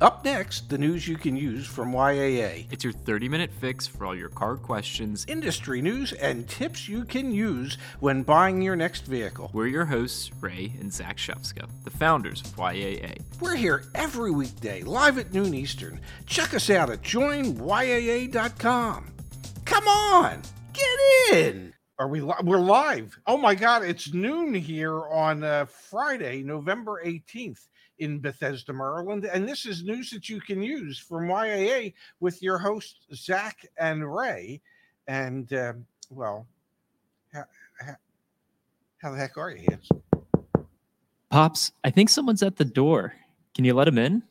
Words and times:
Up 0.00 0.24
next, 0.24 0.70
the 0.70 0.78
news 0.78 1.06
you 1.06 1.18
can 1.18 1.36
use 1.36 1.66
from 1.66 1.92
YAA. 1.92 2.64
It's 2.70 2.84
your 2.84 2.94
30 2.94 3.28
minute 3.28 3.50
fix 3.60 3.86
for 3.86 4.06
all 4.06 4.16
your 4.16 4.30
car 4.30 4.56
questions, 4.56 5.26
industry 5.28 5.82
news, 5.82 6.14
and 6.14 6.48
tips 6.48 6.88
you 6.88 7.04
can 7.04 7.30
use 7.30 7.76
when 7.98 8.22
buying 8.22 8.62
your 8.62 8.76
next 8.76 9.04
vehicle. 9.04 9.50
We're 9.52 9.66
your 9.66 9.84
hosts, 9.84 10.30
Ray 10.40 10.72
and 10.80 10.90
Zach 10.90 11.18
Shefska, 11.18 11.68
the 11.84 11.90
founders 11.90 12.40
of 12.40 12.56
YAA. 12.56 13.20
We're 13.42 13.56
here 13.56 13.84
every 13.94 14.30
weekday, 14.30 14.82
live 14.84 15.18
at 15.18 15.34
noon 15.34 15.52
Eastern. 15.52 16.00
Check 16.24 16.54
us 16.54 16.70
out 16.70 16.88
at 16.88 17.02
joinyaa.com. 17.02 19.12
Come 19.66 19.86
on, 19.86 20.40
get 20.72 21.34
in. 21.34 21.74
Are 21.98 22.08
we? 22.08 22.22
Li- 22.22 22.32
we're 22.42 22.58
live. 22.58 23.18
Oh 23.26 23.36
my 23.36 23.54
God! 23.54 23.84
It's 23.84 24.14
noon 24.14 24.54
here 24.54 25.06
on 25.10 25.44
uh, 25.44 25.66
Friday, 25.66 26.42
November 26.42 27.02
eighteenth 27.04 27.66
in 28.00 28.18
Bethesda, 28.18 28.72
Maryland. 28.72 29.26
And 29.26 29.48
this 29.48 29.66
is 29.66 29.84
news 29.84 30.10
that 30.10 30.28
you 30.28 30.40
can 30.40 30.62
use 30.62 30.98
from 30.98 31.28
YAA 31.28 31.94
with 32.18 32.42
your 32.42 32.58
hosts, 32.58 33.06
Zach 33.14 33.64
and 33.78 34.12
Ray. 34.12 34.60
And, 35.06 35.52
um, 35.52 35.86
well, 36.08 36.46
how, 37.32 37.44
how, 37.78 37.94
how, 38.98 39.10
the 39.12 39.18
heck 39.18 39.36
are 39.36 39.50
you, 39.50 39.66
Hans? 39.68 39.88
Pops, 41.30 41.72
I 41.84 41.90
think 41.90 42.08
someone's 42.08 42.42
at 42.42 42.56
the 42.56 42.64
door. 42.64 43.14
Can 43.54 43.64
you 43.64 43.74
let 43.74 43.86
him 43.86 43.98
in? 43.98 44.22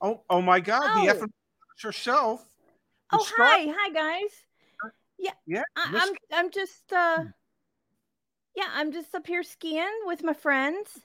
Oh, 0.00 0.22
oh 0.28 0.42
my 0.42 0.60
God, 0.60 0.82
oh. 0.84 1.04
the 1.04 1.10
F 1.10 1.22
herself. 1.80 2.44
Oh, 3.12 3.26
hi, 3.36 3.66
hi 3.68 3.90
guys. 3.90 4.30
Yeah, 5.18 5.30
yeah. 5.46 5.62
I, 5.76 5.88
am 5.88 5.96
I'm, 5.96 6.14
I'm 6.32 6.50
just, 6.50 6.92
uh, 6.92 7.20
hmm. 7.20 7.26
yeah, 8.56 8.68
I'm 8.74 8.92
just 8.92 9.14
up 9.14 9.26
here 9.26 9.42
skiing 9.42 9.88
with 10.06 10.22
my 10.22 10.34
friends 10.34 11.04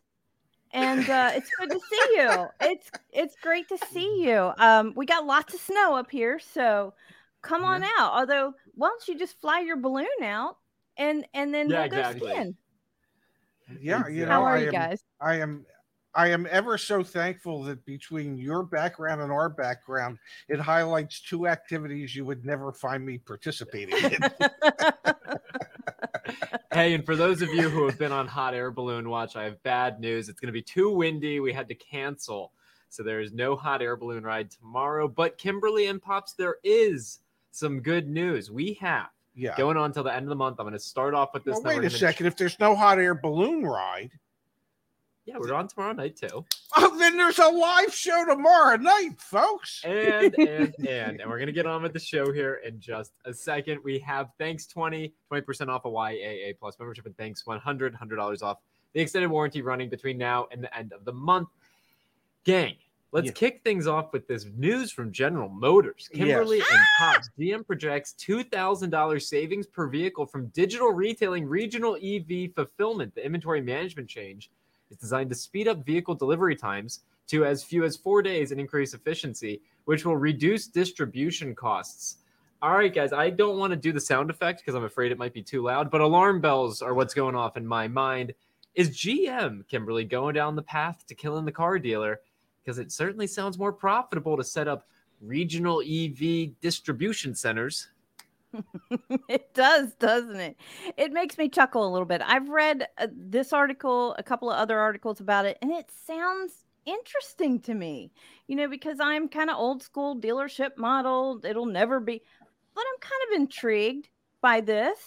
and 0.71 1.09
uh, 1.09 1.31
it's 1.35 1.49
good 1.57 1.69
to 1.69 1.79
see 1.79 2.15
you. 2.15 2.47
It's 2.61 2.91
it's 3.11 3.35
great 3.41 3.67
to 3.69 3.77
see 3.91 4.23
you. 4.23 4.51
Um, 4.57 4.93
we 4.95 5.05
got 5.05 5.25
lots 5.25 5.53
of 5.53 5.59
snow 5.59 5.95
up 5.95 6.11
here, 6.11 6.39
so 6.39 6.93
come 7.41 7.63
on 7.63 7.83
out. 7.83 8.13
Although, 8.13 8.53
why 8.75 8.89
don't 8.89 9.07
you 9.07 9.17
just 9.17 9.39
fly 9.39 9.61
your 9.61 9.77
balloon 9.77 10.07
out 10.21 10.57
and 10.97 11.25
and 11.33 11.53
then 11.53 11.69
yeah, 11.69 11.81
we'll 11.81 11.89
go 11.89 11.97
exactly. 11.97 12.31
skiing? 12.31 12.55
Yeah, 13.81 14.07
you 14.07 14.25
know, 14.25 14.31
how 14.31 14.43
are 14.43 14.57
I 14.57 14.61
you 14.61 14.67
am, 14.67 14.73
guys? 14.73 15.03
I 15.21 15.35
am. 15.35 15.65
I 16.15 16.29
am 16.29 16.47
ever 16.49 16.77
so 16.77 17.03
thankful 17.03 17.61
that 17.63 17.85
between 17.85 18.35
your 18.35 18.63
background 18.63 19.21
and 19.21 19.31
our 19.31 19.47
background, 19.47 20.17
it 20.47 20.59
highlights 20.59 21.21
two 21.21 21.47
activities 21.47 22.15
you 22.15 22.25
would 22.25 22.43
never 22.43 22.73
find 22.73 23.05
me 23.05 23.19
participating 23.19 23.95
in. 23.95 24.17
hey, 26.79 26.93
and 26.93 27.05
for 27.05 27.17
those 27.17 27.41
of 27.41 27.49
you 27.49 27.67
who 27.67 27.85
have 27.85 27.99
been 27.99 28.13
on 28.13 28.25
hot 28.25 28.53
air 28.53 28.71
balloon 28.71 29.09
watch, 29.09 29.35
I 29.35 29.43
have 29.43 29.61
bad 29.63 29.99
news. 29.99 30.29
It's 30.29 30.39
going 30.39 30.47
to 30.47 30.53
be 30.53 30.61
too 30.61 30.89
windy. 30.89 31.41
We 31.41 31.51
had 31.51 31.67
to 31.67 31.75
cancel. 31.75 32.53
So 32.87 33.03
there 33.03 33.19
is 33.19 33.33
no 33.33 33.57
hot 33.57 33.81
air 33.81 33.97
balloon 33.97 34.23
ride 34.23 34.49
tomorrow. 34.49 35.07
But 35.09 35.37
Kimberly 35.37 35.87
and 35.87 36.01
Pops, 36.01 36.33
there 36.33 36.55
is 36.63 37.19
some 37.51 37.81
good 37.81 38.07
news. 38.07 38.49
We 38.49 38.73
have 38.75 39.09
yeah. 39.35 39.57
going 39.57 39.75
on 39.75 39.91
till 39.91 40.03
the 40.03 40.13
end 40.13 40.23
of 40.23 40.29
the 40.29 40.37
month. 40.37 40.55
I'm 40.59 40.65
going 40.65 40.73
to 40.73 40.79
start 40.79 41.13
off 41.13 41.31
with 41.33 41.43
this. 41.43 41.59
Well, 41.61 41.75
wait 41.75 41.83
a 41.83 41.89
second. 41.89 42.27
If 42.27 42.37
there's 42.37 42.57
no 42.61 42.75
hot 42.75 42.97
air 42.97 43.13
balloon 43.13 43.63
ride, 43.63 44.11
yeah, 45.29 45.37
we're 45.37 45.53
on 45.53 45.67
tomorrow 45.67 45.93
night 45.93 46.15
too. 46.15 46.43
Oh, 46.75 46.95
then 46.99 47.15
there's 47.15 47.37
a 47.37 47.47
live 47.47 47.93
show 47.93 48.25
tomorrow 48.25 48.77
night, 48.77 49.19
folks. 49.19 49.81
And 49.83 50.33
and 50.39 50.73
and 50.79 51.21
and 51.21 51.29
we're 51.29 51.37
gonna 51.37 51.51
get 51.51 51.67
on 51.67 51.83
with 51.83 51.93
the 51.93 51.99
show 51.99 52.31
here 52.33 52.61
in 52.65 52.79
just 52.79 53.13
a 53.25 53.33
second. 53.33 53.79
We 53.83 53.99
have 53.99 54.29
thanks 54.39 54.65
20, 54.65 55.13
20% 55.31 55.67
off 55.67 55.85
a 55.85 55.89
YAA 55.89 56.57
plus 56.59 56.79
membership 56.79 57.05
and 57.05 57.15
thanks 57.15 57.45
100, 57.45 57.95
$100 57.95 58.43
off 58.43 58.57
the 58.93 59.01
extended 59.01 59.29
warranty 59.29 59.61
running 59.61 59.87
between 59.87 60.17
now 60.17 60.47
and 60.51 60.63
the 60.63 60.75
end 60.75 60.93
of 60.93 61.05
the 61.05 61.13
month. 61.13 61.49
Gang, 62.43 62.73
let's 63.11 63.27
yeah. 63.27 63.33
kick 63.33 63.61
things 63.63 63.85
off 63.85 64.11
with 64.11 64.27
this 64.27 64.47
news 64.57 64.91
from 64.91 65.11
General 65.11 65.47
Motors. 65.47 66.09
Kimberly 66.11 66.57
yes. 66.57 66.67
and 66.71 66.81
Pops, 66.97 67.29
GM 67.37 67.67
projects 67.67 68.15
$2,000 68.17 69.21
savings 69.21 69.67
per 69.67 69.87
vehicle 69.87 70.25
from 70.25 70.47
digital 70.47 70.91
retailing 70.91 71.45
regional 71.45 71.97
EV 71.97 72.55
fulfillment, 72.55 73.13
the 73.13 73.23
inventory 73.23 73.61
management 73.61 74.09
change 74.09 74.49
it's 74.89 75.01
designed 75.01 75.29
to 75.29 75.35
speed 75.35 75.67
up 75.67 75.85
vehicle 75.85 76.15
delivery 76.15 76.55
times 76.55 77.01
to 77.27 77.45
as 77.45 77.63
few 77.63 77.83
as 77.83 77.95
four 77.95 78.21
days 78.21 78.51
and 78.51 78.59
increase 78.59 78.93
efficiency, 78.93 79.61
which 79.85 80.05
will 80.05 80.17
reduce 80.17 80.67
distribution 80.67 81.53
costs. 81.55 82.17
All 82.61 82.73
right, 82.73 82.93
guys, 82.93 83.13
I 83.13 83.29
don't 83.29 83.57
want 83.57 83.71
to 83.71 83.77
do 83.77 83.93
the 83.93 84.01
sound 84.01 84.29
effect 84.29 84.59
because 84.59 84.75
I'm 84.75 84.83
afraid 84.83 85.11
it 85.11 85.17
might 85.17 85.33
be 85.33 85.43
too 85.43 85.61
loud, 85.61 85.89
but 85.89 86.01
alarm 86.01 86.41
bells 86.41 86.81
are 86.81 86.93
what's 86.93 87.13
going 87.13 87.35
off 87.35 87.55
in 87.55 87.65
my 87.65 87.87
mind. 87.87 88.33
Is 88.75 88.89
GM, 88.89 89.67
Kimberly, 89.67 90.03
going 90.03 90.35
down 90.35 90.55
the 90.55 90.63
path 90.63 91.05
to 91.07 91.15
killing 91.15 91.45
the 91.45 91.51
car 91.51 91.79
dealer? 91.79 92.19
Because 92.61 92.79
it 92.79 92.91
certainly 92.91 93.27
sounds 93.27 93.57
more 93.57 93.71
profitable 93.71 94.35
to 94.35 94.43
set 94.43 94.67
up 94.67 94.87
regional 95.21 95.81
EV 95.81 96.59
distribution 96.61 97.35
centers 97.35 97.87
it 99.29 99.53
does, 99.53 99.93
doesn't 99.95 100.39
it? 100.39 100.57
It 100.97 101.11
makes 101.11 101.37
me 101.37 101.49
chuckle 101.49 101.87
a 101.87 101.91
little 101.91 102.05
bit. 102.05 102.21
I've 102.25 102.49
read 102.49 102.87
uh, 102.97 103.07
this 103.11 103.53
article, 103.53 104.15
a 104.17 104.23
couple 104.23 104.49
of 104.49 104.57
other 104.57 104.79
articles 104.79 105.19
about 105.19 105.45
it, 105.45 105.57
and 105.61 105.71
it 105.71 105.89
sounds 106.05 106.53
interesting 106.85 107.59
to 107.61 107.73
me. 107.73 108.11
You 108.47 108.55
know, 108.55 108.67
because 108.67 108.99
I'm 108.99 109.29
kind 109.29 109.49
of 109.49 109.57
old 109.57 109.83
school 109.83 110.19
dealership 110.19 110.77
model. 110.77 111.39
It'll 111.43 111.65
never 111.65 111.99
be, 111.99 112.21
but 112.73 112.81
I'm 112.81 112.99
kind 112.99 113.21
of 113.29 113.41
intrigued 113.41 114.09
by 114.41 114.61
this. 114.61 114.97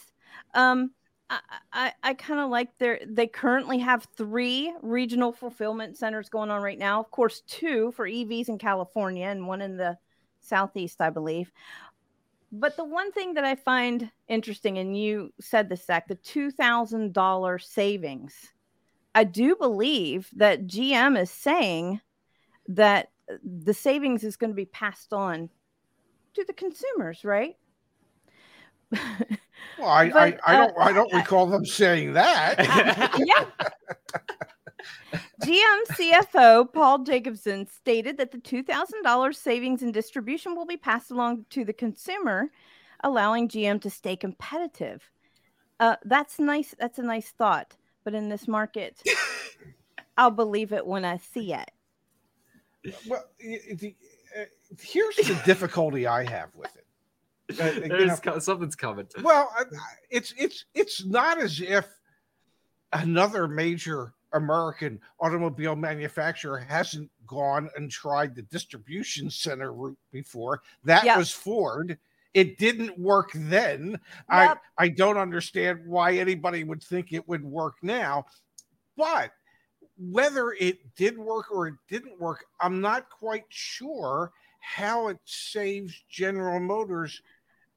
Um, 0.55 0.93
I, 1.29 1.41
I, 1.73 1.93
I 2.03 2.15
kind 2.15 2.41
of 2.41 2.51
like 2.51 2.77
their 2.79 3.01
they 3.07 3.27
currently 3.27 3.79
have 3.79 4.07
three 4.17 4.73
regional 4.83 5.33
fulfillment 5.33 5.97
centers 5.97 6.29
going 6.29 6.51
on 6.51 6.63
right 6.63 6.79
now. 6.79 7.01
Of 7.01 7.11
course, 7.11 7.43
two 7.47 7.93
for 7.93 8.07
EVs 8.07 8.49
in 8.49 8.59
California 8.59 9.27
and 9.27 9.47
one 9.49 9.63
in 9.63 9.77
the 9.77 9.99
southeast, 10.41 11.01
I 11.01 11.11
believe. 11.11 11.51
But 12.53 12.77
the 12.77 12.85
one 12.85 13.11
thing 13.13 13.35
that 13.35 13.45
I 13.45 13.55
find 13.55 14.11
interesting, 14.29 14.77
and 14.77 14.97
you 14.97 15.33
said 15.41 15.71
this, 15.71 15.87
Zach, 15.87 16.07
the 16.07 16.17
$2,000 16.17 17.63
savings. 17.63 18.53
I 19.15 19.25
do 19.25 19.57
believe 19.57 20.29
that 20.37 20.67
GM 20.67 21.19
is 21.19 21.31
saying 21.31 22.01
that 22.69 23.09
the 23.43 23.73
savings 23.73 24.23
is 24.23 24.37
going 24.37 24.51
to 24.51 24.55
be 24.55 24.67
passed 24.67 25.15
on 25.15 25.49
to 26.35 26.45
the 26.47 26.53
consumers, 26.53 27.25
right? 27.25 27.57
Well, 29.79 29.89
I, 29.89 30.11
but, 30.11 30.41
I, 30.47 30.53
I, 30.53 30.57
don't, 30.57 30.77
uh, 30.77 30.81
I 30.81 30.93
don't 30.93 31.13
recall 31.15 31.47
them 31.47 31.65
saying 31.65 32.13
that. 32.13 32.57
yeah. 33.19 33.47
GM 35.43 35.83
CFO 35.91 36.73
Paul 36.73 37.05
Jacobson 37.05 37.67
stated 37.67 38.17
that 38.19 38.31
the 38.31 38.39
$2,000 38.39 39.35
savings 39.35 39.83
in 39.83 39.93
distribution 39.93 40.55
will 40.55 40.67
be 40.67 40.77
passed 40.77 41.11
along 41.11 41.47
to 41.51 41.65
the 41.65 41.73
consumer, 41.73 42.51
allowing 43.03 43.49
GM 43.49 43.81
to 43.83 43.91
stay 43.91 44.17
competitive. 44.17 45.11
Uh, 45.81 45.97
that's 46.05 46.39
nice. 46.39 46.75
That's 46.79 46.99
a 46.99 47.03
nice 47.03 47.31
thought. 47.31 47.77
But 48.05 48.15
in 48.15 48.29
this 48.29 48.47
market, 48.49 49.03
I'll 50.17 50.31
believe 50.31 50.73
it 50.73 50.87
when 50.87 51.05
I 51.05 51.17
see 51.17 51.55
it. 51.55 51.71
Well, 53.09 53.25
the, 53.39 53.95
uh, 54.39 54.45
here's 54.81 55.17
the 55.17 55.41
difficulty 55.45 56.07
I 56.07 56.29
have 56.29 56.55
with 56.55 56.75
it. 56.77 56.87
Uh, 57.53 57.71
There's 57.87 58.25
know, 58.25 58.39
something's 58.39 58.77
coming. 58.77 59.07
To. 59.09 59.23
Well, 59.23 59.53
it's 60.09 60.33
it's 60.39 60.65
it's 60.75 61.05
not 61.05 61.39
as 61.39 61.61
if 61.61 61.87
another 62.95 63.47
major 63.47 64.15
American 64.35 65.01
automobile 65.21 65.77
manufacturer 65.77 66.59
hasn't 66.59 67.11
gone 67.27 67.69
and 67.77 67.91
tried 67.91 68.35
the 68.35 68.43
distribution 68.43 69.31
center 69.31 69.73
route 69.73 69.99
before. 70.11 70.63
That 70.85 71.05
yep. 71.05 71.19
was 71.19 71.31
Ford. 71.31 71.99
It 72.35 72.59
didn't 72.59 72.99
work 72.99 73.31
then. 73.35 73.91
Yep. 73.91 74.01
I 74.29 74.57
I 74.79 74.89
don't 74.89 75.19
understand 75.19 75.81
why 75.87 76.15
anybody 76.15 76.65
would 76.65 76.83
think 76.83 77.13
it 77.13 77.29
would 77.29 77.45
work 77.45 77.75
now. 77.83 78.27
But 78.97 79.33
whether 79.99 80.53
it 80.53 80.95
did 80.97 81.19
work 81.19 81.51
or 81.51 81.69
it 81.69 81.75
didn't 81.89 82.21
work, 82.21 82.45
I'm 82.61 82.81
not 82.81 83.11
quite 83.11 83.45
sure 83.49 84.33
how 84.61 85.09
it 85.09 85.19
saves 85.25 86.05
General 86.09 86.61
Motors 86.61 87.21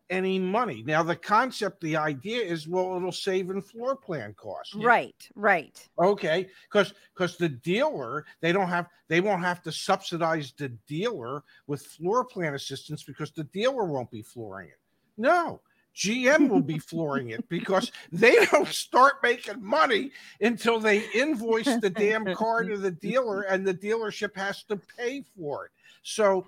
any 0.09 0.39
money. 0.39 0.83
Now, 0.85 1.03
the 1.03 1.15
concept, 1.15 1.81
the 1.81 1.97
idea 1.97 2.41
is, 2.41 2.67
well, 2.67 2.95
it'll 2.95 3.11
save 3.11 3.49
in 3.49 3.61
floor 3.61 3.95
plan 3.95 4.33
costs. 4.33 4.75
Right, 4.75 5.29
right. 5.35 5.87
Okay, 5.99 6.47
because 6.69 6.93
because 7.13 7.37
the 7.37 7.49
dealer 7.49 8.25
they 8.41 8.51
don't 8.51 8.67
have 8.67 8.87
they 9.07 9.21
won't 9.21 9.41
have 9.41 9.61
to 9.63 9.71
subsidize 9.71 10.53
the 10.57 10.69
dealer 10.87 11.43
with 11.67 11.85
floor 11.85 12.25
plan 12.25 12.53
assistance 12.53 13.03
because 13.03 13.31
the 13.31 13.45
dealer 13.45 13.85
won't 13.85 14.11
be 14.11 14.21
flooring 14.21 14.69
it. 14.69 14.79
No, 15.17 15.61
GM 15.95 16.49
will 16.49 16.61
be 16.61 16.77
flooring 16.77 17.29
it 17.29 17.47
because 17.47 17.91
they 18.11 18.45
don't 18.51 18.67
start 18.67 19.15
making 19.23 19.63
money 19.63 20.11
until 20.41 20.79
they 20.79 21.09
invoice 21.13 21.79
the 21.79 21.89
damn 21.89 22.25
car 22.35 22.63
to 22.63 22.77
the 22.77 22.91
dealer 23.01 23.43
and 23.43 23.65
the 23.65 23.73
dealership 23.73 24.35
has 24.35 24.63
to 24.63 24.75
pay 24.97 25.23
for 25.37 25.65
it. 25.65 25.71
So 26.03 26.45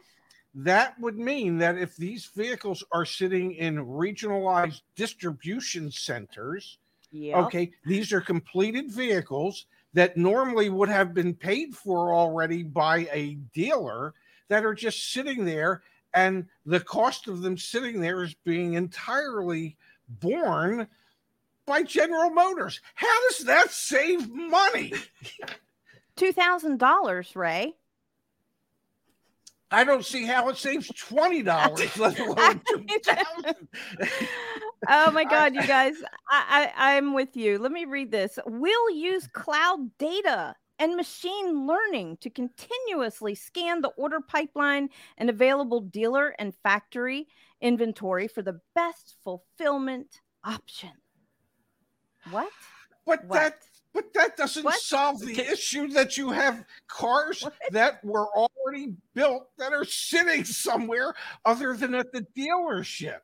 that 0.58 1.00
would 1.00 1.18
mean 1.20 1.60
that 1.60 1.78
if 1.78 1.96
these 1.96 2.26
vehicles 2.26 2.84
are 2.92 3.06
sitting 3.06 3.54
in 3.54 3.86
regionalized 3.86 4.82
distribution 4.96 5.92
centers, 5.92 6.80
okay, 7.46 7.72
these 7.86 8.12
are 8.12 8.22
completed 8.22 8.92
vehicles 8.92 9.68
that 9.94 10.18
normally 10.18 10.70
would 10.70 10.90
have 10.90 11.14
been 11.14 11.36
paid 11.36 11.76
for 11.76 12.12
already 12.12 12.64
by 12.64 13.08
a 13.12 13.36
dealer 13.54 14.16
that 14.48 14.66
are 14.66 14.74
just 14.74 15.12
sitting 15.14 15.46
there 15.46 15.84
and 16.14 16.48
the 16.66 16.80
cost 16.80 17.28
of 17.28 17.42
them 17.42 17.58
sitting 17.58 18.02
there 18.02 18.24
is 18.24 18.34
being 18.44 18.74
entirely 18.74 19.78
borne 20.10 20.88
by 21.68 21.84
General 21.84 22.32
Motors. 22.32 22.82
How 22.96 23.28
does 23.30 23.46
that 23.46 23.70
save 23.70 24.28
money? 24.28 24.94
$2,000, 26.18 27.36
Ray. 27.36 27.76
I 29.72 29.84
don't 29.84 30.06
see 30.06 30.24
how 30.26 30.50
it 30.50 30.58
saves 30.58 30.88
twenty 30.98 31.44
dollars, 31.44 31.98
let 31.98 32.20
alone 32.26 32.62
two 32.68 32.86
thousand. 33.04 33.68
oh 34.90 35.12
my 35.12 35.24
god, 35.26 35.56
you 35.56 35.66
guys, 35.66 35.96
I, 36.30 36.72
I 36.76 36.96
I'm 36.98 37.14
with 37.14 37.36
you. 37.36 37.58
Let 37.60 37.72
me 37.72 37.86
read 37.86 38.12
this. 38.12 38.40
We'll 38.46 38.92
use 38.92 39.28
cloud 39.34 39.90
data 39.98 40.56
and 40.80 40.96
machine 40.96 41.66
learning 41.68 42.18
to 42.22 42.30
continuously 42.30 43.34
scan 43.36 43.82
the 43.82 43.90
order 43.98 44.20
pipeline 44.22 44.90
and 45.18 45.30
available 45.30 45.82
dealer 45.82 46.36
and 46.38 46.54
factory 46.64 47.28
inventory 47.62 48.28
for 48.28 48.44
the 48.44 48.60
best 48.76 49.16
fulfillment 49.24 50.22
option. 50.44 50.92
What? 52.30 52.50
But 53.06 53.26
What? 53.26 53.34
that 53.40 53.56
but 53.94 54.14
that 54.14 54.38
doesn't 54.38 54.64
What? 54.64 54.80
solve 54.80 55.20
the 55.22 55.40
issue 55.40 55.88
that 55.90 56.18
you 56.18 56.30
have 56.30 56.64
cars 56.88 57.42
What? 57.42 57.54
that 57.72 58.04
were 58.06 58.28
already 58.68 58.94
built 59.14 59.50
that 59.58 59.74
are 59.74 59.86
sitting 59.86 60.44
somewhere 60.44 61.14
other 61.46 61.76
than 61.76 61.96
at 61.96 62.12
the 62.12 62.26
dealership. 62.38 63.20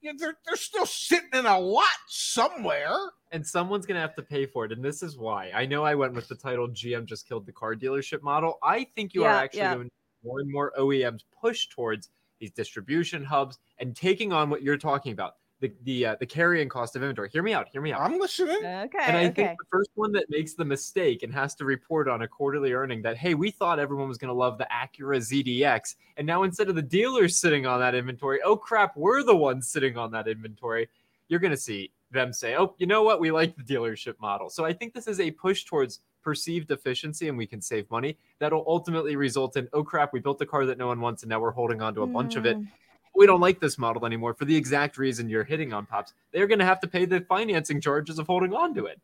Yeah, 0.00 0.12
they're 0.18 0.36
they're 0.44 0.56
still 0.56 0.86
sitting 0.86 1.30
in 1.32 1.46
a 1.46 1.58
lot 1.58 1.86
somewhere. 2.08 2.94
and 3.32 3.46
someone's 3.46 3.86
gonna 3.86 4.00
have 4.00 4.14
to 4.16 4.22
pay 4.22 4.46
for 4.46 4.64
it. 4.64 4.72
And 4.72 4.84
this 4.84 5.02
is 5.02 5.16
why. 5.16 5.50
I 5.54 5.66
know 5.66 5.84
I 5.84 5.94
went 5.94 6.14
with 6.14 6.28
the 6.28 6.34
title 6.34 6.68
GM 6.68 7.06
just 7.06 7.26
killed 7.26 7.46
the 7.46 7.52
car 7.52 7.74
dealership 7.74 8.22
model. 8.22 8.58
I 8.62 8.86
think 8.94 9.14
you 9.14 9.24
are 9.24 9.34
actually 9.34 9.60
yeah. 9.60 9.74
going 9.74 9.90
more 10.24 10.40
and 10.40 10.52
more 10.52 10.72
OEMs 10.78 11.20
push 11.40 11.68
towards 11.68 12.10
these 12.38 12.50
distribution 12.50 13.24
hubs 13.24 13.58
and 13.78 13.96
taking 13.96 14.32
on 14.32 14.50
what 14.50 14.62
you're 14.62 14.76
talking 14.76 15.12
about. 15.12 15.34
The 15.64 15.72
the 15.84 16.06
uh, 16.06 16.16
the 16.20 16.26
carrying 16.26 16.68
cost 16.68 16.94
of 16.94 17.02
inventory. 17.02 17.30
Hear 17.30 17.42
me 17.42 17.54
out, 17.54 17.68
hear 17.72 17.80
me 17.80 17.90
out. 17.90 18.02
I'm 18.02 18.18
listening. 18.18 18.58
Okay. 18.58 18.98
and 19.00 19.16
I 19.16 19.24
okay. 19.26 19.32
think 19.32 19.58
the 19.58 19.66
first 19.70 19.88
one 19.94 20.12
that 20.12 20.26
makes 20.28 20.52
the 20.52 20.64
mistake 20.64 21.22
and 21.22 21.32
has 21.32 21.54
to 21.54 21.64
report 21.64 22.06
on 22.06 22.20
a 22.20 22.28
quarterly 22.28 22.74
earning 22.74 23.00
that, 23.00 23.16
hey, 23.16 23.32
we 23.32 23.50
thought 23.50 23.78
everyone 23.78 24.06
was 24.06 24.18
going 24.18 24.28
to 24.28 24.34
love 24.34 24.58
the 24.58 24.66
Acura 24.70 25.16
ZDX. 25.16 25.94
And 26.18 26.26
now 26.26 26.42
instead 26.42 26.68
of 26.68 26.74
the 26.74 26.82
dealers 26.82 27.38
sitting 27.38 27.64
on 27.64 27.80
that 27.80 27.94
inventory, 27.94 28.40
oh 28.44 28.56
crap, 28.56 28.94
we're 28.94 29.22
the 29.22 29.34
ones 29.34 29.66
sitting 29.66 29.96
on 29.96 30.10
that 30.10 30.28
inventory. 30.28 30.90
You're 31.28 31.40
going 31.40 31.50
to 31.50 31.56
see 31.56 31.90
them 32.10 32.34
say, 32.34 32.56
oh, 32.56 32.74
you 32.76 32.86
know 32.86 33.02
what? 33.02 33.18
We 33.18 33.30
like 33.30 33.56
the 33.56 33.62
dealership 33.62 34.20
model. 34.20 34.50
So 34.50 34.66
I 34.66 34.74
think 34.74 34.92
this 34.92 35.06
is 35.06 35.18
a 35.18 35.30
push 35.30 35.64
towards 35.64 36.00
perceived 36.22 36.72
efficiency 36.72 37.28
and 37.28 37.38
we 37.38 37.46
can 37.46 37.62
save 37.62 37.90
money. 37.90 38.18
That'll 38.38 38.64
ultimately 38.66 39.16
result 39.16 39.56
in, 39.56 39.66
oh 39.72 39.82
crap, 39.82 40.12
we 40.12 40.20
built 40.20 40.42
a 40.42 40.46
car 40.46 40.66
that 40.66 40.76
no 40.76 40.88
one 40.88 41.00
wants 41.00 41.22
and 41.22 41.30
now 41.30 41.40
we're 41.40 41.52
holding 41.52 41.80
on 41.80 41.94
to 41.94 42.02
a 42.02 42.06
bunch 42.06 42.36
of 42.36 42.44
it 42.44 42.58
Mm, 42.58 42.68
we 43.16 43.26
don't 43.26 43.40
like 43.40 43.60
this 43.60 43.78
model 43.78 44.04
anymore 44.06 44.34
for 44.34 44.44
the 44.44 44.56
exact 44.56 44.98
reason 44.98 45.28
you're 45.28 45.44
hitting 45.44 45.72
on 45.72 45.86
pops 45.86 46.14
they're 46.32 46.46
going 46.46 46.58
to 46.58 46.64
have 46.64 46.80
to 46.80 46.88
pay 46.88 47.04
the 47.04 47.20
financing 47.22 47.80
charges 47.80 48.18
of 48.18 48.26
holding 48.26 48.52
on 48.52 48.74
to 48.74 48.86
it 48.86 49.00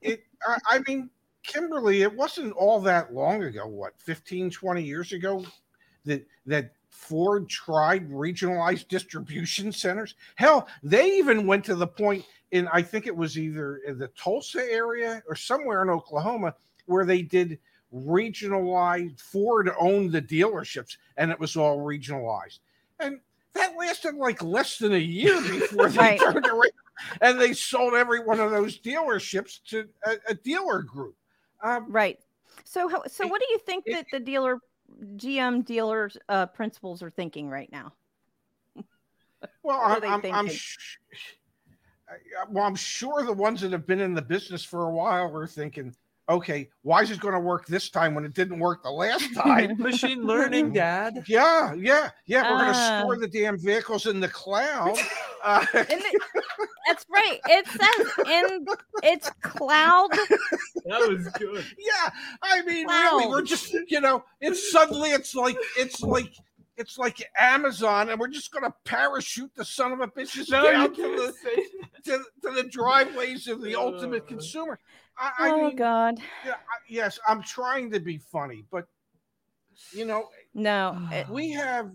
It 0.00 0.24
I, 0.46 0.58
I 0.70 0.80
mean, 0.86 1.10
Kimberly, 1.42 2.02
it 2.02 2.14
wasn't 2.14 2.52
all 2.52 2.80
that 2.80 3.14
long 3.14 3.42
ago, 3.42 3.66
what, 3.66 3.94
15, 3.98 4.50
20 4.50 4.82
years 4.82 5.12
ago 5.12 5.44
that 6.04 6.26
that 6.46 6.72
Ford 6.88 7.48
tried 7.48 8.10
regionalized 8.10 8.88
distribution 8.88 9.72
centers. 9.72 10.14
Hell, 10.36 10.68
they 10.82 11.16
even 11.18 11.46
went 11.46 11.64
to 11.66 11.74
the 11.74 11.86
point 11.86 12.24
in 12.50 12.68
I 12.68 12.82
think 12.82 13.06
it 13.06 13.16
was 13.16 13.38
either 13.38 13.78
in 13.78 13.98
the 13.98 14.08
Tulsa 14.08 14.62
area 14.70 15.22
or 15.28 15.34
somewhere 15.34 15.82
in 15.82 15.90
Oklahoma 15.90 16.54
where 16.86 17.04
they 17.04 17.22
did 17.22 17.58
regionalized 17.94 19.20
Ford 19.20 19.70
owned 19.78 20.12
the 20.12 20.22
dealerships 20.22 20.96
and 21.16 21.30
it 21.30 21.38
was 21.38 21.56
all 21.56 21.78
regionalized. 21.78 22.60
And 23.00 23.20
that 23.54 23.76
lasted 23.78 24.14
like 24.14 24.42
less 24.42 24.78
than 24.78 24.92
a 24.92 24.98
year 24.98 25.40
before 25.42 25.88
they 25.88 25.98
Right. 25.98 26.20
turned 26.20 26.46
around 26.46 26.70
and 27.20 27.40
they 27.40 27.52
sold 27.52 27.94
every 27.94 28.20
one 28.20 28.40
of 28.40 28.50
those 28.50 28.78
dealerships 28.80 29.60
to 29.68 29.88
a, 30.04 30.16
a 30.28 30.34
dealer 30.34 30.82
group. 30.82 31.14
Um, 31.62 31.90
Right. 31.90 32.18
So, 32.64 32.88
how, 32.88 33.02
so 33.06 33.24
It- 33.24 33.30
what 33.30 33.40
do 33.40 33.46
you 33.50 33.58
think 33.58 33.84
it- 33.86 33.94
that 33.94 34.06
the 34.12 34.20
dealer, 34.20 34.58
GM 35.16 35.64
dealers, 35.64 36.16
uh, 36.28 36.46
principals 36.46 37.02
are 37.02 37.10
thinking 37.10 37.48
right 37.48 37.70
now? 37.70 37.92
well, 39.62 39.80
I'm, 39.80 40.02
I'm, 40.04 40.34
I'm 40.34 40.48
sh- 40.48 40.96
well, 42.48 42.64
I'm 42.64 42.74
sure 42.74 43.24
the 43.24 43.32
ones 43.32 43.60
that 43.60 43.70
have 43.72 43.86
been 43.86 44.00
in 44.00 44.14
the 44.14 44.22
business 44.22 44.64
for 44.64 44.88
a 44.88 44.90
while 44.90 45.34
are 45.36 45.46
thinking, 45.46 45.94
okay, 46.28 46.68
why 46.82 47.02
is 47.02 47.10
it 47.10 47.20
going 47.20 47.34
to 47.34 47.40
work 47.40 47.66
this 47.66 47.88
time 47.90 48.14
when 48.14 48.24
it 48.24 48.34
didn't 48.34 48.58
work 48.58 48.82
the 48.82 48.90
last 48.90 49.32
time? 49.34 49.76
machine 49.78 50.22
learning 50.24 50.72
dad 50.74 51.24
yeah, 51.26 51.72
yeah, 51.74 52.10
yeah. 52.26 52.42
We're 52.50 52.58
going 52.58 52.72
to 52.72 52.78
Ah. 52.78 53.00
store 53.00 53.16
the 53.16 53.28
damn 53.28 53.58
vehicles 53.58 54.06
in 54.06 54.20
the 54.20 54.28
cloud. 54.28 54.96
Uh, 55.44 55.64
And 55.72 55.86
it- 55.88 56.22
that's 56.88 57.06
right. 57.08 57.38
It 57.48 57.64
says 57.68 58.26
in 58.26 58.66
it's 59.04 59.30
cloud. 59.40 60.08
that 60.10 61.08
was 61.08 61.28
good 61.38 61.64
yeah, 61.78 62.10
I 62.42 62.60
mean, 62.62 62.88
really, 62.88 63.28
we're 63.28 63.42
just, 63.42 63.72
you 63.86 64.00
know, 64.00 64.24
it's 64.40 64.72
suddenly 64.72 65.10
it's 65.10 65.36
like 65.36 65.56
it's 65.76 66.00
like 66.02 66.32
it's 66.76 66.98
like 66.98 67.24
Amazon, 67.38 68.08
and 68.08 68.18
we're 68.18 68.26
just 68.26 68.50
going 68.52 68.64
to 68.64 68.74
parachute 68.84 69.52
the 69.54 69.64
son 69.64 69.92
of 69.92 70.00
a 70.00 70.08
bitches 70.08 70.50
no, 70.50 70.64
down 70.72 70.92
to 70.94 71.02
the 71.02 71.32
say 71.40 71.62
to, 72.08 72.24
to 72.42 72.50
the 72.54 72.64
driveways 72.64 73.46
of 73.48 73.62
the 73.62 73.74
ultimate 73.74 74.22
Uh. 74.24 74.26
consumer. 74.26 74.78
I, 75.16 75.32
I 75.38 75.50
oh 75.50 75.66
mean, 75.68 75.76
God. 75.76 76.18
yeah, 76.44 76.52
I- 76.54 76.84
yes, 76.88 77.18
I'm 77.26 77.42
trying 77.42 77.90
to 77.92 78.00
be 78.00 78.18
funny, 78.18 78.64
but 78.70 78.86
you 79.92 80.04
know, 80.04 80.28
No. 80.54 81.08
it- 81.12 81.28
we 81.28 81.50
have 81.50 81.90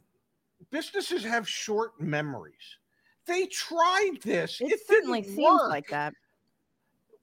businesses 0.71 1.24
have 1.24 1.48
short 1.48 2.00
memories. 2.00 2.77
They 3.25 3.45
tried 3.48 4.18
this. 4.24 4.60
It, 4.62 4.71
It, 4.74 4.80
certainly 4.88 5.21
didn't 5.21 5.36
seems 5.36 5.48
work. 5.48 5.69
like 5.69 5.88
that. 5.89 6.13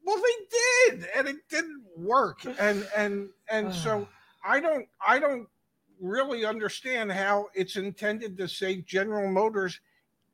Well, 0.05 0.17
they 0.17 0.97
did, 0.97 1.09
and 1.15 1.29
it 1.29 1.37
didn't 1.49 1.83
work. 1.97 2.45
And 2.59 2.89
and 2.97 3.29
and 3.51 3.73
so 3.85 4.09
I 4.45 4.61
don't 4.61 4.89
I 5.07 5.19
don't 5.19 5.47
really 6.01 6.47
understand 6.47 7.13
how 7.13 7.49
it's 7.55 7.77
intended 7.77 8.39
to 8.39 8.49
save 8.49 8.87
General 8.87 9.31
Motors 9.31 9.79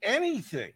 anything 0.02 0.72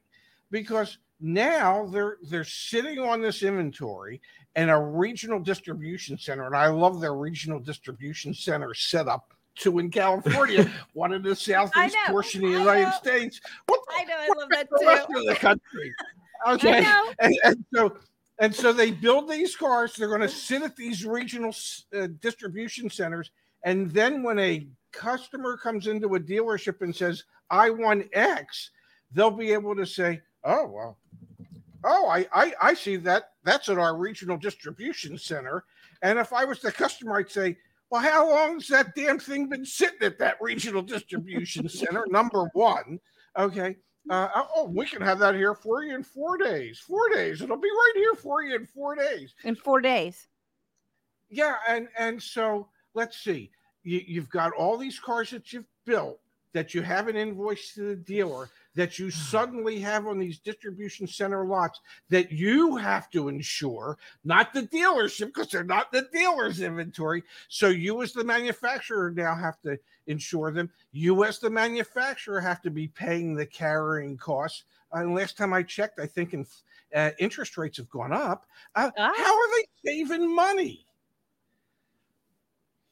because 0.50 0.98
now 1.20 1.86
they're 1.86 2.16
they're 2.22 2.44
sitting 2.44 2.98
on 2.98 3.20
this 3.20 3.42
inventory 3.42 4.20
and 4.56 4.70
a 4.70 4.76
regional 4.76 5.38
distribution 5.38 6.18
center 6.18 6.46
and 6.46 6.56
I 6.56 6.68
love 6.68 7.00
their 7.00 7.14
regional 7.14 7.60
distribution 7.60 8.34
center 8.34 8.74
setup 8.74 9.32
too 9.56 9.78
in 9.78 9.90
California, 9.90 10.70
one 10.94 11.12
in 11.12 11.22
the 11.22 11.36
southeast 11.36 11.96
know, 12.06 12.12
portion 12.12 12.44
of 12.44 12.50
the 12.50 12.56
I 12.56 12.60
United 12.60 12.84
know. 12.84 12.92
States. 12.92 13.40
What 13.66 13.80
I 13.92 14.04
know. 14.04 14.14
I 14.16 14.28
love 14.38 14.48
that 14.50 14.68
the 14.70 14.84
rest 14.86 15.08
too. 15.12 15.18
of 15.18 15.26
the 15.26 15.34
country? 15.34 15.94
Okay 16.48 16.86
and, 17.18 17.38
and 17.44 17.64
so 17.74 17.98
and 18.38 18.54
so 18.54 18.72
they 18.72 18.90
build 18.90 19.28
these 19.28 19.54
cars 19.54 19.94
they're 19.94 20.08
going 20.08 20.22
to 20.22 20.28
sit 20.28 20.62
at 20.62 20.74
these 20.74 21.04
regional 21.04 21.54
uh, 21.94 22.08
distribution 22.22 22.88
centers 22.88 23.30
and 23.64 23.90
then 23.90 24.22
when 24.22 24.38
a 24.38 24.66
customer 24.90 25.58
comes 25.58 25.86
into 25.86 26.14
a 26.14 26.18
dealership 26.18 26.80
and 26.80 26.96
says 26.96 27.24
i 27.50 27.68
want 27.68 28.06
x 28.14 28.70
they'll 29.12 29.30
be 29.30 29.52
able 29.52 29.76
to 29.76 29.84
say 29.84 30.22
oh 30.44 30.66
well 30.66 30.98
oh 31.84 32.08
i 32.08 32.26
i, 32.32 32.52
I 32.60 32.74
see 32.74 32.96
that 32.96 33.30
that's 33.44 33.68
at 33.68 33.78
our 33.78 33.96
regional 33.96 34.36
distribution 34.36 35.18
center 35.18 35.64
and 36.02 36.18
if 36.18 36.32
i 36.32 36.44
was 36.44 36.60
the 36.60 36.72
customer 36.72 37.18
i'd 37.18 37.30
say 37.30 37.56
well 37.90 38.00
how 38.00 38.28
long's 38.28 38.68
that 38.68 38.94
damn 38.94 39.18
thing 39.18 39.48
been 39.48 39.64
sitting 39.64 40.02
at 40.02 40.18
that 40.18 40.36
regional 40.40 40.82
distribution 40.82 41.68
center 41.68 42.06
number 42.10 42.50
one 42.54 43.00
okay 43.38 43.76
uh, 44.08 44.28
oh, 44.56 44.68
we 44.68 44.86
can 44.86 45.02
have 45.02 45.18
that 45.18 45.34
here 45.34 45.54
for 45.54 45.84
you 45.84 45.94
in 45.94 46.02
four 46.02 46.38
days. 46.38 46.78
Four 46.78 47.10
days. 47.10 47.42
It'll 47.42 47.56
be 47.56 47.68
right 47.68 47.92
here 47.96 48.14
for 48.14 48.42
you 48.42 48.56
in 48.56 48.66
four 48.66 48.96
days. 48.96 49.34
In 49.44 49.54
four 49.54 49.80
days. 49.80 50.26
Yeah, 51.28 51.56
and 51.68 51.88
and 51.98 52.20
so 52.20 52.68
let's 52.94 53.18
see. 53.22 53.50
You, 53.82 54.00
you've 54.04 54.30
got 54.30 54.52
all 54.52 54.76
these 54.76 54.98
cars 54.98 55.30
that 55.30 55.52
you've 55.52 55.68
built 55.86 56.18
that 56.52 56.74
you 56.74 56.82
haven't 56.82 57.16
invoiced 57.16 57.74
to 57.74 57.82
the 57.82 57.96
dealer 57.96 58.48
that 58.74 58.98
you 58.98 59.10
suddenly 59.10 59.80
have 59.80 60.06
on 60.06 60.18
these 60.18 60.38
distribution 60.38 61.06
center 61.06 61.44
lots 61.44 61.80
that 62.08 62.30
you 62.30 62.76
have 62.76 63.10
to 63.10 63.28
insure, 63.28 63.98
not 64.24 64.52
the 64.52 64.62
dealership 64.62 65.26
because 65.26 65.48
they're 65.48 65.64
not 65.64 65.90
the 65.90 66.08
dealer's 66.12 66.60
inventory. 66.60 67.22
So 67.48 67.68
you 67.68 68.02
as 68.02 68.12
the 68.12 68.24
manufacturer 68.24 69.10
now 69.10 69.34
have 69.34 69.60
to 69.62 69.78
insure 70.06 70.52
them. 70.52 70.70
You 70.92 71.24
as 71.24 71.38
the 71.38 71.50
manufacturer 71.50 72.40
have 72.40 72.62
to 72.62 72.70
be 72.70 72.88
paying 72.88 73.34
the 73.34 73.46
carrying 73.46 74.16
costs. 74.16 74.64
And 74.92 75.14
last 75.14 75.36
time 75.36 75.52
I 75.52 75.62
checked, 75.62 76.00
I 76.00 76.06
think 76.06 76.34
in, 76.34 76.46
uh, 76.94 77.10
interest 77.18 77.56
rates 77.56 77.76
have 77.78 77.90
gone 77.90 78.12
up. 78.12 78.46
Uh, 78.74 78.90
Ah. 78.96 79.12
How 79.16 79.34
are 79.34 79.48
they 79.56 79.90
saving 79.90 80.34
money? 80.34 80.86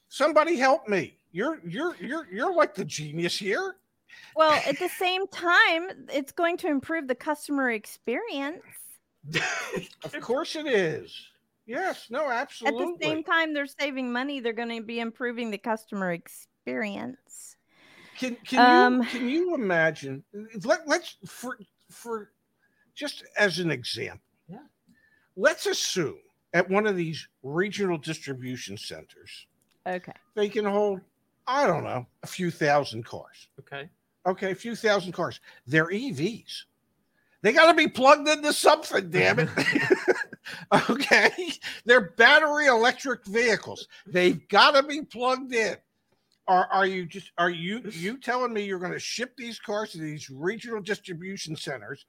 Somebody 0.09 0.57
help 0.57 0.89
me. 0.89 1.15
You're 1.33 1.61
you're 1.67 1.95
you're 2.01 2.27
you're 2.33 2.55
like 2.55 2.75
the 2.75 2.85
genius 2.85 3.37
here. 3.37 3.77
Well, 4.35 4.63
at 4.67 4.79
the 4.79 4.89
same 4.89 5.27
time, 5.29 6.07
it's 6.13 6.33
going 6.33 6.57
to 6.59 6.69
improve 6.69 7.09
the 7.09 7.15
customer 7.15 7.71
experience. 7.71 8.65
Of 10.05 10.21
course 10.21 10.57
it 10.57 10.67
is. 10.67 11.29
Yes, 11.67 12.09
no, 12.11 12.31
absolutely. 12.31 12.85
At 12.85 13.01
the 13.01 13.05
same 13.05 13.25
time, 13.25 13.53
they're 13.53 13.67
saving 13.67 14.13
money. 14.13 14.41
They're 14.41 14.53
going 14.53 14.75
to 14.77 14.83
be 14.83 15.01
improving 15.01 15.51
the 15.51 15.59
customer 15.59 16.13
experience. 16.13 17.57
Can 18.17 18.37
can 18.37 18.61
Um, 18.61 19.03
you 19.03 19.05
can 19.05 19.29
you 19.29 19.55
imagine? 19.55 20.25
Let 20.65 20.89
let's 20.89 21.17
for 21.27 21.59
for 21.91 22.33
just 22.95 23.25
as 23.37 23.59
an 23.59 23.71
example. 23.71 24.27
Yeah. 24.49 24.65
Let's 25.37 25.67
assume 25.67 26.21
at 26.55 26.69
one 26.69 26.87
of 26.87 26.97
these 26.97 27.29
regional 27.43 27.99
distribution 27.99 28.77
centers 28.77 29.47
Okay. 29.87 30.13
they 30.35 30.49
can 30.49 30.65
hold 30.65 31.01
I 31.47 31.67
don't 31.67 31.85
know 31.85 32.07
a 32.23 32.27
few 32.27 32.51
thousand 32.51 33.05
cars. 33.05 33.49
Okay. 33.61 33.91
Okay, 34.27 34.51
a 34.51 34.55
few 34.55 34.75
thousand 34.77 35.13
cars. 35.13 35.41
They're 35.67 35.87
EVs. 35.87 36.65
They 37.43 37.53
got 37.53 37.71
to 37.71 37.75
be 37.75 37.87
plugged 37.89 38.29
into 38.29 38.53
something, 38.53 39.11
damn 39.11 39.39
it. 39.39 39.49
okay, 40.91 41.31
they're 41.85 42.11
battery 42.11 42.67
electric 42.67 43.25
vehicles. 43.27 43.87
They've 44.07 44.47
got 44.49 44.73
to 44.73 44.83
be 44.83 45.03
plugged 45.03 45.55
in. 45.55 45.77
Are, 46.49 46.67
are 46.73 46.87
you 46.87 47.05
just 47.05 47.31
are 47.37 47.51
you 47.51 47.83
you 47.93 48.19
telling 48.19 48.53
me 48.55 48.63
you're 48.63 48.79
going 48.79 48.93
to 48.93 48.99
ship 48.99 49.35
these 49.37 49.59
cars 49.59 49.93
to 49.93 49.99
these 49.99 50.31
regional 50.31 50.81
distribution 50.81 51.55
centers? 51.55 52.07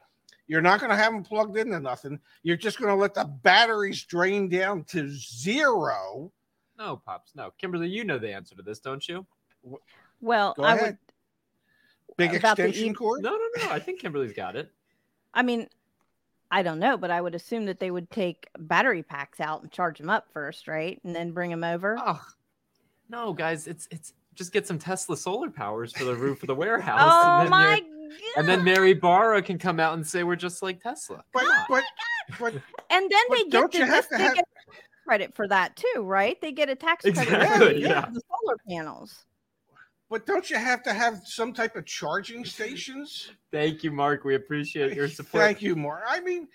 You're 0.47 0.61
not 0.61 0.79
going 0.79 0.89
to 0.89 0.95
have 0.95 1.13
them 1.13 1.23
plugged 1.23 1.57
into 1.57 1.79
nothing. 1.79 2.19
You're 2.41 2.57
just 2.57 2.79
going 2.79 2.89
to 2.89 2.95
let 2.95 3.13
the 3.13 3.25
batteries 3.25 4.03
drain 4.05 4.49
down 4.49 4.83
to 4.85 5.09
zero. 5.09 6.31
No, 6.77 6.97
pops. 7.05 7.33
No, 7.35 7.51
Kimberly, 7.59 7.89
you 7.89 8.03
know 8.03 8.17
the 8.17 8.33
answer 8.33 8.55
to 8.55 8.63
this, 8.63 8.79
don't 8.79 9.07
you? 9.07 9.27
Well, 10.21 10.53
Go 10.57 10.63
I 10.63 10.73
ahead. 10.73 10.85
would. 10.87 10.97
Big 12.19 12.35
About 12.35 12.57
the 12.57 12.67
extension 12.67 12.93
cord. 12.93 13.21
No, 13.23 13.31
no, 13.31 13.63
no. 13.65 13.71
I 13.71 13.79
think 13.79 13.99
Kimberly's 14.01 14.33
got 14.33 14.55
it. 14.55 14.71
I 15.33 15.41
mean, 15.41 15.67
I 16.51 16.61
don't 16.63 16.79
know, 16.79 16.97
but 16.97 17.11
I 17.11 17.21
would 17.21 17.33
assume 17.35 17.65
that 17.65 17.79
they 17.79 17.91
would 17.91 18.09
take 18.11 18.47
battery 18.57 19.03
packs 19.03 19.39
out 19.39 19.61
and 19.61 19.71
charge 19.71 19.97
them 19.99 20.09
up 20.09 20.27
first, 20.33 20.67
right, 20.67 20.99
and 21.03 21.15
then 21.15 21.31
bring 21.31 21.49
them 21.51 21.63
over. 21.63 21.97
Oh, 21.99 22.21
no, 23.09 23.33
guys. 23.33 23.67
It's 23.67 23.87
it's 23.91 24.13
just 24.35 24.51
get 24.53 24.65
some 24.67 24.79
Tesla 24.79 25.17
solar 25.17 25.49
powers 25.49 25.91
for 25.93 26.03
the 26.05 26.15
roof 26.15 26.43
of 26.43 26.47
the 26.47 26.55
warehouse. 26.55 26.99
Oh 27.03 27.37
and 27.37 27.43
then 27.45 27.49
my 27.51 27.75
you're- 27.75 28.09
And 28.37 28.47
then 28.49 28.63
Mary 28.63 28.93
Barra 28.93 29.41
can 29.41 29.57
come 29.59 29.79
out 29.79 29.93
and 29.93 30.05
say 30.05 30.23
we're 30.23 30.35
just 30.35 30.61
like 30.63 30.81
Tesla. 30.81 31.17
Oh 31.17 31.23
but 31.33 31.41
Come 31.43 31.51
on. 31.51 31.65
but 31.69 31.83
but 32.39 32.53
And 32.89 33.09
then 33.11 33.23
But 33.29 33.35
they 33.37 33.43
get 33.43 33.51
don't 33.51 33.71
the, 33.71 33.77
you 33.79 33.85
have 33.85 33.95
this- 33.95 34.07
to 34.07 34.17
they 34.17 34.23
have- 34.23 34.35
get 34.35 34.45
credit 35.05 35.35
for 35.35 35.47
that 35.47 35.75
too, 35.75 36.01
right? 36.03 36.39
They 36.41 36.51
get 36.51 36.69
a 36.69 36.75
tax 36.75 37.03
credit 37.03 37.17
for 37.17 37.33
Exactly, 37.35 37.73
the- 37.73 37.79
yeah. 37.81 38.09
the 38.11 38.21
solar 38.29 38.57
panels. 38.67 39.25
But 40.09 40.25
don't 40.25 40.49
you 40.49 40.57
have 40.57 40.83
to 40.83 40.93
have 40.93 41.21
some 41.25 41.53
type 41.53 41.75
of 41.75 41.85
charging 41.85 42.43
stations? 42.57 43.31
Thank 43.51 43.83
you, 43.83 43.91
Mark. 43.91 44.23
We 44.23 44.35
appreciate 44.35 44.93
your 44.95 45.07
support. 45.09 45.43
Thank 45.43 45.61
you, 45.61 45.75
Mark. 45.75 46.03
I 46.07 46.19
mean, 46.19 46.47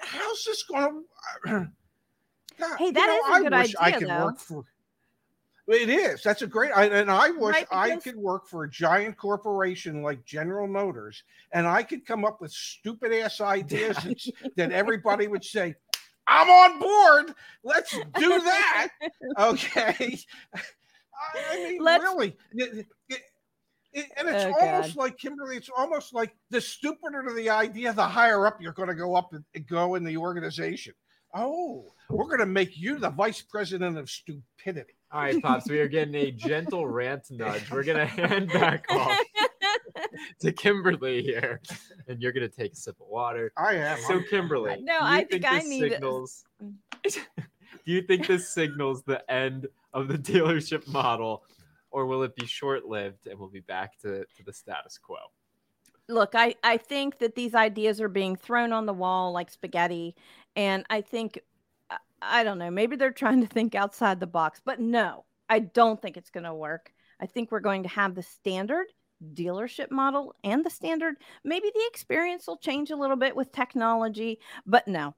how's 0.00 0.44
this 0.44 0.62
going 0.64 1.04
uh, 1.46 1.48
to? 1.48 1.70
Hey, 2.78 2.90
that 2.90 3.08
is 3.08 3.26
a 3.26 3.32
I 3.32 3.42
good 3.42 3.52
wish 3.54 3.74
I 3.80 3.86
idea, 3.86 3.98
could 4.00 4.08
though. 4.10 4.24
work 4.26 4.38
for. 4.38 4.64
It 5.66 5.88
is. 5.88 6.22
That's 6.22 6.42
a 6.42 6.46
great. 6.46 6.72
I, 6.72 6.86
and 6.86 7.10
I 7.10 7.30
wish 7.30 7.54
Right, 7.54 7.66
I 7.70 7.96
could 7.96 8.16
work 8.16 8.46
for 8.46 8.64
a 8.64 8.70
giant 8.70 9.16
corporation 9.16 10.02
like 10.02 10.22
General 10.26 10.66
Motors, 10.66 11.22
and 11.52 11.66
I 11.66 11.82
could 11.82 12.04
come 12.04 12.26
up 12.26 12.38
with 12.38 12.50
stupid 12.52 13.14
ass 13.14 13.40
ideas 13.40 13.96
that, 14.42 14.52
that 14.56 14.72
everybody 14.72 15.26
would 15.26 15.42
say, 15.42 15.74
"I'm 16.26 16.50
on 16.50 16.80
board. 16.80 17.34
Let's 17.64 17.92
do 17.92 18.40
that." 18.40 18.88
okay. 19.38 20.18
I, 21.34 21.42
I 21.50 21.56
mean, 21.56 21.82
Let's- 21.82 22.02
really. 22.02 22.36
It- 22.52 22.86
it- 23.08 23.20
it- 23.92 24.06
and 24.16 24.28
it's 24.28 24.44
Oh, 24.44 24.54
almost 24.66 24.96
like 24.96 25.18
Kimberly. 25.18 25.56
It's 25.56 25.70
almost 25.76 26.14
like 26.14 26.32
the 26.50 26.60
stupider 26.60 27.32
the 27.34 27.50
idea, 27.50 27.92
the 27.92 28.06
higher 28.06 28.46
up 28.46 28.60
you're 28.60 28.72
going 28.72 28.88
to 28.88 28.94
go 28.94 29.14
up 29.16 29.32
and 29.32 29.44
and 29.54 29.66
go 29.66 29.96
in 29.96 30.04
the 30.04 30.16
organization. 30.16 30.94
Oh, 31.34 31.92
we're 32.08 32.26
going 32.26 32.38
to 32.40 32.46
make 32.46 32.76
you 32.76 32.98
the 32.98 33.10
vice 33.10 33.42
president 33.42 33.98
of 33.98 34.08
stupidity. 34.10 34.94
All 35.12 35.20
right, 35.22 35.40
Pops, 35.42 35.68
we 35.68 35.80
are 35.80 35.88
getting 35.88 36.14
a 36.14 36.30
gentle 36.30 36.86
rant 36.88 37.26
nudge. 37.30 37.68
We're 37.70 37.82
going 37.84 37.98
to 38.06 38.06
hand 38.06 38.52
back 38.52 38.84
off 38.90 39.18
to 40.40 40.52
Kimberly 40.52 41.22
here, 41.22 41.60
and 42.08 42.20
you're 42.22 42.32
going 42.32 42.48
to 42.48 42.56
take 42.56 42.72
a 42.72 42.76
sip 42.76 42.96
of 43.00 43.08
water. 43.08 43.52
I 43.56 43.74
am. 43.74 43.98
So, 44.06 44.20
Kimberly, 44.22 44.76
No, 44.82 44.98
I 45.00 45.24
think 45.24 45.44
I 45.44 45.58
this 45.60 45.68
need 45.68 45.90
signals. 45.92 46.44
do 47.02 47.20
you 47.86 48.02
think 48.02 48.26
this 48.26 48.52
signals 48.52 49.02
the 49.04 49.28
end 49.30 49.66
of 49.92 50.08
the 50.08 50.18
dealership 50.32 50.86
model, 50.86 51.44
or 51.90 52.06
will 52.06 52.22
it 52.22 52.34
be 52.36 52.46
short-lived 52.46 53.26
and 53.26 53.38
we'll 53.38 53.48
be 53.48 53.60
back 53.60 53.98
to, 54.00 54.24
to 54.36 54.42
the 54.44 54.52
status 54.52 54.98
quo? 54.98 55.16
Look, 56.08 56.34
I, 56.34 56.56
I 56.64 56.76
think 56.76 57.18
that 57.18 57.36
these 57.36 57.54
ideas 57.54 58.00
are 58.00 58.08
being 58.08 58.34
thrown 58.34 58.72
on 58.72 58.86
the 58.86 58.92
wall 58.92 59.32
like 59.32 59.50
spaghetti. 59.50 60.16
And 60.56 60.84
I 60.90 61.02
think, 61.02 61.40
I 62.20 62.42
don't 62.42 62.58
know, 62.58 62.70
maybe 62.70 62.96
they're 62.96 63.12
trying 63.12 63.40
to 63.42 63.46
think 63.46 63.74
outside 63.74 64.18
the 64.18 64.26
box, 64.26 64.60
but 64.64 64.80
no, 64.80 65.24
I 65.48 65.60
don't 65.60 66.00
think 66.02 66.16
it's 66.16 66.30
going 66.30 66.44
to 66.44 66.54
work. 66.54 66.92
I 67.20 67.26
think 67.26 67.50
we're 67.50 67.60
going 67.60 67.84
to 67.84 67.88
have 67.88 68.14
the 68.14 68.22
standard 68.22 68.86
dealership 69.34 69.90
model 69.90 70.34
and 70.42 70.64
the 70.64 70.70
standard. 70.70 71.16
Maybe 71.44 71.70
the 71.72 71.88
experience 71.88 72.46
will 72.46 72.56
change 72.56 72.90
a 72.90 72.96
little 72.96 73.16
bit 73.16 73.36
with 73.36 73.52
technology, 73.52 74.40
but 74.66 74.88
no. 74.88 75.14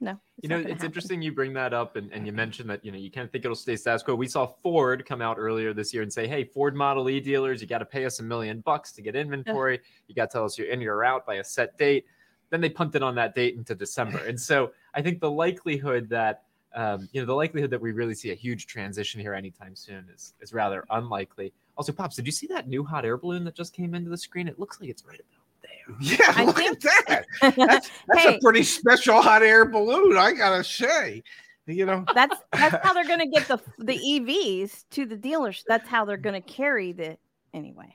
No. 0.00 0.18
You 0.40 0.48
know, 0.48 0.58
it's 0.58 0.68
happen. 0.68 0.86
interesting 0.86 1.22
you 1.22 1.32
bring 1.32 1.52
that 1.54 1.74
up, 1.74 1.96
and, 1.96 2.12
and 2.12 2.24
you 2.24 2.32
mentioned 2.32 2.70
that 2.70 2.84
you 2.84 2.92
know 2.92 2.98
you 2.98 3.10
kind 3.10 3.24
of 3.24 3.32
think 3.32 3.44
it'll 3.44 3.56
stay 3.56 3.74
status 3.74 4.02
quo. 4.02 4.14
We 4.14 4.28
saw 4.28 4.46
Ford 4.46 5.04
come 5.04 5.20
out 5.20 5.38
earlier 5.38 5.74
this 5.74 5.92
year 5.92 6.04
and 6.04 6.12
say, 6.12 6.28
"Hey, 6.28 6.44
Ford 6.44 6.76
Model 6.76 7.10
E 7.10 7.18
dealers, 7.18 7.60
you 7.60 7.66
got 7.66 7.78
to 7.78 7.84
pay 7.84 8.04
us 8.04 8.20
a 8.20 8.22
million 8.22 8.60
bucks 8.60 8.92
to 8.92 9.02
get 9.02 9.16
inventory. 9.16 9.80
You 10.06 10.14
got 10.14 10.30
to 10.30 10.38
tell 10.38 10.44
us 10.44 10.56
you're 10.56 10.68
in, 10.68 10.80
you're 10.80 11.04
out 11.04 11.26
by 11.26 11.36
a 11.36 11.44
set 11.44 11.76
date." 11.78 12.06
Then 12.50 12.60
they 12.60 12.70
punted 12.70 13.02
on 13.02 13.14
that 13.16 13.34
date 13.34 13.56
into 13.56 13.74
December, 13.74 14.18
and 14.26 14.40
so 14.40 14.72
I 14.94 15.02
think 15.02 15.20
the 15.20 15.30
likelihood 15.30 16.08
that 16.10 16.44
um, 16.76 17.08
you 17.12 17.20
know 17.20 17.26
the 17.26 17.34
likelihood 17.34 17.70
that 17.70 17.80
we 17.80 17.90
really 17.90 18.14
see 18.14 18.30
a 18.30 18.36
huge 18.36 18.66
transition 18.66 19.20
here 19.20 19.34
anytime 19.34 19.74
soon 19.74 20.06
is 20.14 20.34
is 20.40 20.52
rather 20.52 20.84
unlikely. 20.90 21.52
Also, 21.76 21.92
pops, 21.92 22.16
did 22.16 22.26
you 22.26 22.32
see 22.32 22.46
that 22.48 22.68
new 22.68 22.84
hot 22.84 23.04
air 23.04 23.16
balloon 23.16 23.44
that 23.44 23.54
just 23.54 23.72
came 23.72 23.94
into 23.94 24.10
the 24.10 24.18
screen? 24.18 24.48
It 24.48 24.58
looks 24.58 24.80
like 24.80 24.90
it's 24.90 25.04
right 25.04 25.20
about 25.20 25.37
there. 25.68 25.96
Yeah, 26.00 26.32
I 26.36 26.44
look 26.44 26.56
think- 26.56 26.84
at 26.84 27.06
that. 27.08 27.26
That's, 27.56 27.90
that's 28.06 28.22
Hey. 28.22 28.36
a 28.36 28.40
pretty 28.40 28.62
special 28.62 29.20
hot 29.22 29.42
air 29.42 29.64
balloon, 29.64 30.16
I 30.16 30.32
gotta 30.32 30.62
say. 30.64 31.22
You 31.66 31.84
know, 31.84 32.04
that's 32.14 32.36
that's 32.52 32.76
how 32.86 32.94
they're 32.94 33.06
going 33.06 33.18
to 33.20 33.26
get 33.26 33.46
the 33.46 33.58
the 33.78 33.98
EVs 33.98 34.84
to 34.92 35.04
the 35.04 35.16
dealers. 35.16 35.64
That's 35.68 35.86
how 35.86 36.06
they're 36.06 36.16
going 36.16 36.40
to 36.40 36.48
carry 36.48 36.92
the 36.92 37.18
anyway. 37.52 37.94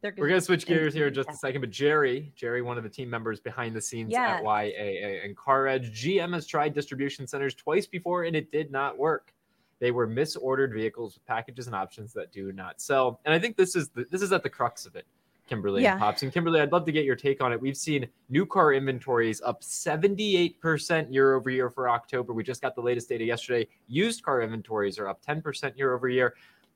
They're 0.00 0.14
We're 0.16 0.28
gonna 0.28 0.40
switch 0.40 0.64
gears 0.66 0.94
here 0.94 1.08
in 1.08 1.14
just 1.14 1.28
a 1.28 1.34
second, 1.34 1.60
but 1.60 1.70
Jerry, 1.70 2.32
Jerry, 2.36 2.62
one 2.62 2.78
of 2.78 2.84
the 2.84 2.88
team 2.88 3.10
members 3.10 3.40
behind 3.40 3.74
the 3.74 3.80
scenes 3.80 4.12
Yes. 4.12 4.38
at 4.38 4.44
YAA 4.44 5.24
and 5.24 5.36
Car 5.36 5.66
Edge, 5.66 5.90
GM 6.04 6.32
has 6.34 6.46
tried 6.46 6.72
distribution 6.72 7.26
centers 7.26 7.54
twice 7.56 7.86
before 7.88 8.22
and 8.24 8.36
it 8.36 8.52
did 8.52 8.70
not 8.70 8.96
work. 8.96 9.34
They 9.80 9.90
were 9.90 10.06
misordered 10.06 10.72
vehicles 10.72 11.14
with 11.14 11.26
packages 11.26 11.66
and 11.66 11.74
options 11.74 12.12
that 12.12 12.30
do 12.32 12.52
not 12.52 12.80
sell. 12.80 13.20
And 13.24 13.34
I 13.34 13.40
think 13.40 13.56
this 13.56 13.74
is 13.74 13.88
the, 13.88 14.06
this 14.12 14.22
is 14.22 14.32
at 14.32 14.44
the 14.44 14.48
crux 14.48 14.86
of 14.86 14.94
it, 14.94 15.04
Kimberly 15.46 15.82
Yeah. 15.82 15.92
and 15.92 16.00
Pops. 16.00 16.22
And 16.22 16.32
Kimberly, 16.32 16.60
I'd 16.60 16.72
love 16.72 16.84
to 16.86 16.92
get 16.92 17.04
your 17.04 17.16
take 17.16 17.42
on 17.42 17.52
it. 17.52 17.60
We've 17.60 17.76
seen 17.76 18.08
new 18.28 18.46
car 18.46 18.72
inventories 18.72 19.42
up 19.42 19.62
78% 19.62 21.12
year 21.12 21.34
over 21.34 21.50
year 21.50 21.70
for 21.70 21.88
October. 21.88 22.32
We 22.32 22.42
just 22.42 22.62
got 22.62 22.74
the 22.74 22.82
latest 22.82 23.08
data 23.08 23.24
yesterday. 23.24 23.68
Used 23.86 24.22
car 24.22 24.42
inventories 24.42 24.98
are 24.98 25.08
up 25.08 25.24
10% 25.24 25.76
year 25.76 25.94
over 25.94 26.08
year 26.08 26.34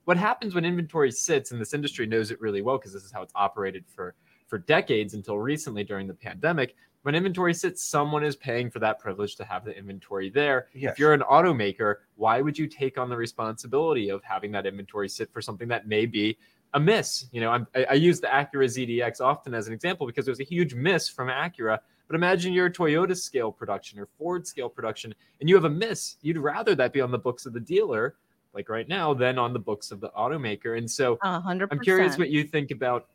what 0.09 0.17
happens 0.17 0.55
when 0.55 0.65
inventory 0.65 1.13
sits 1.13 1.51
and 1.51 1.61
this 1.61 1.75
industry 1.75 2.07
knows 2.07 2.31
it 2.31 2.41
really 2.41 2.63
well 2.63 2.79
because 2.79 2.95
this 2.95 3.05
is 3.05 3.13
how 3.13 3.21
it's 3.21 3.33
operated 3.35 3.85
for 3.87 4.15
for 4.47 4.57
decades 4.57 5.13
until 5.13 5.39
recently 5.39 5.85
during 5.85 6.07
the 6.07 6.15
pandemic 6.15 6.77
when 7.03 7.15
inventory 7.15 7.53
sits 7.53 7.83
someone 7.83 8.25
is 8.25 8.35
paying 8.35 8.71
for 8.71 8.79
that 8.79 8.99
privilege 8.99 9.37
to 9.37 9.45
have 9.45 9.67
the 9.67 9.77
inventory 9.77 10.31
there 10.31 10.69
yes. 10.73 10.93
if 10.93 10.99
you're 10.99 11.13
an 11.13 11.21
automaker 11.31 11.97
why 12.17 12.41
would 12.41 12.57
you 12.57 12.67
take 12.67 12.97
on 12.97 13.11
the 13.11 13.17
responsibility 13.19 14.09
of 14.09 14.25
having 14.25 14.51
that 14.51 14.65
inventory 14.65 15.11
sit 15.11 15.31
for 15.31 15.43
something 15.43 15.69
that 15.69 15.87
may 15.87 16.07
be 16.07 16.39
a 16.75 16.81
miss 16.81 17.27
you 17.33 17.41
know 17.41 17.65
I, 17.75 17.85
I 17.91 17.95
use 17.95 18.21
the 18.21 18.27
acura 18.27 18.67
zdx 18.67 19.21
often 19.21 19.55
as 19.55 19.67
an 19.67 19.73
example 19.73 20.07
because 20.07 20.25
there's 20.25 20.41
a 20.41 20.45
huge 20.45 20.75
miss 20.75 21.09
from 21.09 21.29
acura 21.29 21.79
but 22.07 22.15
imagine 22.15 22.53
you're 22.53 22.67
a 22.67 22.73
toyota 22.73 23.17
scale 23.17 23.51
production 23.51 23.99
or 23.99 24.07
ford 24.19 24.47
scale 24.47 24.69
production 24.69 25.15
and 25.41 25.49
you 25.49 25.55
have 25.55 25.65
a 25.65 25.71
miss 25.71 26.17
you'd 26.21 26.39
rather 26.39 26.75
that 26.75 26.93
be 26.93 27.01
on 27.01 27.11
the 27.11 27.19
books 27.19 27.47
of 27.47 27.53
the 27.53 27.61
dealer 27.61 28.17
like 28.55 28.69
right 28.69 28.89
now 28.89 29.15
than 29.15 29.39
on 29.39 29.53
the 29.53 29.59
books 29.59 29.91
of 29.91 30.01
the 30.01 30.11
automaker. 30.11 30.77
And 30.77 30.91
so 30.91 31.19
A 31.23 31.41
hundred. 31.41 31.69
I'm 31.71 31.81
curious 31.81 32.19
what 32.19 32.31
you 32.31 32.45
think 32.45 32.71
about. 32.71 33.07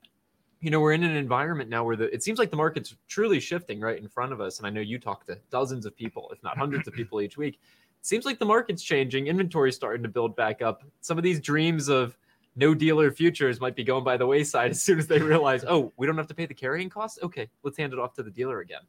You 0.61 0.71
know, 0.71 0.79
we're 0.79 0.93
in 0.93 1.03
an 1.03 1.15
environment 1.15 1.69
now 1.69 1.83
where 1.83 1.97
the 1.97 2.13
it 2.13 2.23
seems 2.23 2.39
like 2.39 2.49
the 2.49 2.55
market's 2.55 2.95
truly 3.07 3.39
shifting 3.39 3.81
right 3.81 3.97
in 3.97 4.07
front 4.07 4.31
of 4.31 4.39
us. 4.39 4.59
And 4.59 4.67
I 4.67 4.69
know 4.69 4.79
you 4.79 4.97
talk 4.97 5.25
to 5.25 5.37
dozens 5.51 5.85
of 5.85 5.95
people, 5.95 6.29
if 6.31 6.41
not 6.43 6.57
hundreds 6.57 6.87
of 6.87 6.93
people 6.99 7.19
each 7.21 7.37
week. 7.37 7.55
It 7.99 8.05
seems 8.05 8.25
like 8.25 8.39
the 8.39 8.45
market's 8.45 8.81
changing. 8.81 9.27
Inventory's 9.27 9.75
starting 9.75 10.03
to 10.03 10.09
build 10.09 10.35
back 10.35 10.61
up. 10.61 10.83
Some 11.01 11.17
of 11.17 11.23
these 11.23 11.39
dreams 11.41 11.89
of 11.89 12.17
no 12.55 12.73
dealer 12.73 13.11
futures 13.11 13.59
might 13.59 13.75
be 13.75 13.83
going 13.83 14.03
by 14.03 14.17
the 14.17 14.27
wayside 14.27 14.71
as 14.71 14.81
soon 14.81 14.99
as 14.99 15.07
they 15.07 15.19
realize, 15.19 15.63
oh, 15.67 15.91
we 15.97 16.07
don't 16.07 16.17
have 16.17 16.27
to 16.27 16.35
pay 16.35 16.45
the 16.45 16.53
carrying 16.53 16.89
costs. 16.89 17.19
Okay, 17.21 17.49
let's 17.63 17.77
hand 17.77 17.93
it 17.93 17.99
off 17.99 18.13
to 18.15 18.23
the 18.23 18.31
dealer 18.31 18.59
again. 18.61 18.81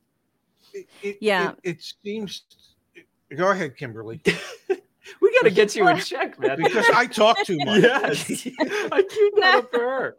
It, 0.72 0.88
it, 1.02 1.18
Yeah. 1.20 1.52
It, 1.62 1.76
it 1.76 1.94
seems. 2.02 2.42
Go 3.34 3.50
ahead, 3.50 3.76
Kimberly. 3.76 4.20
We 5.20 5.32
got 5.34 5.48
to 5.48 5.50
get 5.50 5.76
you 5.76 5.86
in 5.88 5.98
check, 6.00 6.38
man. 6.40 6.58
Because 6.62 6.86
I 6.94 7.06
talk 7.06 7.38
too 7.44 7.58
much. 7.58 7.82
yes, 7.82 8.46
I 8.90 9.02
keep 9.02 9.36
that 9.36 9.54
up 9.56 9.70
for 9.70 9.80
her. 9.80 10.16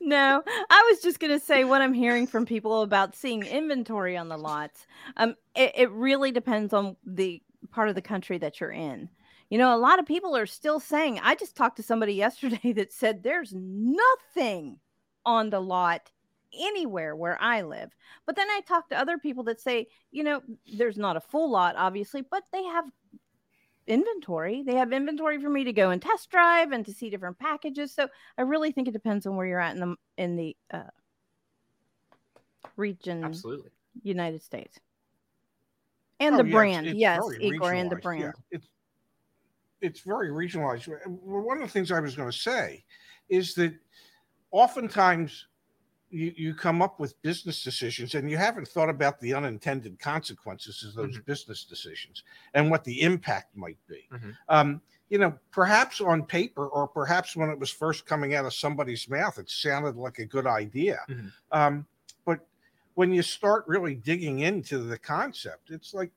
no, 0.00 0.42
I 0.70 0.88
was 0.90 1.00
just 1.00 1.20
going 1.20 1.32
to 1.32 1.44
say 1.44 1.64
what 1.64 1.82
I'm 1.82 1.92
hearing 1.92 2.26
from 2.26 2.46
people 2.46 2.82
about 2.82 3.14
seeing 3.14 3.44
inventory 3.44 4.16
on 4.16 4.28
the 4.28 4.36
lots. 4.36 4.86
Um, 5.16 5.36
it, 5.54 5.72
it 5.76 5.90
really 5.90 6.32
depends 6.32 6.72
on 6.72 6.96
the 7.04 7.42
part 7.70 7.88
of 7.88 7.94
the 7.94 8.02
country 8.02 8.38
that 8.38 8.60
you're 8.60 8.72
in. 8.72 9.08
You 9.50 9.58
know, 9.58 9.74
a 9.74 9.78
lot 9.78 9.98
of 9.98 10.06
people 10.06 10.36
are 10.36 10.46
still 10.46 10.80
saying, 10.80 11.20
I 11.22 11.34
just 11.34 11.56
talked 11.56 11.76
to 11.76 11.82
somebody 11.82 12.14
yesterday 12.26 12.72
that 12.72 12.92
said 12.92 13.22
there's 13.22 13.52
nothing 13.54 14.78
on 15.26 15.50
the 15.50 15.60
lot 15.60 16.10
anywhere 16.58 17.14
where 17.14 17.40
I 17.40 17.62
live. 17.62 17.90
But 18.26 18.36
then 18.36 18.48
I 18.48 18.60
talk 18.66 18.88
to 18.88 18.98
other 18.98 19.18
people 19.18 19.44
that 19.44 19.60
say, 19.60 19.88
you 20.10 20.24
know, 20.24 20.40
there's 20.76 20.96
not 20.98 21.16
a 21.16 21.20
full 21.20 21.50
lot, 21.50 21.74
obviously, 21.76 22.22
but 22.28 22.44
they 22.52 22.62
have 22.64 22.84
inventory. 23.86 24.62
They 24.62 24.74
have 24.74 24.92
inventory 24.92 25.40
for 25.40 25.50
me 25.50 25.64
to 25.64 25.72
go 25.72 25.90
and 25.90 26.00
test 26.00 26.30
drive 26.30 26.72
and 26.72 26.84
to 26.86 26.92
see 26.92 27.10
different 27.10 27.38
packages. 27.38 27.92
So 27.92 28.08
I 28.38 28.42
really 28.42 28.72
think 28.72 28.88
it 28.88 28.92
depends 28.92 29.26
on 29.26 29.36
where 29.36 29.46
you're 29.46 29.60
at 29.60 29.74
in 29.74 29.80
the 29.80 29.96
in 30.16 30.36
the 30.36 30.56
uh, 30.72 30.82
region, 32.76 33.24
Absolutely. 33.24 33.70
United 34.02 34.42
States, 34.42 34.78
and 36.18 36.34
Oh, 36.34 36.38
the 36.38 36.48
yeah, 36.48 36.52
brand. 36.54 36.86
it's 36.86 36.98
yes, 36.98 37.20
very 37.28 37.44
Igor 37.44 37.72
and 37.72 37.90
the 37.90 37.96
brand. 37.96 38.22
yeah. 38.22 38.58
It's 38.58 38.66
it's 39.80 40.00
very 40.00 40.28
regionalized. 40.30 40.88
One 41.06 41.58
of 41.58 41.62
the 41.62 41.72
things 41.72 41.90
I 41.92 42.00
was 42.00 42.16
going 42.16 42.30
to 42.30 42.36
say 42.36 42.84
is 43.28 43.54
that 43.54 43.78
oftentimes 44.52 45.48
you, 46.10 46.32
you 46.36 46.54
come 46.54 46.82
up 46.82 47.00
with 47.00 47.20
business 47.22 47.64
decisions 47.64 48.14
and 48.14 48.30
you 48.30 48.36
haven't 48.36 48.68
thought 48.68 48.90
about 48.90 49.20
the 49.20 49.34
unintended 49.34 49.98
consequences 50.00 50.84
of 50.84 50.94
those 50.94 51.18
Mhm. 51.18 51.24
business 51.26 51.64
decisions 51.64 52.24
and 52.54 52.70
what 52.70 52.84
the 52.84 53.02
impact 53.02 53.56
might 53.56 53.78
be. 53.88 54.10
Mhm. 54.10 54.38
Um, 54.48 54.82
you 55.10 55.18
know, 55.18 55.38
perhaps 55.52 56.00
on 56.00 56.26
paper 56.26 56.66
or 56.68 56.88
perhaps 56.88 57.36
when 57.36 57.50
it 57.50 57.58
was 57.58 57.70
first 57.70 58.06
coming 58.06 58.34
out 58.34 58.46
of 58.46 58.54
somebody's 58.54 59.08
mouth, 59.08 59.38
it 59.38 59.50
sounded 59.50 59.96
like 59.96 60.18
a 60.18 60.26
good 60.26 60.46
idea. 60.46 61.00
Mhm. 61.08 61.32
Um, 61.52 61.86
but 62.24 62.46
when 62.94 63.12
you 63.12 63.22
start 63.22 63.64
really 63.68 63.94
digging 63.94 64.40
into 64.40 64.78
the 64.78 64.98
concept, 64.98 65.70
it's 65.70 65.94
like 65.94 66.12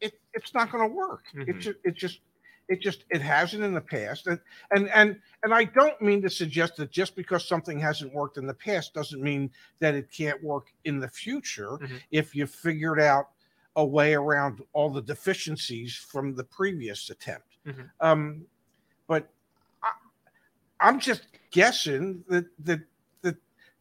it, 0.00 0.20
it's 0.32 0.54
not 0.54 0.70
going 0.70 0.88
to 0.88 0.94
work. 0.94 1.24
It 1.46 1.54
Mhm. 1.54 1.60
just 1.60 1.78
it 1.84 1.94
just 1.94 2.20
it 2.68 2.80
just 2.80 3.04
it 3.10 3.20
hasn't 3.20 3.62
in 3.62 3.74
the 3.74 3.80
past 3.80 4.26
and 4.26 4.40
and 4.74 4.88
and 4.90 5.20
and 5.42 5.52
i 5.54 5.64
don't 5.64 6.00
mean 6.00 6.22
to 6.22 6.30
suggest 6.30 6.76
that 6.76 6.90
just 6.90 7.14
because 7.14 7.46
something 7.46 7.78
hasn't 7.78 8.12
worked 8.14 8.38
in 8.38 8.46
the 8.46 8.54
past 8.54 8.94
doesn't 8.94 9.22
mean 9.22 9.50
that 9.80 9.94
it 9.94 10.10
can't 10.10 10.42
work 10.42 10.72
in 10.84 10.98
the 11.00 11.08
future 11.08 11.72
Mhm. 11.78 12.00
if 12.10 12.34
you've 12.34 12.50
figured 12.50 13.00
out 13.00 13.30
a 13.76 13.84
way 13.84 14.14
around 14.14 14.62
all 14.72 14.88
the 14.90 15.02
deficiencies 15.02 15.94
from 15.96 16.34
the 16.34 16.44
previous 16.44 17.10
attempt 17.10 17.58
Mhm. 17.66 17.90
um 18.00 18.46
but 19.06 19.28
I, 19.82 19.90
i'm 20.80 20.98
just 21.00 21.26
guessing 21.50 22.24
that 22.28 22.46
that 22.60 22.80
that 23.22 23.36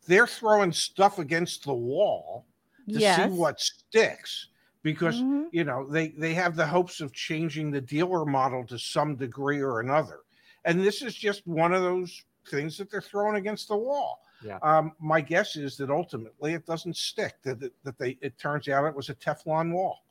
they're 0.08 0.28
throwing 0.28 0.72
stuff 0.74 1.20
against 1.20 1.63
the 1.63 1.74
wall 1.74 2.46
to 2.90 3.00
Yes. 3.00 3.32
see 3.32 3.38
what 3.38 3.60
sticks 3.62 4.50
because 4.84 5.22
Mhm. 5.22 5.48
you 5.52 5.63
know 5.63 5.88
they 5.88 6.10
they 6.10 6.34
have 6.34 6.56
the 6.56 6.68
hopes 6.68 7.02
of 7.02 7.12
changing 7.13 7.72
the 7.72 7.82
dealer 7.82 8.25
model 8.25 8.66
to 8.68 8.78
some 8.78 9.16
degree 9.16 9.60
or 9.62 9.80
another 9.80 10.20
and 10.66 10.80
this 10.82 11.02
is 11.02 11.16
just 11.16 11.46
one 11.48 11.74
of 11.74 11.82
those 11.82 12.24
things 12.50 12.78
that 12.78 12.92
they're 12.92 13.02
throwing 13.02 13.38
against 13.38 13.70
the 13.70 13.75
wall 13.78 14.22
Yeah. 14.44 14.60
um 14.62 14.92
my 15.00 15.22
guess 15.22 15.56
is 15.56 15.78
that 15.78 15.90
ultimately 15.90 16.54
it 16.54 16.66
doesn't 16.66 16.98
stick 16.98 17.36
that 17.44 17.60
that, 17.62 17.72
that 17.84 17.98
they 17.98 18.18
it 18.22 18.38
turns 18.38 18.68
out 18.70 18.86
it 18.86 18.94
was 18.96 19.10
a 19.10 19.16
teflon 19.16 19.72
wall 19.72 20.04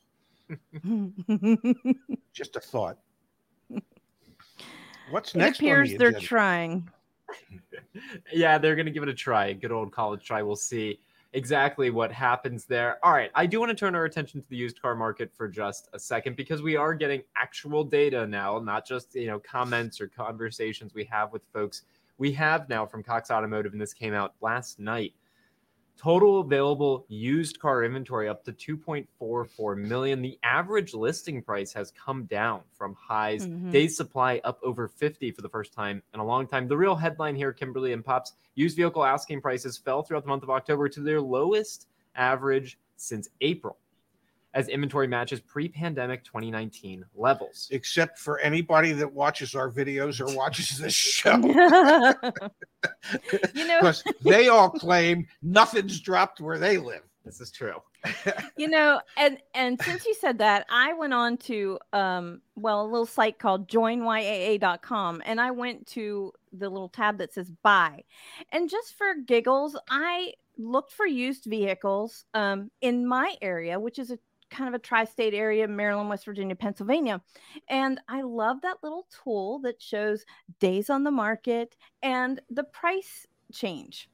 just 2.32 2.56
a 2.56 2.60
thought 2.60 2.98
what's 5.10 5.34
it 5.34 5.38
next 5.38 5.58
appears 5.58 5.90
the 5.92 5.96
they're 5.98 6.12
trying. 6.20 6.88
yeah, 8.32 8.58
they're 8.58 8.74
going 8.74 8.86
to 8.86 8.92
give 8.92 9.02
it 9.02 9.08
a 9.08 9.14
try. 9.14 9.52
Good 9.54 9.72
old 9.72 9.90
college 9.92 10.22
try. 10.24 10.42
We'll 10.42 10.56
see 10.56 10.98
exactly 11.32 11.90
what 11.90 12.12
happens 12.12 12.66
there. 12.66 12.98
All 13.04 13.12
right. 13.12 13.30
I 13.34 13.46
do 13.46 13.58
want 13.58 13.70
to 13.70 13.74
turn 13.74 13.94
our 13.94 14.04
attention 14.04 14.40
to 14.42 14.48
the 14.48 14.56
used 14.56 14.80
car 14.80 14.94
market 14.94 15.30
for 15.34 15.48
just 15.48 15.88
a 15.92 15.98
second 15.98 16.36
because 16.36 16.62
we 16.62 16.76
are 16.76 16.94
getting 16.94 17.22
actual 17.36 17.84
data 17.84 18.26
now, 18.26 18.58
not 18.58 18.86
just, 18.86 19.14
you 19.14 19.26
know, 19.26 19.38
comments 19.38 20.00
or 20.00 20.08
conversations 20.08 20.94
we 20.94 21.04
have 21.04 21.32
with 21.32 21.42
folks. 21.52 21.82
We 22.18 22.32
have 22.32 22.68
now 22.68 22.86
from 22.86 23.02
Cox 23.02 23.30
Automotive, 23.30 23.72
and 23.72 23.80
this 23.80 23.94
came 23.94 24.14
out 24.14 24.34
last 24.40 24.78
night. 24.78 25.14
Total 26.02 26.40
available 26.40 27.04
used 27.06 27.60
car 27.60 27.84
inventory 27.84 28.28
up 28.28 28.42
to 28.44 28.52
2.44 28.52 29.76
million. 29.78 30.20
The 30.20 30.36
average 30.42 30.94
listing 30.94 31.40
price 31.40 31.72
has 31.74 31.92
come 31.92 32.24
down 32.24 32.62
from 32.72 32.94
highs. 32.94 33.46
Mhm. 33.46 33.70
Days 33.70 33.96
supply 33.96 34.40
up 34.42 34.58
over 34.64 34.88
50 34.88 35.30
for 35.30 35.42
the 35.42 35.48
first 35.48 35.72
time 35.72 36.02
in 36.12 36.18
a 36.18 36.24
long 36.24 36.48
time. 36.48 36.66
The 36.66 36.76
real 36.76 36.96
headline 36.96 37.36
here, 37.36 37.52
Kimberly 37.52 37.92
and 37.92 38.04
Pops, 38.04 38.32
used 38.56 38.76
vehicle 38.76 39.04
asking 39.04 39.42
prices 39.42 39.78
fell 39.78 40.02
throughout 40.02 40.24
the 40.24 40.28
month 40.28 40.42
of 40.42 40.50
October 40.50 40.88
to 40.88 41.00
their 41.00 41.20
lowest 41.20 41.86
average 42.16 42.78
since 42.96 43.28
April 43.40 43.76
as 44.54 44.68
inventory 44.68 45.06
matches 45.06 45.40
pre-pandemic 45.40 46.24
2019 46.24 47.04
levels. 47.14 47.68
except 47.70 48.18
for 48.18 48.38
anybody 48.40 48.92
that 48.92 49.12
watches 49.12 49.54
our 49.54 49.70
videos 49.70 50.20
or 50.20 50.36
watches 50.36 50.78
this 50.78 50.94
show 50.94 51.36
you 53.54 53.66
know, 53.66 53.78
because 53.80 54.02
they 54.22 54.48
all 54.48 54.70
claim 54.70 55.26
nothing's 55.42 56.00
dropped 56.00 56.40
where 56.40 56.58
they 56.58 56.78
live 56.78 57.02
This 57.24 57.40
is 57.40 57.50
true. 57.50 57.76
you 58.56 58.68
know, 58.68 59.00
and 59.16 59.38
and 59.54 59.80
since 59.80 60.04
you 60.04 60.14
said 60.14 60.38
that, 60.38 60.66
I 60.68 60.92
went 60.92 61.14
on 61.14 61.36
to 61.38 61.78
um 61.92 62.40
well, 62.56 62.82
a 62.82 62.84
little 62.84 63.06
site 63.06 63.38
called 63.38 63.68
joinyaa.com 63.68 65.22
and 65.24 65.40
I 65.40 65.50
went 65.52 65.86
to 65.88 66.32
the 66.52 66.68
little 66.68 66.88
tab 66.88 67.18
that 67.18 67.32
says 67.32 67.50
buy. 67.62 68.02
And 68.50 68.68
just 68.68 68.96
for 68.98 69.14
giggles, 69.26 69.76
I 69.88 70.32
looked 70.58 70.92
for 70.92 71.06
used 71.06 71.44
vehicles 71.44 72.24
um 72.34 72.70
in 72.80 73.06
my 73.06 73.36
area, 73.40 73.78
which 73.78 73.98
is 73.98 74.10
a 74.10 74.18
kind 74.52 74.68
of 74.68 74.74
a 74.74 74.78
tri-state 74.78 75.34
area, 75.34 75.66
Maryland, 75.66 76.08
West 76.08 76.24
Virginia, 76.24 76.54
Pennsylvania. 76.54 77.20
And 77.68 78.00
I 78.08 78.22
love 78.22 78.60
that 78.62 78.78
little 78.82 79.06
tool 79.24 79.58
that 79.60 79.82
shows 79.82 80.24
days 80.60 80.90
on 80.90 81.02
the 81.02 81.10
market 81.10 81.76
and 82.02 82.40
the 82.50 82.64
price 82.64 83.26
change. 83.52 84.08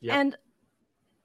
Yep. 0.00 0.14
And 0.14 0.36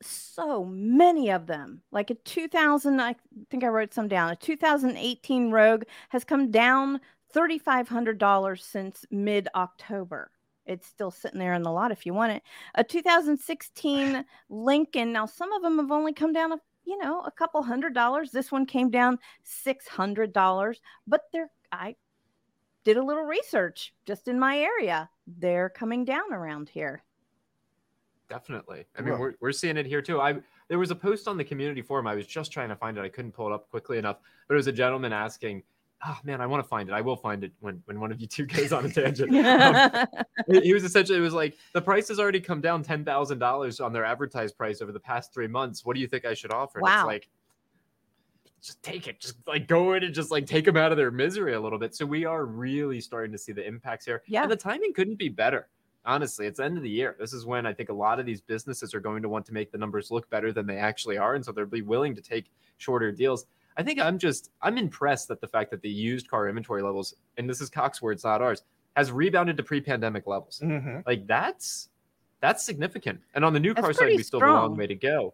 so 0.02 0.66
many 0.66 1.30
of 1.30 1.46
them, 1.46 1.82
like 1.92 2.10
a 2.10 2.16
2000, 2.16 3.00
I 3.00 3.16
think 3.50 3.64
I 3.64 3.68
wrote 3.68 3.94
some 3.94 4.08
down. 4.08 4.32
A 4.32 4.36
2018 4.36 5.52
Rogue 5.52 5.84
has 6.10 6.24
come 6.24 6.50
down 6.50 7.00
$3,500 7.34 8.62
since 8.62 9.06
mid 9.12 9.48
October. 9.56 10.32
It's 10.66 10.88
still 10.88 11.12
sitting 11.12 11.40
there 11.40 11.54
in 11.54 11.64
the 11.64 11.72
lot 11.72 11.92
if 11.92 12.06
you 12.06 12.14
want 12.14 12.34
it. 12.34 12.44
A 12.76 12.84
2016 12.84 14.26
Lincoln. 14.50 15.12
Now, 15.12 15.26
some 15.26 15.52
of 15.54 15.62
them 15.62 15.78
have 15.78 15.92
only 15.92 16.14
come 16.14 16.34
down, 16.34 16.54
a, 16.54 16.60
you 16.86 16.98
know, 16.98 17.22
a 17.22 17.32
couple 17.32 17.62
hundred 17.64 17.94
dollars. 17.94 18.32
This 18.32 18.52
one 18.52 18.66
came 18.66 18.90
down 18.90 19.20
$600, 19.66 20.76
but 21.08 21.22
they're, 21.32 21.50
I 21.72 21.96
did 22.84 22.98
a 22.98 23.04
little 23.04 23.24
research 23.24 23.94
just 24.06 24.28
in 24.28 24.40
my 24.40 24.58
area. 24.58 25.10
They're 25.28 25.70
coming 25.70 26.06
down 26.06 26.34
around 26.34 26.70
here. 26.70 27.04
Definitely. 28.30 28.86
I 28.98 29.02
mean, 29.02 29.20
we're, 29.20 29.34
we're 29.42 29.52
seeing 29.52 29.76
it 29.78 29.86
here 29.86 30.02
too. 30.02 30.22
I 30.22 30.38
there 30.70 30.80
was 30.80 30.90
a 30.90 30.96
post 30.96 31.28
on 31.28 31.36
the 31.36 31.44
community 31.44 31.82
forum. 31.82 32.08
I 32.08 32.16
was 32.16 32.26
just 32.26 32.50
trying 32.50 32.70
to 32.70 32.78
find 32.78 32.98
it. 32.98 33.02
I 33.02 33.10
couldn't 33.10 33.34
pull 33.34 33.48
it 33.48 33.54
up 33.54 33.70
quickly 33.70 33.98
enough. 33.98 34.20
But 34.48 34.54
it 34.54 34.56
was 34.56 34.68
a 34.68 34.72
gentleman 34.72 35.12
asking, 35.12 35.64
"Oh 36.06 36.18
man, 36.24 36.42
I 36.42 36.48
want 36.48 36.64
to 36.64 36.68
find 36.68 36.90
it. 36.90 36.94
I 36.94 37.02
will 37.02 37.16
find 37.16 37.44
it 37.44 37.52
when 37.60 37.82
when 37.86 38.00
one 38.00 38.12
of 38.12 38.20
you 38.20 38.28
two 38.28 38.46
goes 38.48 38.72
on 38.72 38.86
a 38.86 38.90
tangent." 38.90 39.32
Um, 40.52 40.64
he 40.64 40.74
was 40.74 40.84
essentially 40.84 41.18
it 41.18 41.22
was 41.22 41.34
like 41.34 41.56
the 41.74 41.82
price 41.82 42.08
has 42.08 42.20
already 42.20 42.40
come 42.40 42.62
down 42.62 42.84
ten 42.84 43.06
thousand 43.06 43.40
dollars 43.40 43.80
on 43.80 43.94
their 43.94 44.06
advertised 44.06 44.58
price 44.58 44.82
over 44.82 44.92
the 44.92 45.00
past 45.00 45.34
three 45.34 45.48
months. 45.48 45.86
What 45.86 45.96
do 45.96 46.02
you 46.02 46.08
think 46.08 46.26
I 46.26 46.34
should 46.34 46.52
offer? 46.52 46.80
And 46.80 46.84
Wow. 46.84 47.00
It's 47.00 47.06
like 47.06 47.30
just 48.62 48.82
take 48.84 49.08
it, 49.08 49.20
just 49.20 49.36
like 49.48 49.68
go 49.68 49.94
in 49.94 50.04
and 50.04 50.14
just 50.14 50.32
like 50.32 50.46
take 50.46 50.66
them 50.66 50.78
out 50.78 50.92
of 50.92 50.98
their 50.98 51.12
misery 51.12 51.54
a 51.54 51.60
little 51.60 51.80
bit. 51.80 51.96
So 51.96 52.06
we 52.06 52.26
are 52.26 52.46
really 52.46 53.02
starting 53.02 53.32
to 53.32 53.38
see 53.38 53.52
the 53.52 53.66
impacts 53.66 54.06
here. 54.06 54.22
Yeah. 54.28 54.44
And 54.44 54.52
the 54.52 54.56
timing 54.56 54.94
couldn't 54.94 55.18
be 55.18 55.30
better. 55.30 55.68
Honestly, 56.06 56.48
it's 56.48 56.58
the 56.58 56.66
end 56.66 56.78
of 56.78 56.84
the 56.84 56.90
year. 56.90 57.16
This 57.20 57.34
is 57.34 57.46
when 57.46 57.66
I 57.66 57.74
think 57.74 57.90
a 57.90 57.94
lot 57.94 58.20
of 58.20 58.26
these 58.26 58.42
businesses 58.42 58.94
are 58.94 59.00
going 59.00 59.22
to 59.22 59.30
want 59.30 59.46
to 59.48 59.54
make 59.54 59.72
the 59.72 59.78
numbers 59.78 60.10
look 60.10 60.30
better 60.30 60.52
than 60.52 60.66
they 60.66 60.78
actually 60.78 61.18
are. 61.18 61.36
And 61.36 61.44
so 61.44 61.52
they'll 61.52 61.66
be 61.66 61.82
willing 61.82 62.16
to 62.16 62.22
take 62.22 62.52
shorter 62.78 63.12
deals. 63.12 63.46
I 63.82 63.84
think 63.84 64.00
I'm 64.00 64.20
just 64.20 64.52
I'm 64.62 64.78
impressed 64.78 65.28
that 65.30 65.42
the 65.42 65.48
fact 65.48 65.72
that 65.72 65.82
the 65.82 65.90
used 65.90 66.30
car 66.30 66.48
inventory 66.48 66.84
levels, 66.84 67.16
and 67.38 67.50
this 67.50 67.62
is 67.62 67.70
Cox 67.70 68.00
words, 68.00 68.24
not 68.24 68.40
ours, 68.42 68.62
has 68.96 69.12
rebounded 69.12 69.58
to 69.58 69.64
pre-pandemic 69.64 70.28
levels. 70.28 70.62
Mhm. 70.64 71.04
Like 71.08 71.26
that's 71.26 71.90
that's 72.42 72.64
significant. 72.64 73.20
And 73.34 73.44
on 73.44 73.54
the 73.54 73.60
new 73.60 73.74
That's 73.74 73.86
car 73.86 73.94
side, 73.94 74.10
we 74.16 74.24
still 74.24 74.40
have 74.40 74.50
a 74.50 74.54
long 74.54 74.78
way 74.78 74.88
to 74.88 74.96
go. 74.96 75.34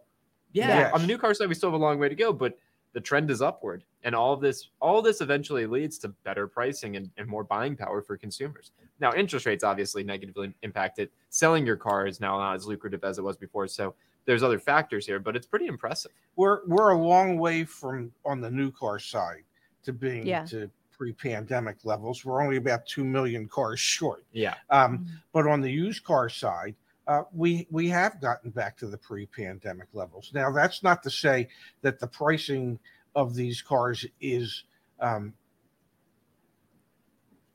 Yeah, 0.52 0.68
Yes. 0.68 0.94
on 0.94 1.00
the 1.02 1.06
new 1.06 1.18
car 1.18 1.34
side, 1.34 1.48
we 1.48 1.54
still 1.54 1.70
have 1.70 1.78
a 1.80 1.82
long 1.82 1.98
way 1.98 2.08
to 2.08 2.14
go, 2.14 2.32
but 2.32 2.58
the 2.94 3.00
trend 3.00 3.30
is 3.30 3.40
upward. 3.42 3.84
And 4.02 4.14
all 4.14 4.32
of 4.32 4.40
this, 4.40 4.68
all 4.80 5.00
this 5.02 5.20
eventually 5.20 5.66
leads 5.66 5.98
to 5.98 6.08
better 6.08 6.46
pricing 6.46 6.96
and, 6.96 7.10
and 7.18 7.26
more 7.28 7.44
buying 7.44 7.76
power 7.76 8.00
for 8.02 8.16
consumers. 8.16 8.72
Now, 9.00 9.12
interest 9.14 9.46
rates 9.46 9.62
obviously 9.64 10.04
negatively 10.04 10.54
impacted. 10.62 11.10
Selling 11.30 11.66
your 11.66 11.76
car 11.76 12.06
is 12.06 12.18
now 12.20 12.38
not 12.38 12.54
as 12.56 12.66
lucrative 12.66 13.04
as 13.04 13.18
it 13.18 13.22
was 13.22 13.36
before. 13.36 13.68
So 13.68 13.94
there's 14.28 14.42
other 14.42 14.58
factors 14.58 15.06
here, 15.06 15.18
but 15.18 15.34
it's 15.34 15.46
pretty 15.46 15.66
impressive. 15.66 16.12
we're 16.36 16.60
we're 16.66 16.90
a 16.90 16.98
long 17.02 17.38
way 17.38 17.64
from 17.64 18.12
on 18.26 18.42
the 18.42 18.50
new 18.50 18.70
car 18.70 18.98
side 18.98 19.42
to 19.84 19.92
being 19.92 20.26
Yeah. 20.26 20.44
to 20.44 20.70
pre-pandemic 20.92 21.78
levels. 21.84 22.24
We're 22.26 22.42
only 22.42 22.58
about 22.58 22.84
two 22.86 23.04
million 23.04 23.48
cars 23.48 23.80
short. 23.96 24.24
Yeah. 24.32 24.54
Um, 24.68 25.06
but 25.32 25.46
on 25.46 25.62
the 25.62 25.70
used 25.72 26.04
car 26.04 26.28
side, 26.28 26.74
uh, 27.06 27.22
we 27.32 27.66
we 27.70 27.88
have 27.88 28.20
gotten 28.20 28.50
back 28.50 28.76
to 28.78 28.86
the 28.86 28.98
pre-pandemic 28.98 29.88
levels. 29.94 30.30
Now, 30.34 30.52
that's 30.52 30.82
not 30.82 31.02
to 31.04 31.10
say 31.10 31.48
that 31.80 31.98
the 31.98 32.06
pricing 32.06 32.78
of 33.14 33.34
these 33.34 33.62
cars 33.62 34.04
is 34.20 34.64
um, 35.00 35.32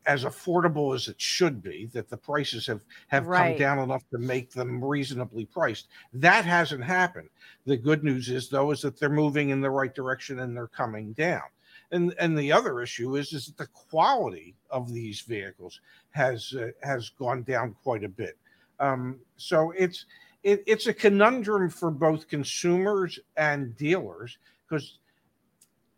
as 0.06 0.24
affordable 0.24 0.96
as 0.96 1.08
it 1.08 1.20
should 1.20 1.62
be. 1.62 1.88
That 1.94 2.10
the 2.10 2.18
prices 2.18 2.68
have 2.68 2.84
have 3.08 3.28
Right. 3.28 3.52
come 3.52 3.60
down 3.60 3.80
enough 3.80 4.08
to 4.10 4.18
make 4.18 4.52
them 4.52 4.84
reasonably 4.84 5.46
priced. 5.46 5.88
That 6.14 6.46
hasn't 6.46 6.84
happened. 6.84 7.30
The 7.66 7.78
good 7.78 8.04
news 8.04 8.30
is 8.30 8.50
though 8.50 8.72
is 8.72 8.82
that 8.82 9.00
they're 9.00 9.10
moving 9.10 9.50
in 9.50 9.62
the 9.62 9.70
right 9.70 9.94
direction 9.94 10.40
and 10.40 10.56
they're 10.56 10.68
coming 10.68 11.14
down. 11.14 11.44
And 11.92 12.14
and 12.20 12.38
the 12.38 12.52
other 12.52 12.82
issue 12.82 13.16
is 13.18 13.34
is 13.34 13.48
that 13.48 13.58
the 13.58 13.68
quality 13.68 14.56
of 14.70 14.92
these 14.92 15.22
vehicles 15.22 15.80
has 16.12 16.54
uh, 16.58 16.72
has 16.82 17.10
gone 17.10 17.44
down 17.44 17.76
quite 17.84 18.04
a 18.04 18.10
bit. 18.10 18.38
Um, 18.80 19.20
so 19.38 19.72
it's 19.78 20.06
it, 20.44 20.64
it's 20.68 20.88
a 20.88 20.94
conundrum 20.94 21.70
for 21.70 21.90
both 21.90 22.28
consumers 22.28 23.20
and 23.38 23.76
dealers 23.78 24.38
because 24.68 25.00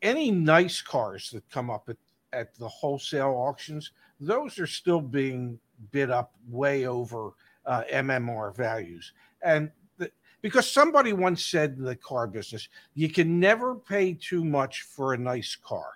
any 0.02 0.30
nice 0.30 0.82
cars 0.82 1.32
that 1.32 1.50
come 1.50 1.70
up 1.70 1.90
at, 1.90 1.98
at 2.36 2.54
the 2.56 2.68
wholesale 2.68 3.32
auctions, 3.32 3.92
those 4.20 4.60
are 4.60 4.68
still 4.68 5.02
being 5.02 5.60
bid 5.92 6.12
up 6.12 6.34
way 6.48 6.86
over 6.86 7.32
uh, 7.66 7.84
MMR 7.92 8.56
values. 8.56 9.14
And 9.42 9.72
the, 9.98 10.12
because 10.42 10.70
somebody 10.70 11.14
once 11.14 11.46
said 11.46 11.76
in 11.78 11.84
the 11.84 11.96
car 11.96 12.28
business, 12.28 12.70
you 12.94 13.10
can 13.10 13.40
never 13.40 13.76
pay 13.76 14.14
too 14.14 14.44
much 14.44 14.82
for 14.84 15.14
a 15.14 15.18
nice 15.18 15.56
car. 15.56 15.94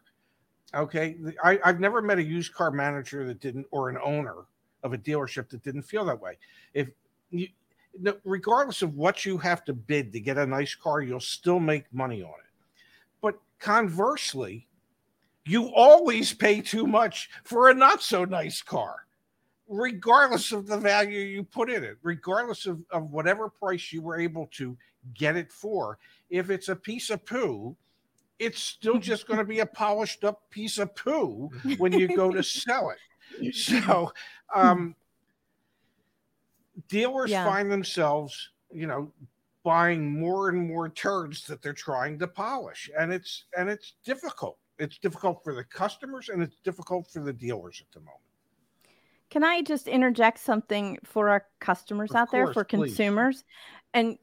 Okay. 0.74 1.18
I, 1.44 1.60
I've 1.64 1.80
never 1.80 2.02
met 2.02 2.20
a 2.20 2.24
used 2.24 2.54
car 2.54 2.72
manager 2.72 3.26
that 3.28 3.40
didn't, 3.40 3.68
or 3.72 3.90
an 3.90 3.98
owner 4.04 4.46
of 4.84 4.94
a 4.94 4.98
dealership 4.98 5.50
that 5.50 5.64
didn't 5.64 5.84
feel 5.84 6.06
that 6.06 6.20
way. 6.20 6.38
If 6.74 6.90
you, 7.32 7.48
regardless 8.24 8.82
of 8.82 8.96
what 8.96 9.26
you 9.26 9.38
have 9.38 9.66
to 9.66 9.74
bid 9.74 10.14
to 10.14 10.20
get 10.20 10.38
a 10.38 10.46
nice 10.46 10.76
car, 10.76 11.02
you'll 11.02 11.20
still 11.20 11.60
make 11.60 11.92
money 11.94 12.22
on 12.22 12.30
it. 12.30 12.52
But 13.22 13.40
conversely, 13.60 14.68
you 15.50 15.74
always 15.74 16.34
pay 16.34 16.62
too 16.62 16.86
much 16.86 17.30
for 17.44 17.70
a 17.70 17.74
not 17.74 18.02
so 18.02 18.24
nice 18.26 18.62
car, 18.62 19.06
regardless 19.68 20.52
of 20.52 20.68
the 20.68 20.78
value 20.78 21.20
you 21.22 21.44
put 21.44 21.70
in 21.70 21.84
it, 21.84 21.98
regardless 22.04 22.66
of, 22.66 22.82
of 22.92 23.10
whatever 23.12 23.50
price 23.50 23.92
you 23.92 24.02
were 24.02 24.20
able 24.20 24.48
to 24.52 24.78
get 25.14 25.36
it 25.36 25.52
for. 25.52 25.98
If 26.30 26.50
it's 26.50 26.70
a 26.70 26.76
piece 26.76 27.10
of 27.10 27.26
poo, 27.26 27.76
it's 28.38 28.60
still 28.62 28.98
just 29.10 29.28
going 29.28 29.40
to 29.40 29.46
be 29.46 29.60
a 29.60 29.66
polished 29.66 30.24
up 30.24 30.50
piece 30.50 30.78
of 30.78 30.96
poo 30.96 31.50
when 31.78 31.92
you 31.92 32.08
go 32.08 32.32
to 32.32 32.44
sell 32.44 32.92
it. 32.92 33.56
So, 33.56 34.14
um, 34.56 34.96
dealers 36.88 37.32
Yeah. 37.32 37.46
find 37.46 37.72
themselves, 37.72 38.52
you 38.72 38.88
know, 38.88 39.12
buying 39.64 40.20
more 40.20 40.50
and 40.50 40.68
more 40.68 40.90
turds 40.90 41.46
that 41.48 41.62
they're 41.62 41.74
trying 41.74 42.18
to 42.20 42.28
polish, 42.28 42.90
and 42.98 43.12
it's 43.12 43.46
and 43.58 43.70
it's 43.70 43.94
difficult. 44.04 44.58
It's 44.80 44.98
difficult 44.98 45.44
for 45.44 45.54
the 45.54 45.64
customers 45.64 46.30
and 46.30 46.42
it's 46.42 46.58
difficult 46.64 47.12
for 47.12 47.22
the 47.22 47.34
dealers 47.34 47.84
at 47.86 47.94
the 47.94 48.00
moment. 48.00 48.24
Can 49.30 49.44
I 49.44 49.62
just 49.62 49.88
interject 49.88 50.40
something 50.40 50.98
for 51.04 51.30
our 51.30 51.46
customers 51.60 52.10
Of 52.12 52.16
out 52.16 52.32
there, 52.32 52.52
for 52.52 52.64
please. 52.64 52.96
consumers? 52.96 53.44
And 53.94 54.18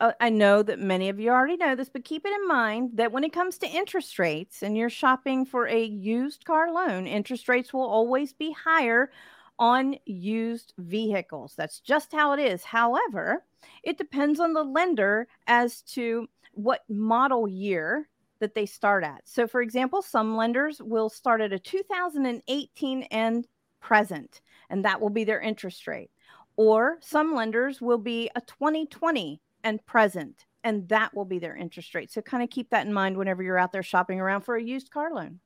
uh, 0.00 0.12
I 0.20 0.30
know 0.30 0.62
that 0.62 0.78
many 0.78 1.08
of 1.08 1.18
you 1.20 1.30
already 1.30 1.56
know 1.56 1.74
this, 1.74 1.88
but 1.88 2.04
keep 2.04 2.24
it 2.24 2.32
in 2.32 2.48
mind 2.48 2.92
that 2.94 3.12
when 3.12 3.24
it 3.24 3.32
comes 3.32 3.58
to 3.58 3.68
interest 3.68 4.18
rates 4.18 4.62
and 4.62 4.76
you're 4.76 4.88
shopping 4.88 5.44
for 5.44 5.66
a 5.66 5.84
used 5.84 6.44
car 6.44 6.72
loan, 6.72 7.06
interest 7.06 7.48
rates 7.48 7.72
will 7.72 7.86
always 7.86 8.32
be 8.32 8.52
higher 8.52 9.10
on 9.58 9.96
used 10.04 10.74
vehicles. 10.78 11.54
That's 11.56 11.80
just 11.80 12.12
how 12.12 12.32
it 12.32 12.40
is. 12.40 12.62
However, 12.64 13.44
it 13.82 13.98
depends 13.98 14.38
on 14.38 14.52
the 14.52 14.64
lender 14.64 15.28
as 15.46 15.82
to 15.82 16.28
what 16.52 16.84
model 16.88 17.48
year 17.48 18.08
that 18.40 18.54
they 18.54 18.66
start 18.66 19.04
at. 19.04 19.22
So, 19.24 19.46
for 19.46 19.62
example, 19.62 20.02
some 20.02 20.36
lenders 20.36 20.80
will 20.82 21.08
start 21.08 21.40
at 21.40 21.52
a 21.52 21.58
2018 21.58 23.02
and 23.04 23.46
present, 23.80 24.40
and 24.70 24.84
that 24.84 25.00
will 25.00 25.10
be 25.10 25.24
their 25.24 25.40
interest 25.40 25.86
rate. 25.86 26.10
Or 26.56 26.98
some 27.00 27.34
lenders 27.34 27.80
will 27.80 27.98
be 27.98 28.30
a 28.34 28.40
2020 28.40 29.40
and 29.64 29.84
present, 29.86 30.46
and 30.64 30.88
that 30.88 31.14
will 31.14 31.24
be 31.24 31.38
their 31.38 31.56
interest 31.56 31.94
rate. 31.94 32.10
So, 32.10 32.22
kind 32.22 32.42
of 32.42 32.50
keep 32.50 32.70
that 32.70 32.86
in 32.86 32.92
mind 32.92 33.16
whenever 33.16 33.42
you're 33.42 33.58
out 33.58 33.72
there 33.72 33.82
shopping 33.82 34.20
around 34.20 34.42
for 34.42 34.56
a 34.56 34.62
used 34.62 34.90
car 34.90 35.12
loan. 35.12 35.40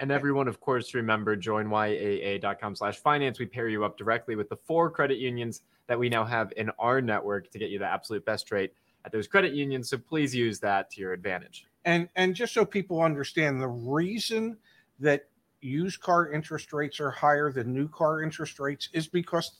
And 0.00 0.12
everyone, 0.12 0.46
of 0.46 0.60
course, 0.60 0.94
remember 0.94 1.36
joinyaa.com 1.36 2.76
slash 2.76 2.98
finance. 2.98 3.40
We 3.40 3.46
pair 3.46 3.68
you 3.68 3.84
up 3.84 3.98
directly 3.98 4.36
with 4.36 4.48
the 4.48 4.56
four 4.56 4.90
credit 4.90 5.18
unions 5.18 5.62
that 5.88 5.98
we 5.98 6.08
now 6.08 6.24
have 6.24 6.52
in 6.56 6.70
our 6.78 7.00
network 7.00 7.50
to 7.50 7.58
get 7.58 7.70
you 7.70 7.80
the 7.80 7.86
absolute 7.86 8.24
best 8.24 8.52
rate 8.52 8.72
at 9.04 9.12
those 9.12 9.26
credit 9.26 9.52
unions. 9.54 9.90
So 9.90 9.98
please 9.98 10.34
use 10.34 10.58
that 10.60 10.90
to 10.90 11.00
your 11.00 11.12
advantage. 11.12 11.66
And 11.84 12.08
and 12.16 12.34
just 12.34 12.52
so 12.54 12.64
people 12.64 13.00
understand, 13.02 13.60
the 13.60 13.68
reason 13.68 14.56
that 15.00 15.28
used 15.60 16.00
car 16.00 16.30
interest 16.30 16.72
rates 16.72 17.00
are 17.00 17.10
higher 17.10 17.50
than 17.50 17.72
new 17.72 17.88
car 17.88 18.22
interest 18.22 18.60
rates 18.60 18.88
is 18.92 19.08
because 19.08 19.58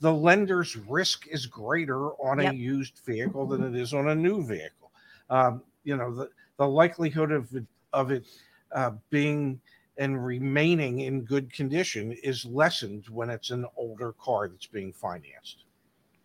the 0.00 0.12
lender's 0.12 0.76
risk 0.76 1.26
is 1.26 1.46
greater 1.46 2.10
on 2.22 2.40
Yep. 2.40 2.52
a 2.52 2.56
used 2.56 3.00
vehicle 3.04 3.46
than 3.46 3.62
it 3.62 3.78
is 3.78 3.92
on 3.92 4.08
a 4.08 4.14
new 4.14 4.44
vehicle. 4.46 4.92
Um, 5.28 5.62
you 5.84 5.96
know, 5.96 6.14
the, 6.14 6.30
the 6.56 6.66
likelihood 6.66 7.32
of 7.32 7.54
it, 7.54 7.64
of 7.92 8.10
it 8.10 8.26
uh, 8.72 8.92
being 9.10 9.60
and 9.96 10.24
remaining 10.24 11.00
in 11.00 11.22
good 11.22 11.52
condition 11.52 12.12
is 12.22 12.44
lessened 12.46 13.06
when 13.10 13.28
it's 13.28 13.50
an 13.50 13.66
older 13.76 14.12
car 14.12 14.48
that's 14.48 14.66
being 14.66 14.92
financed. 14.92 15.64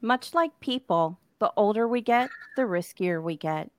Much 0.01 0.33
like 0.33 0.57
people, 0.61 1.19
the 1.45 1.51
older 1.57 1.87
we 1.87 2.01
get, 2.01 2.31
the 2.55 2.63
riskier 2.63 3.21
we 3.21 3.37
get. 3.37 3.69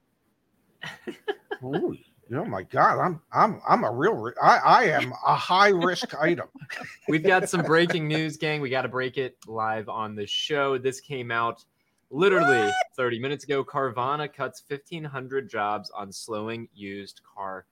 Ooh, 1.64 1.96
oh 2.32 2.44
my 2.44 2.62
God, 2.62 3.00
I'm 3.00 3.20
I'm 3.32 3.60
I'm 3.68 3.82
a 3.82 3.90
real 3.90 4.30
I 4.40 4.58
I 4.58 4.84
am 4.84 5.12
a 5.26 5.34
high 5.34 5.70
risk 5.70 6.14
item. 6.14 6.46
We've 7.08 7.24
got 7.24 7.48
some 7.48 7.62
breaking 7.64 8.06
news, 8.06 8.36
gang. 8.36 8.60
We 8.60 8.70
got 8.70 8.82
to 8.82 8.88
break 8.88 9.18
it 9.18 9.36
live 9.48 9.88
on 9.88 10.14
the 10.14 10.26
show. 10.28 10.78
This 10.78 11.00
came 11.00 11.32
out 11.32 11.64
literally 12.10 12.70
30 12.94 13.18
minutes 13.18 13.42
ago. 13.42 13.64
Carvana 13.64 14.32
cuts 14.32 14.62
1,500 14.68 15.50
jobs 15.50 15.90
on 15.90 16.12
slowing 16.12 16.68
used 16.72 17.20
car 17.24 17.66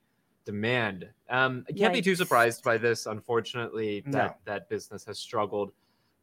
demand. 0.44 1.08
Um, 1.30 1.64
I 1.68 1.72
can't 1.72 1.94
be 1.94 2.02
too 2.02 2.16
surprised 2.16 2.64
by 2.64 2.78
this. 2.78 3.06
Unfortunately, 3.06 4.00
that 4.06 4.12
No. 4.12 4.34
that 4.44 4.68
business 4.68 5.04
has 5.04 5.20
struggled 5.20 5.70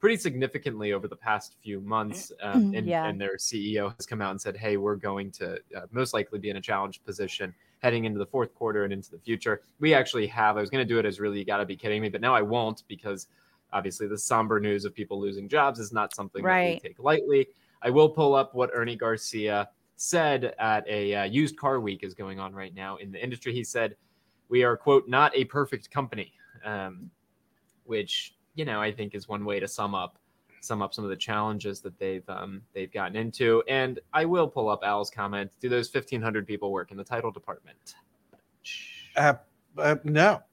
pretty 0.02 0.18
significantly 0.18 0.94
over 0.94 1.08
the 1.08 1.16
past 1.16 1.56
few 1.64 1.80
months. 1.80 2.32
Um, 2.42 2.74
and, 2.76 2.88
Yeah. 2.88 3.06
and 3.06 3.22
their 3.22 3.38
CEO 3.38 3.96
has 3.96 4.06
come 4.06 4.20
out 4.20 4.32
and 4.32 4.42
said, 4.42 4.58
"Hey, 4.58 4.76
we're 4.76 4.96
going 4.96 5.32
to 5.34 5.60
uh, 5.78 5.86
most 5.92 6.14
likely 6.14 6.40
be 6.40 6.50
in 6.50 6.58
a 6.58 6.62
challenged 6.62 7.06
position." 7.06 7.54
Heading 7.80 8.06
into 8.06 8.20
the 8.20 8.26
fourth 8.26 8.54
quarter 8.54 8.84
and 8.84 8.92
into 8.94 9.10
the 9.12 9.20
future, 9.20 9.62
we 9.80 9.94
actually 9.94 10.28
have. 10.28 10.58
I 10.58 10.62
was 10.62 10.70
going 10.70 10.86
to 10.86 10.92
do 10.94 11.00
it 11.00 11.06
as 11.06 11.20
really, 11.20 11.40
you 11.40 11.46
got 11.46 11.58
to 11.58 11.66
be 11.66 11.76
kidding 11.76 12.02
me, 12.02 12.10
but 12.10 12.22
now 12.22 12.34
I 12.36 12.42
won't 12.42 12.84
because 12.88 13.28
obviously 13.74 14.08
the 14.08 14.18
somber 14.18 14.60
news 14.60 14.86
of 14.86 14.94
people 14.94 15.20
losing 15.20 15.48
jobs 15.48 15.80
is 15.80 15.92
not 15.94 16.14
something 16.14 16.44
that 16.44 16.50
we 16.84 16.90
take 16.90 17.00
lightly. 17.00 17.48
I 17.82 17.90
will 17.90 18.10
pull 18.10 18.36
up 18.36 18.54
what 18.54 18.70
Ernie 18.74 18.96
Garcia 18.96 19.70
said 19.96 20.54
at 20.60 20.88
a 20.88 21.16
uh, 21.16 21.24
used 21.24 21.58
car 21.58 21.80
week 21.80 22.04
is 22.04 22.14
going 22.14 22.40
on 22.40 22.54
right 22.54 22.74
now 22.76 22.98
in 22.98 23.12
the 23.12 23.24
industry. 23.24 23.54
He 23.54 23.64
said, 23.64 23.96
"We 24.50 24.64
are 24.64 24.76
quote 24.76 25.08
not 25.08 25.36
a 25.36 25.46
perfect 25.46 25.90
company," 25.90 26.34
um, 26.66 27.10
which 27.86 28.36
you 28.56 28.66
know 28.66 28.82
I 28.82 28.92
think 28.92 29.16
is 29.16 29.28
one 29.28 29.46
way 29.46 29.60
to 29.60 29.68
sum 29.68 29.96
up 29.96 30.18
sum 30.62 30.82
up 30.82 30.94
some 30.94 31.04
of 31.04 31.10
the 31.10 31.16
challenges 31.16 31.82
that 31.82 31.98
they've 32.00 32.28
um, 32.30 32.62
they've 32.74 32.92
gotten 32.92 33.16
into. 33.16 33.64
And 33.68 34.00
I 34.14 34.26
will 34.26 34.48
pull 34.48 34.70
up 34.70 34.82
Al's 34.84 35.10
comment. 35.10 35.52
Do 35.60 35.70
those 35.70 35.90
fifteen 35.90 36.22
hundred 36.22 36.48
people 36.48 36.72
work 36.72 36.92
in 36.92 36.98
the 36.98 37.04
title 37.04 37.32
department? 37.32 37.96
Uh, 39.16 39.34
uh, 39.78 39.96
no. 40.04 40.42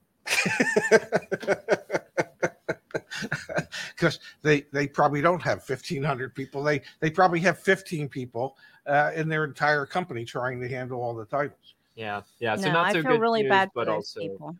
Because 3.95 4.19
they, 4.43 4.61
they 4.71 4.87
probably 4.87 5.21
don't 5.21 5.41
have 5.41 5.57
1,500 5.67 6.33
people. 6.33 6.63
They 6.63 6.81
they 7.01 7.09
probably 7.09 7.41
have 7.41 7.59
15 7.59 8.07
people 8.07 8.55
uh, 8.87 9.11
in 9.13 9.27
their 9.27 9.43
entire 9.43 9.85
company 9.85 10.23
trying 10.23 10.61
to 10.61 10.69
handle 10.69 11.01
all 11.01 11.13
the 11.13 11.25
titles. 11.25 11.75
Yeah, 11.95 12.21
yeah. 12.39 12.55
So 12.55 12.67
no, 12.67 12.73
not 12.73 12.85
I 12.85 12.93
so 12.93 13.01
feel 13.01 13.11
good 13.11 13.21
really 13.21 13.41
news, 13.41 13.49
bad 13.49 13.69
but 13.75 13.87
for 13.87 13.91
those 13.91 13.95
also 13.95 14.19
people. 14.21 14.55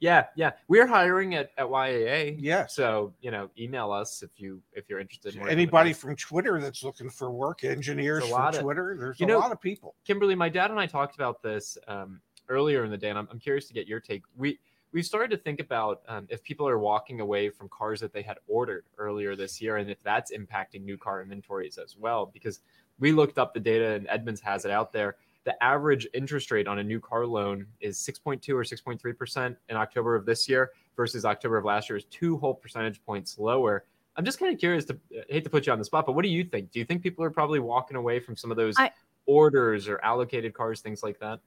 Yeah, 0.00 0.26
yeah. 0.34 0.52
We're 0.68 0.86
hiring 0.86 1.34
at, 1.34 1.50
at 1.56 1.66
YAA. 1.66 2.36
Yeah. 2.38 2.66
So 2.66 3.12
you 3.20 3.30
know, 3.30 3.50
email 3.58 3.92
us 3.92 4.22
if 4.22 4.30
you 4.40 4.60
if 4.72 4.88
you're 4.88 4.98
interested. 5.00 5.36
in 5.36 5.48
Anybody 5.48 5.92
from 5.92 6.16
Twitter 6.16 6.60
that's 6.60 6.82
looking 6.82 7.10
for 7.10 7.30
work, 7.30 7.62
engineers 7.64 8.24
a 8.24 8.26
from 8.26 8.32
lot 8.32 8.54
of- 8.56 8.62
Twitter, 8.62 8.96
there's 8.98 9.20
a 9.20 9.26
know- 9.26 9.38
lot 9.38 9.52
of 9.52 9.60
people. 9.60 9.94
Kimberly, 10.04 10.34
my 10.34 10.48
dad 10.48 10.70
and 10.70 10.80
I 10.80 10.86
talked 10.86 11.14
about 11.14 11.42
this 11.42 11.76
um, 11.86 12.20
earlier 12.48 12.84
in 12.84 12.90
the 12.90 12.96
day, 12.98 13.10
and 13.10 13.18
I'm, 13.18 13.28
I'm 13.30 13.38
curious 13.38 13.66
to 13.68 13.74
get 13.74 13.86
your 13.86 14.00
take. 14.00 14.22
We 14.36 14.58
we 14.92 15.02
started 15.02 15.30
to 15.30 15.36
think 15.36 15.60
about 15.60 16.02
um, 16.08 16.26
if 16.30 16.42
people 16.42 16.66
are 16.66 16.78
walking 16.78 17.20
away 17.20 17.48
from 17.48 17.68
cars 17.68 18.00
that 18.00 18.12
they 18.12 18.22
had 18.22 18.38
ordered 18.48 18.84
earlier 18.98 19.36
this 19.36 19.60
year, 19.60 19.76
and 19.76 19.88
if 19.90 20.02
that's 20.02 20.32
impacting 20.32 20.82
new 20.82 20.96
car 20.98 21.22
inventories 21.22 21.78
as 21.78 21.96
well. 21.96 22.26
Because 22.26 22.60
we 22.98 23.12
looked 23.12 23.38
up 23.38 23.54
the 23.54 23.60
data, 23.60 23.92
and 23.92 24.06
Edmunds 24.08 24.40
has 24.40 24.64
it 24.64 24.70
out 24.70 24.92
there. 24.92 25.16
The 25.44 25.62
average 25.62 26.06
interest 26.14 26.50
rate 26.50 26.66
on 26.66 26.78
a 26.78 26.84
new 26.84 27.00
car 27.00 27.26
loan 27.26 27.66
is 27.80 27.98
6.2 27.98 28.48
or 28.50 28.62
6.3% 28.62 29.56
in 29.68 29.76
October 29.76 30.14
of 30.14 30.26
this 30.26 30.48
year 30.48 30.70
versus 30.96 31.24
October 31.24 31.56
of 31.56 31.64
last 31.64 31.88
year 31.88 31.96
is 31.96 32.04
two 32.04 32.36
whole 32.36 32.54
percentage 32.54 33.02
points 33.04 33.38
lower. 33.38 33.84
I'm 34.16 34.24
just 34.24 34.38
kind 34.38 34.52
of 34.52 34.60
curious 34.60 34.84
to 34.86 34.98
I 35.12 35.32
hate 35.32 35.44
to 35.44 35.50
put 35.50 35.66
you 35.66 35.72
on 35.72 35.78
the 35.78 35.84
spot, 35.84 36.04
but 36.04 36.12
what 36.12 36.22
do 36.22 36.28
you 36.28 36.44
think? 36.44 36.72
Do 36.72 36.78
you 36.78 36.84
think 36.84 37.02
people 37.02 37.24
are 37.24 37.30
probably 37.30 37.60
walking 37.60 37.96
away 37.96 38.20
from 38.20 38.36
some 38.36 38.50
of 38.50 38.56
those 38.56 38.74
I- 38.78 38.92
orders 39.26 39.88
or 39.88 39.98
allocated 40.04 40.52
cars, 40.52 40.80
things 40.80 41.02
like 41.02 41.18
that? 41.20 41.40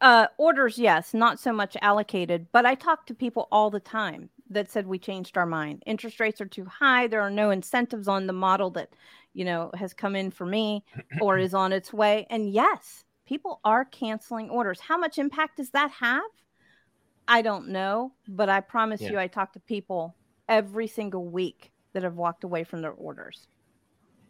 Uh, 0.00 0.26
orders, 0.38 0.78
yes, 0.78 1.12
not 1.12 1.40
so 1.40 1.52
much 1.52 1.76
allocated, 1.82 2.46
but 2.52 2.64
I 2.64 2.74
talk 2.74 3.06
to 3.06 3.14
people 3.14 3.48
all 3.50 3.68
the 3.70 3.80
time 3.80 4.30
that 4.48 4.70
said 4.70 4.86
we 4.86 4.98
changed 4.98 5.36
our 5.36 5.46
mind. 5.46 5.82
Interest 5.86 6.20
rates 6.20 6.40
are 6.40 6.46
too 6.46 6.64
high. 6.64 7.08
There 7.08 7.20
are 7.20 7.30
no 7.30 7.50
incentives 7.50 8.08
on 8.08 8.26
the 8.26 8.32
model 8.32 8.70
that, 8.70 8.90
you 9.36 9.44
know, 9.44 9.70
has 9.74 9.92
come 9.94 10.16
in 10.16 10.30
for 10.30 10.46
me 10.46 10.82
or 11.20 11.38
is 11.46 11.54
on 11.54 11.72
its 11.72 11.92
way. 11.92 12.26
And 12.30 12.50
yes, 12.50 13.04
people 13.26 13.60
are 13.64 13.84
canceling 13.84 14.50
orders. 14.50 14.80
How 14.80 14.96
much 14.98 15.18
impact 15.18 15.58
does 15.58 15.70
that 15.70 15.90
have? 15.92 16.22
I 17.28 17.42
don't 17.42 17.68
know, 17.68 18.12
but 18.28 18.48
I 18.48 18.60
promise 18.60 19.00
Yeah. 19.02 19.12
you, 19.12 19.18
I 19.18 19.26
talk 19.26 19.52
to 19.52 19.60
people 19.60 20.16
every 20.48 20.86
single 20.86 21.26
week 21.26 21.72
that 21.92 22.02
have 22.02 22.14
walked 22.14 22.44
away 22.44 22.64
from 22.64 22.80
their 22.82 22.92
orders. 22.92 23.48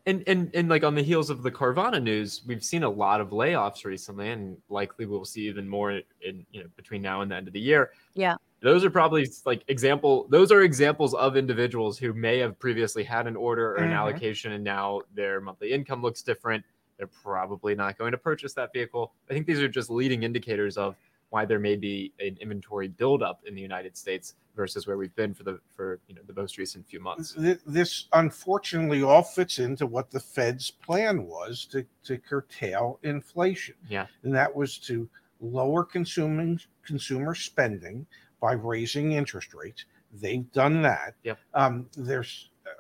And, 0.07 0.23
and 0.29 0.55
and 0.55 0.69
like 0.69 0.85
on 0.85 0.95
the 0.95 1.03
heels 1.03 1.31
of 1.31 1.43
the 1.43 1.51
Carvana 1.51 2.01
news, 2.01 2.43
we've 2.47 2.63
seen 2.63 2.85
a 2.85 2.89
lot 2.89 3.21
of 3.21 3.31
layoffs 3.31 3.85
recently, 3.85 4.31
and 4.31 4.57
likely 4.69 5.05
we'll 5.05 5.25
see 5.25 5.49
even 5.49 5.69
more 5.69 6.01
in 6.21 6.47
you 6.53 6.63
know 6.63 6.69
between 6.77 7.03
now 7.03 7.23
and 7.23 7.31
the 7.31 7.35
end 7.35 7.49
of 7.49 7.53
the 7.53 7.61
year. 7.61 7.91
Yeah. 8.15 8.37
Those 8.67 8.85
are 8.85 8.91
probably 8.91 9.29
like 9.45 9.63
example. 9.69 10.27
Those 10.29 10.51
are 10.51 10.63
examples 10.63 11.15
of 11.15 11.37
individuals 11.37 11.99
who 11.99 12.13
may 12.13 12.39
have 12.39 12.59
previously 12.59 13.05
had 13.05 13.29
an 13.29 13.37
order 13.37 13.71
or 13.75 13.77
an 13.77 13.91
Mhm. 13.91 13.97
allocation, 13.97 14.51
and 14.51 14.65
now 14.65 15.03
their 15.15 15.41
monthly 15.41 15.71
income 15.71 16.03
looks 16.03 16.21
different. 16.21 16.65
They're 16.97 17.07
probably 17.07 17.77
not 17.77 17.97
going 17.97 18.11
to 18.11 18.19
purchase 18.19 18.55
that 18.55 18.73
vehicle. 18.73 19.15
I 19.31 19.35
think 19.35 19.47
these 19.47 19.61
are 19.61 19.69
just 19.69 19.89
leading 19.89 20.25
indicators 20.25 20.77
of 20.77 20.97
why 21.31 21.45
there 21.45 21.61
may 21.61 21.77
be 21.77 22.13
an 22.19 22.37
inventory 22.41 22.89
buildup 22.89 23.41
in 23.47 23.55
the 23.55 23.61
United 23.63 23.97
States 23.97 24.35
versus 24.57 24.85
where 24.85 24.97
we've 24.97 25.15
been 25.15 25.33
for 25.33 25.45
the 25.45 25.61
for 25.77 26.01
you 26.09 26.17
know 26.17 26.23
the 26.27 26.35
most 26.35 26.59
recent 26.59 26.89
few 26.89 26.99
months. 26.99 27.37
This 27.67 28.09
unfortunately 28.15 29.01
all 29.05 29.23
fits 29.23 29.61
into 29.61 29.87
what 29.87 30.11
the 30.11 30.19
Fed's 30.19 30.73
plan 30.73 31.25
was 31.25 31.67
to, 31.67 31.87
to 32.03 32.19
curtail 32.19 32.99
inflation. 33.05 33.77
Yeah. 33.89 34.09
And 34.25 34.35
that 34.35 34.53
was 34.57 34.77
to 34.79 35.09
lower 35.41 35.85
consuming 35.85 36.59
consumer 36.85 37.35
spending 37.37 38.07
by 38.41 38.53
raising 38.53 39.13
interest 39.13 39.55
rates. 39.55 39.85
They've 40.13 40.51
done 40.53 40.83
that. 40.83 41.15
Yep. 41.25 41.39
Um, 41.55 41.87
there's 41.97 42.51
uh, 42.67 42.71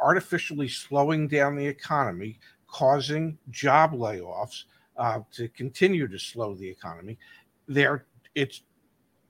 artificially 0.00 0.68
slowing 0.68 1.28
down 1.28 1.56
the 1.56 1.66
economy, 1.66 2.38
causing 2.66 3.38
job 3.50 3.92
layoffs 3.92 4.64
uh, 4.96 5.20
to 5.32 5.48
continue 5.48 6.08
to 6.08 6.18
slow 6.18 6.54
the 6.54 6.68
economy. 6.68 7.18
There, 7.68 8.06
it's 8.34 8.62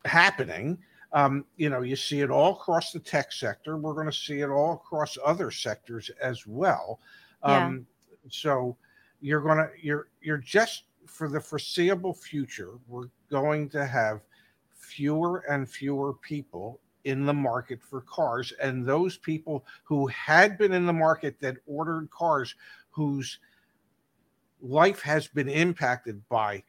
happening. 0.04 0.78
Um, 1.12 1.44
you 1.56 1.70
know, 1.70 1.82
you 1.82 1.96
see 1.96 2.20
it 2.20 2.30
all 2.30 2.52
across 2.52 2.92
the 2.92 2.98
tech 2.98 3.32
sector. 3.32 3.76
We're 3.76 3.94
going 3.94 4.06
to 4.06 4.12
see 4.12 4.40
it 4.40 4.48
all 4.50 4.74
across 4.74 5.16
other 5.24 5.50
sectors 5.50 6.10
as 6.20 6.46
well. 6.46 7.00
Yeah. 7.44 7.66
Um, 7.66 7.86
so 8.28 8.76
you're 9.20 9.40
going 9.40 9.58
to 9.58 9.70
you're 9.80 10.08
you're 10.20 10.38
just 10.38 10.84
for 11.06 11.28
the 11.28 11.40
foreseeable 11.40 12.12
future. 12.12 12.72
We're 12.88 13.08
going 13.30 13.68
to 13.70 13.86
have 13.86 14.20
fewer 14.86 15.38
and 15.50 15.68
fewer 15.68 16.14
people 16.14 16.80
in 17.04 17.24
the 17.24 17.34
market 17.34 17.80
for 17.82 18.00
cars, 18.02 18.52
and 18.60 18.84
those 18.84 19.16
people 19.16 19.64
who 19.84 20.06
had 20.08 20.58
been 20.58 20.72
in 20.72 20.86
the 20.86 20.92
market 20.92 21.36
that 21.40 21.56
ordered 21.66 22.10
cars, 22.10 22.54
whose 22.90 23.38
life 24.60 25.00
has 25.00 25.28
been 25.28 25.48
impacted 25.48 26.20
by 26.28 26.62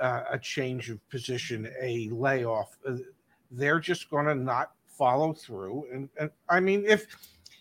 uh, 0.00 0.24
a 0.30 0.38
change 0.38 0.90
of 0.90 1.08
position, 1.08 1.70
a 1.80 2.08
layoff. 2.10 2.76
Uh, 2.86 2.96
they're 3.50 3.80
just 3.80 4.10
going 4.10 4.26
to 4.26 4.34
not 4.34 4.72
follow 4.86 5.32
through. 5.32 5.86
And, 5.92 6.08
and 6.18 6.30
I 6.48 6.60
mean, 6.60 6.84
if 6.86 7.06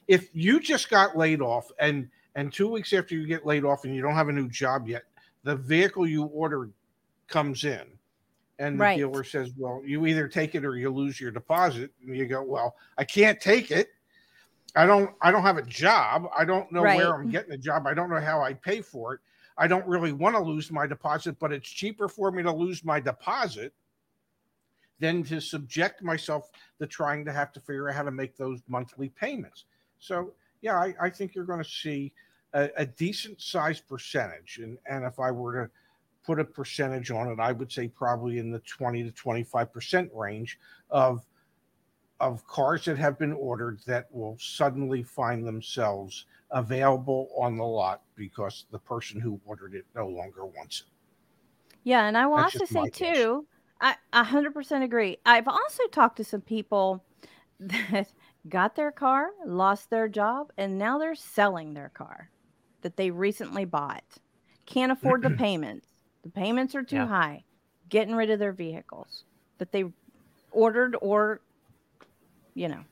if 0.07 0.29
you 0.33 0.59
just 0.59 0.89
got 0.89 1.17
laid 1.17 1.41
off 1.41 1.71
and 1.79 2.09
and 2.35 2.51
two 2.51 2.67
weeks 2.67 2.91
after 2.93 3.15
you 3.15 3.27
get 3.27 3.45
laid 3.45 3.63
off 3.63 3.85
and 3.85 3.95
you 3.95 4.01
don't 4.01 4.15
have 4.15 4.29
a 4.29 4.33
new 4.33 4.49
job 4.49 4.87
yet, 4.87 5.03
the 5.43 5.55
vehicle 5.55 6.07
you 6.07 6.25
ordered 6.25 6.73
comes 7.27 7.63
in, 7.63 7.85
and 8.59 8.79
the 8.79 8.79
Right. 8.81 8.97
dealer 8.97 9.23
says, 9.23 9.51
"Well, 9.57 9.81
you 9.85 10.05
either 10.05 10.27
take 10.27 10.55
it 10.55 10.65
or 10.65 10.75
you 10.77 10.89
lose 10.89 11.19
your 11.19 11.31
deposit." 11.31 11.91
And 12.01 12.15
you 12.15 12.25
go, 12.27 12.41
"Well, 12.43 12.75
I 12.97 13.03
can't 13.03 13.39
take 13.39 13.71
it." 13.71 13.89
I 14.75 14.85
don't 14.85 15.15
I 15.21 15.31
don't 15.31 15.43
have 15.43 15.57
a 15.57 15.61
job. 15.63 16.27
I 16.35 16.45
don't 16.45 16.71
know 16.71 16.83
Right. 16.83 16.95
where 16.95 17.13
I'm 17.13 17.29
getting 17.29 17.53
a 17.53 17.57
job. 17.57 17.87
I 17.87 17.93
don't 17.93 18.09
know 18.09 18.19
how 18.19 18.41
I 18.41 18.53
pay 18.53 18.81
for 18.81 19.13
it. 19.15 19.21
I 19.57 19.67
don't 19.67 19.87
really 19.87 20.11
want 20.11 20.35
to 20.35 20.41
lose 20.41 20.69
my 20.71 20.85
deposit, 20.85 21.39
but 21.39 21.53
it's 21.53 21.69
cheaper 21.69 22.09
for 22.09 22.31
me 22.31 22.43
to 22.43 22.51
lose 22.51 22.83
my 22.83 22.99
deposit 22.99 23.73
than 24.99 25.23
to 25.23 25.39
subject 25.41 26.01
myself 26.01 26.51
to 26.79 26.87
trying 26.87 27.25
to 27.25 27.31
have 27.31 27.51
to 27.53 27.59
figure 27.59 27.89
out 27.89 27.95
how 27.95 28.03
to 28.03 28.11
make 28.11 28.35
those 28.37 28.61
monthly 28.67 29.09
payments. 29.09 29.65
So 29.99 30.33
yeah, 30.61 30.77
I, 30.77 30.95
I 30.99 31.09
think 31.09 31.35
you're 31.35 31.45
going 31.45 31.63
to 31.63 31.69
see 31.69 32.13
a, 32.53 32.69
a 32.77 32.85
decent 32.85 33.41
sized 33.41 33.87
percentage. 33.87 34.59
And 34.59 34.77
and 34.87 35.05
if 35.05 35.19
I 35.19 35.31
were 35.31 35.65
to 35.65 35.71
put 36.25 36.39
a 36.39 36.45
percentage 36.45 37.11
on 37.11 37.27
it, 37.29 37.39
I 37.39 37.51
would 37.51 37.71
say 37.71 37.87
probably 37.87 38.39
in 38.39 38.51
the 38.51 38.59
20 38.59 39.03
to 39.03 39.11
25 39.11 39.71
percent 39.71 40.11
range 40.13 40.59
of 40.89 41.25
of 42.19 42.45
cars 42.47 42.85
that 42.85 42.97
have 42.97 43.17
been 43.19 43.33
ordered 43.33 43.81
that 43.85 44.11
will 44.13 44.37
suddenly 44.39 45.03
find 45.03 45.45
themselves 45.47 46.25
available 46.51 47.29
on 47.37 47.57
the 47.57 47.63
lot 47.65 48.03
because 48.15 48.65
the 48.71 48.79
person 48.79 49.21
who 49.21 49.41
ordered 49.45 49.75
it 49.75 49.85
no 49.95 50.07
longer 50.07 50.45
wants 50.45 50.81
it. 50.81 50.87
Yeah, 51.83 52.07
and 52.07 52.17
I 52.17 52.27
will 52.27 52.35
That's 52.35 52.55
also 52.55 52.65
say 52.65 52.89
too, 52.89 53.47
I 53.79 53.97
a 54.13 54.23
hundred 54.23 54.53
percent 54.53 54.83
agree. 54.83 55.17
I've 55.25 55.47
also 55.47 55.83
talked 55.87 56.17
to 56.17 56.23
some 56.23 56.41
people 56.41 57.05
that 57.59 58.13
got 58.49 58.75
their 58.75 58.91
car, 58.91 59.31
lost 59.45 59.89
their 59.89 60.07
job, 60.09 60.51
and 60.57 60.77
now 60.77 60.97
they're 60.99 61.15
selling 61.15 61.73
their 61.73 61.89
car 61.89 62.31
that 62.81 62.97
they 62.97 63.11
recently 63.11 63.65
bought. 63.65 64.19
Can't 64.65 64.91
afford 64.91 65.23
the 65.23 65.31
payments. 65.31 65.94
The 66.25 66.31
payments 66.31 66.73
are 66.75 66.83
too 66.83 66.95
Yeah. 66.97 67.05
high. 67.07 67.43
Getting 67.87 68.15
rid 68.15 68.31
of 68.31 68.39
their 68.39 68.51
vehicles 68.51 69.23
that 69.59 69.71
they 69.71 69.85
ordered 70.51 70.97
or, 70.99 71.39
you 72.55 72.67
know, 72.67 72.83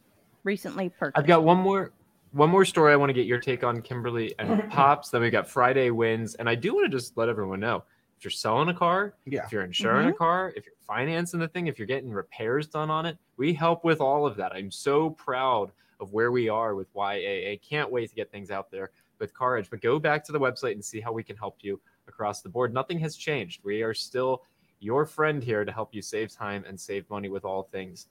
recently 0.43 0.89
purchased. 0.89 1.17
I've 1.17 1.25
got 1.27 1.43
one 1.43 1.57
more 1.57 1.91
one 2.31 2.49
more 2.49 2.65
story 2.65 2.91
I 2.91 2.95
want 2.95 3.09
to 3.09 3.13
get 3.13 3.27
your 3.27 3.39
take 3.39 3.63
on, 3.63 3.79
Kimberly 3.83 4.33
and 4.39 4.67
Pops. 4.71 5.09
Then 5.09 5.21
we 5.21 5.29
got 5.29 5.47
Friday 5.47 5.91
wins, 5.91 6.33
and 6.35 6.49
I 6.49 6.55
do 6.55 6.73
want 6.73 6.89
to 6.91 6.97
just 6.97 7.15
let 7.15 7.29
everyone 7.29 7.59
know 7.59 7.83
if 8.17 8.23
you're 8.23 8.31
selling 8.31 8.69
a 8.69 8.73
car, 8.73 9.13
Yeah. 9.25 9.45
if 9.45 9.51
you're 9.51 9.63
insuring 9.63 10.05
Mm-hmm. 10.07 10.15
a 10.15 10.17
car, 10.17 10.53
if 10.55 10.65
you're 10.65 10.73
financing 10.87 11.39
the 11.39 11.47
thing, 11.47 11.67
if 11.67 11.77
you're 11.77 11.85
getting 11.87 12.09
repairs 12.11 12.65
done 12.67 12.89
on 12.89 13.05
it, 13.05 13.19
we 13.37 13.53
help 13.53 13.83
with 13.83 14.01
all 14.01 14.25
of 14.25 14.35
that. 14.37 14.51
I'm 14.51 14.71
so 14.71 15.11
proud 15.11 15.71
of 15.99 16.11
where 16.11 16.31
we 16.31 16.49
are 16.49 16.73
with 16.73 16.91
YAA. 16.95 17.57
Can't 17.61 17.91
wait 17.91 18.09
to 18.09 18.15
get 18.15 18.31
things 18.31 18.49
out 18.49 18.71
there 18.71 18.89
with 19.19 19.31
Car 19.35 19.57
Edge. 19.57 19.69
But 19.69 19.81
go 19.81 19.99
back 19.99 20.23
to 20.25 20.31
the 20.31 20.39
website 20.39 20.71
and 20.71 20.83
see 20.83 20.99
how 21.01 21.11
we 21.11 21.21
can 21.23 21.37
help 21.37 21.57
you 21.61 21.79
across 22.13 22.41
the 22.41 22.49
board. 22.49 22.73
Nothing 22.73 22.99
has 22.99 23.15
changed. 23.15 23.61
We 23.63 23.81
are 23.81 23.93
still 23.93 24.43
your 24.79 25.05
friend 25.05 25.43
here 25.43 25.65
to 25.65 25.71
help 25.71 25.93
you 25.93 26.01
save 26.01 26.31
time 26.31 26.63
and 26.67 26.79
save 26.79 27.09
money 27.09 27.29
with 27.29 27.43
all 27.45 27.63
things 27.63 28.07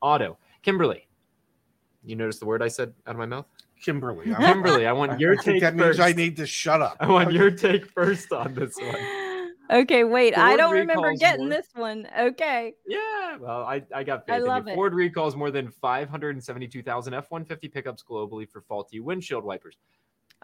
auto. 0.00 0.38
Kimberly, 0.62 1.06
you 2.04 2.16
notice 2.16 2.38
the 2.38 2.46
word 2.46 2.62
I 2.62 2.68
said 2.68 2.94
out 3.06 3.12
of 3.12 3.18
my 3.18 3.26
mouth? 3.26 3.46
Kimberly. 3.82 4.32
I'm- 4.32 4.40
Kimberly, 4.54 4.86
I 4.86 4.92
want 4.92 5.20
your 5.20 5.32
I 5.32 5.36
think 5.42 5.54
take 5.56 5.60
that 5.62 5.76
means. 5.76 6.00
I 6.00 6.12
need 6.12 6.36
to 6.38 6.46
shut 6.46 6.80
up. 6.80 6.96
I 7.00 7.06
want 7.08 7.32
your 7.32 7.50
take 7.50 7.86
first 7.86 8.32
on 8.32 8.54
this 8.54 8.76
one. 8.76 8.96
Okay, 9.70 10.04
wait. 10.04 10.36
I 10.36 10.58
don't 10.58 10.74
remember 10.74 11.14
getting 11.14 11.46
more- 11.48 11.56
this 11.56 11.68
one. 11.74 12.06
Okay. 12.20 12.74
Yeah, 12.86 13.38
well, 13.40 13.62
I, 13.62 13.82
I 13.94 14.04
got 14.04 14.26
faith 14.26 14.34
I 14.34 14.36
in 14.36 14.42
you. 14.42 14.48
love 14.48 14.68
it. 14.68 14.74
Ford 14.74 14.92
recalls 14.92 15.36
more 15.36 15.50
than 15.50 15.70
572,000 15.70 17.14
F-150 17.14 17.72
pickups 17.72 18.04
globally 18.06 18.46
for 18.46 18.60
faulty 18.60 19.00
windshield 19.00 19.42
wipers. 19.42 19.78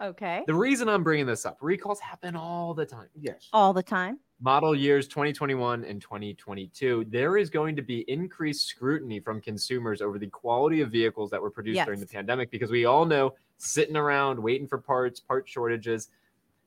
Okay. 0.01 0.43
The 0.47 0.53
reason 0.53 0.89
I'm 0.89 1.03
bringing 1.03 1.27
this 1.27 1.45
up, 1.45 1.57
recalls 1.61 1.99
happen 1.99 2.35
all 2.35 2.73
the 2.73 2.85
time. 2.85 3.07
Yes. 3.19 3.47
All 3.53 3.71
the 3.71 3.83
time. 3.83 4.19
Model 4.39 4.73
years 4.73 5.07
2021 5.07 5.83
and 5.83 6.01
2022, 6.01 7.05
there 7.09 7.37
is 7.37 7.51
going 7.51 7.75
to 7.75 7.83
be 7.83 7.99
increased 8.11 8.67
scrutiny 8.67 9.19
from 9.19 9.39
consumers 9.39 10.01
over 10.01 10.17
the 10.17 10.25
quality 10.25 10.81
of 10.81 10.89
vehicles 10.89 11.29
that 11.29 11.39
were 11.39 11.51
produced 11.51 11.85
during 11.85 11.99
the 11.99 12.07
pandemic 12.07 12.49
because 12.49 12.71
we 12.71 12.85
all 12.85 13.05
know 13.05 13.35
sitting 13.57 13.95
around 13.95 14.41
waiting 14.41 14.67
for 14.67 14.79
parts, 14.79 15.19
part 15.19 15.47
shortages. 15.47 16.09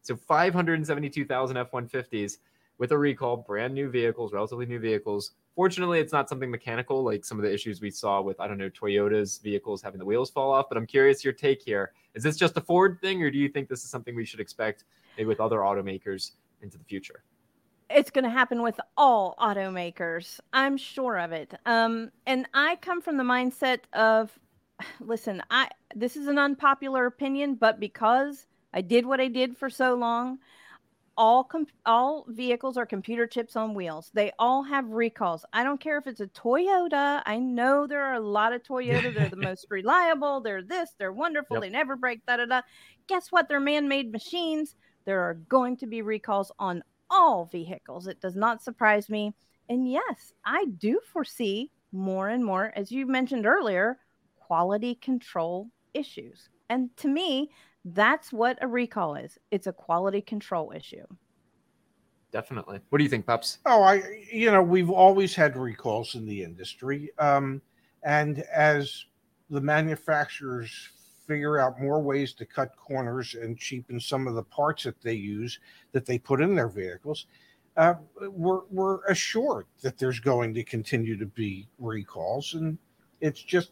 So 0.02 0.14
572,000 0.14 1.56
F-150s 1.56 2.38
with 2.78 2.92
a 2.92 2.98
recall, 2.98 3.36
brand 3.36 3.74
new 3.74 3.88
vehicles, 3.88 4.32
relatively 4.32 4.66
new 4.66 4.78
vehicles. 4.78 5.32
Fortunately, 5.54 6.00
it's 6.00 6.12
not 6.12 6.28
something 6.28 6.50
mechanical 6.50 7.04
like 7.04 7.24
some 7.24 7.38
of 7.38 7.44
the 7.44 7.52
issues 7.52 7.80
we 7.80 7.90
saw 7.90 8.20
with, 8.20 8.40
I 8.40 8.48
don't 8.48 8.58
know, 8.58 8.70
Toyota's 8.70 9.38
vehicles 9.38 9.82
having 9.82 9.98
the 9.98 10.04
wheels 10.04 10.30
fall 10.30 10.52
off. 10.52 10.66
But 10.68 10.78
I'm 10.78 10.86
curious 10.86 11.22
your 11.22 11.32
take 11.32 11.62
here. 11.62 11.92
Is 12.14 12.22
this 12.22 12.36
just 12.36 12.56
a 12.56 12.60
Ford 12.60 12.98
thing, 13.00 13.22
or 13.22 13.30
do 13.30 13.38
you 13.38 13.48
think 13.48 13.68
this 13.68 13.84
is 13.84 13.90
something 13.90 14.14
we 14.14 14.24
should 14.24 14.40
expect 14.40 14.84
maybe 15.16 15.28
with 15.28 15.40
other 15.40 15.58
automakers 15.58 16.32
into 16.62 16.78
the 16.78 16.84
future? 16.84 17.22
it's 17.90 18.10
going 18.10 18.24
to 18.24 18.30
happen 18.30 18.62
with 18.62 18.80
all 18.96 19.34
automakers. 19.38 20.40
I'm 20.52 20.76
sure 20.76 21.18
of 21.18 21.32
it. 21.32 21.54
Um, 21.66 22.10
and 22.26 22.46
I 22.54 22.76
come 22.76 23.00
from 23.00 23.16
the 23.16 23.24
mindset 23.24 23.80
of, 23.92 24.36
listen, 25.00 25.42
I 25.50 25.68
this 25.94 26.16
is 26.16 26.26
an 26.26 26.38
unpopular 26.38 27.06
opinion, 27.06 27.54
but 27.54 27.78
because 27.78 28.46
I 28.72 28.80
did 28.80 29.06
what 29.06 29.20
I 29.20 29.28
did 29.28 29.56
for 29.56 29.70
so 29.70 29.94
long, 29.94 30.38
all 31.16 31.44
com- 31.44 31.66
all 31.86 32.26
vehicles 32.28 32.76
are 32.76 32.86
computer 32.86 33.26
chips 33.26 33.56
on 33.56 33.74
wheels. 33.74 34.10
They 34.14 34.32
all 34.38 34.62
have 34.62 34.88
recalls. 34.90 35.44
I 35.52 35.62
don't 35.62 35.80
care 35.80 35.98
if 35.98 36.06
it's 36.06 36.20
a 36.20 36.26
Toyota. 36.28 37.22
I 37.24 37.38
know 37.38 37.86
there 37.86 38.04
are 38.04 38.14
a 38.14 38.20
lot 38.20 38.52
of 38.52 38.62
Toyota. 38.62 39.14
They're 39.14 39.28
the 39.28 39.36
most 39.36 39.66
reliable. 39.70 40.40
They're 40.40 40.62
this. 40.62 40.90
They're 40.98 41.12
wonderful. 41.12 41.56
Yep. 41.56 41.62
They 41.62 41.70
never 41.70 41.96
break. 41.96 42.24
Da 42.26 42.36
da 42.38 42.46
da. 42.46 42.62
Guess 43.06 43.28
what? 43.30 43.48
They're 43.48 43.60
man-made 43.60 44.12
machines. 44.12 44.74
There 45.04 45.20
are 45.20 45.34
going 45.34 45.76
to 45.78 45.86
be 45.86 46.02
recalls 46.02 46.50
on 46.58 46.82
all 47.10 47.46
vehicles. 47.46 48.06
It 48.06 48.20
does 48.20 48.34
not 48.34 48.62
surprise 48.62 49.08
me. 49.08 49.34
And 49.68 49.90
yes, 49.90 50.32
I 50.44 50.66
do 50.78 51.00
foresee 51.12 51.70
more 51.92 52.28
and 52.28 52.44
more, 52.44 52.72
as 52.74 52.90
you 52.90 53.06
mentioned 53.06 53.46
earlier, 53.46 53.98
quality 54.36 54.94
control 54.96 55.68
issues. 55.94 56.48
And 56.68 56.94
to 56.98 57.08
me, 57.08 57.50
that's 57.84 58.32
what 58.32 58.58
a 58.62 58.66
recall 58.66 59.14
is. 59.14 59.38
It's 59.50 59.66
a 59.66 59.72
quality 59.72 60.22
control 60.22 60.72
issue. 60.74 61.04
Definitely. 62.32 62.80
What 62.88 62.98
do 62.98 63.04
you 63.04 63.10
think, 63.10 63.26
Pops? 63.26 63.58
Oh, 63.64 63.82
I 63.82 64.02
you 64.32 64.50
know 64.50 64.62
we've 64.62 64.90
always 64.90 65.34
had 65.34 65.56
recalls 65.56 66.16
in 66.16 66.26
the 66.26 66.42
industry, 66.42 67.10
um, 67.18 67.62
and 68.02 68.40
as 68.52 69.04
the 69.50 69.60
manufacturers 69.60 70.90
figure 71.26 71.60
out 71.60 71.80
more 71.80 72.02
ways 72.02 72.34
to 72.34 72.44
cut 72.44 72.76
corners 72.76 73.34
and 73.34 73.56
cheapen 73.56 74.00
some 74.00 74.26
of 74.26 74.34
the 74.34 74.42
parts 74.42 74.82
that 74.82 75.00
they 75.00 75.14
use 75.14 75.60
that 75.92 76.04
they 76.04 76.18
put 76.18 76.42
in 76.42 76.54
their 76.54 76.68
vehicles, 76.68 77.26
uh, 77.76 77.94
we're 78.30 78.62
we're 78.68 79.04
assured 79.06 79.66
that 79.82 79.96
there's 79.96 80.18
going 80.18 80.52
to 80.54 80.64
continue 80.64 81.16
to 81.16 81.26
be 81.26 81.68
recalls, 81.78 82.54
and 82.54 82.78
it's 83.20 83.42
just 83.42 83.70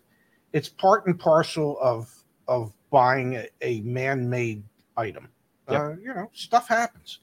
it's 0.53 0.69
part 0.69 1.07
and 1.07 1.19
parcel 1.19 1.79
of 1.81 2.09
of 2.47 2.73
buying 2.93 3.35
a, 3.35 3.49
a 3.63 3.81
man-made 3.81 4.63
item. 4.97 5.27
Yep. 5.69 5.81
Uh, 5.81 5.91
you 6.01 6.15
know, 6.15 6.31
stuff 6.33 6.69
happens. 6.69 7.19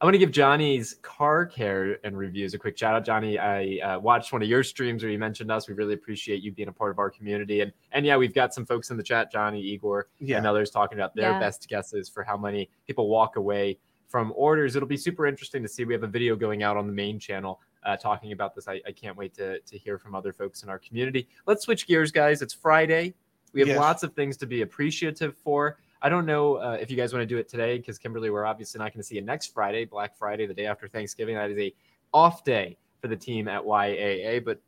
I 0.00 0.06
want 0.06 0.14
to 0.14 0.18
give 0.18 0.30
Johnny's 0.30 0.96
car 1.02 1.44
care 1.44 1.98
and 2.04 2.16
reviews 2.16 2.54
a 2.54 2.58
quick 2.58 2.78
shout 2.78 2.94
out. 2.94 3.04
Johnny, 3.04 3.38
I 3.38 3.76
uh, 3.84 3.98
watched 3.98 4.32
one 4.32 4.40
of 4.40 4.48
your 4.48 4.62
streams 4.62 5.02
where 5.02 5.12
you 5.12 5.18
mentioned 5.18 5.52
us. 5.52 5.68
We 5.68 5.74
really 5.74 5.92
appreciate 5.92 6.42
you 6.42 6.52
being 6.52 6.68
a 6.68 6.72
part 6.72 6.90
of 6.90 6.98
our 6.98 7.10
community. 7.10 7.60
And 7.60 7.70
and 7.92 8.06
yeah, 8.06 8.16
we've 8.16 8.32
got 8.32 8.54
some 8.54 8.64
folks 8.64 8.90
in 8.90 8.96
the 8.96 9.02
chat, 9.02 9.30
Johnny, 9.30 9.60
Igor, 9.60 10.08
Yeah. 10.18 10.38
and 10.38 10.46
others 10.46 10.70
talking 10.70 10.96
about 10.96 11.14
their 11.14 11.32
Yeah. 11.32 11.38
best 11.38 11.68
guesses 11.68 12.08
for 12.08 12.22
how 12.24 12.38
many 12.38 12.70
people 12.86 13.08
walk 13.10 13.36
away 13.36 13.78
from 14.08 14.32
orders. 14.34 14.74
It'll 14.74 14.88
be 14.88 14.96
super 14.96 15.26
interesting 15.26 15.62
to 15.62 15.68
see. 15.68 15.84
We 15.84 15.92
have 15.92 16.02
a 16.02 16.06
video 16.08 16.34
going 16.34 16.62
out 16.62 16.78
on 16.78 16.86
the 16.86 16.94
main 16.94 17.18
channel 17.18 17.60
uh, 17.84 17.96
talking 17.98 18.32
about 18.32 18.54
this. 18.54 18.68
I, 18.68 18.80
I 18.86 18.92
can't 18.92 19.18
wait 19.18 19.34
to, 19.34 19.60
to 19.60 19.78
hear 19.78 19.98
from 19.98 20.14
other 20.14 20.32
folks 20.32 20.62
in 20.62 20.70
our 20.70 20.78
community. 20.78 21.28
Let's 21.46 21.64
switch 21.64 21.86
gears, 21.86 22.10
guys. 22.10 22.40
It's 22.40 22.54
Friday. 22.54 23.14
We 23.52 23.60
have 23.60 23.68
Yes. 23.68 23.78
lots 23.78 24.02
of 24.02 24.14
things 24.14 24.36
to 24.38 24.46
be 24.46 24.62
appreciative 24.62 25.36
for. 25.38 25.78
I 26.02 26.08
don't 26.08 26.24
know 26.26 26.54
uh, 26.56 26.78
if 26.80 26.90
you 26.90 26.96
guys 26.96 27.12
want 27.12 27.22
to 27.22 27.26
do 27.26 27.36
it 27.38 27.48
today 27.48 27.76
because 27.78 27.98
Kimberly, 27.98 28.30
we're 28.30 28.46
obviously 28.46 28.78
not 28.78 28.92
going 28.92 29.00
to 29.02 29.06
see 29.06 29.16
you 29.16 29.22
next 29.22 29.52
Friday, 29.52 29.84
Black 29.84 30.16
Friday, 30.16 30.46
the 30.46 30.54
day 30.54 30.66
after 30.66 30.88
Thanksgiving. 30.88 31.34
That 31.34 31.50
is 31.50 31.58
a 31.58 31.74
off 32.14 32.42
day 32.44 32.78
for 33.00 33.08
the 33.08 33.16
team 33.16 33.48
at 33.48 33.62
YAA, 33.64 34.44
but 34.44 34.60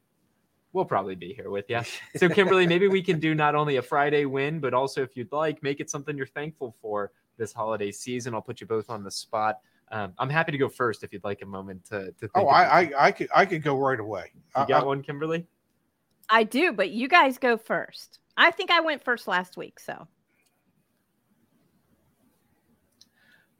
we'll 0.72 0.84
probably 0.84 1.14
be 1.14 1.32
here 1.32 1.50
with 1.50 1.68
you. 1.70 1.80
So, 2.16 2.28
Kimberly, 2.28 2.66
maybe 2.66 2.88
we 2.88 3.02
can 3.02 3.18
do 3.18 3.34
not 3.34 3.54
only 3.54 3.76
a 3.76 3.82
Friday 3.82 4.26
win, 4.26 4.60
but 4.60 4.74
also, 4.74 5.02
if 5.02 5.16
you'd 5.16 5.32
like, 5.32 5.62
make 5.62 5.80
it 5.80 5.88
something 5.88 6.16
you're 6.16 6.26
thankful 6.26 6.74
for 6.82 7.12
this 7.38 7.52
holiday 7.52 7.90
season. 7.90 8.34
I'll 8.34 8.42
put 8.42 8.60
you 8.60 8.66
both 8.66 8.90
on 8.90 9.02
the 9.02 9.10
spot. 9.10 9.60
Um, 9.90 10.12
I'm 10.18 10.30
happy 10.30 10.52
to 10.52 10.58
go 10.58 10.68
first 10.68 11.02
if 11.04 11.12
you'd 11.12 11.24
like 11.24 11.42
a 11.42 11.46
moment 11.46 11.84
to. 11.86 12.06
to 12.12 12.12
think 12.20 12.30
Oh, 12.34 12.46
I. 12.48 12.80
I, 12.82 12.92
I 13.06 13.10
could, 13.12 13.28
I 13.34 13.44
could 13.46 13.62
go 13.62 13.76
right 13.78 14.00
away. 14.00 14.32
You 14.34 14.40
I- 14.62 14.66
got 14.66 14.82
I- 14.82 14.86
one, 14.86 15.02
Kimberly? 15.02 15.46
I 16.28 16.44
do, 16.44 16.72
but 16.72 16.90
you 16.90 17.08
guys 17.08 17.38
go 17.38 17.56
first. 17.56 18.18
I 18.36 18.50
think 18.50 18.70
I 18.70 18.80
went 18.80 19.04
first 19.04 19.28
last 19.28 19.56
week, 19.56 19.78
so 19.78 20.06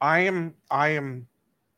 I 0.01 0.21
am, 0.21 0.55
I 0.71 0.91
am, 0.91 1.27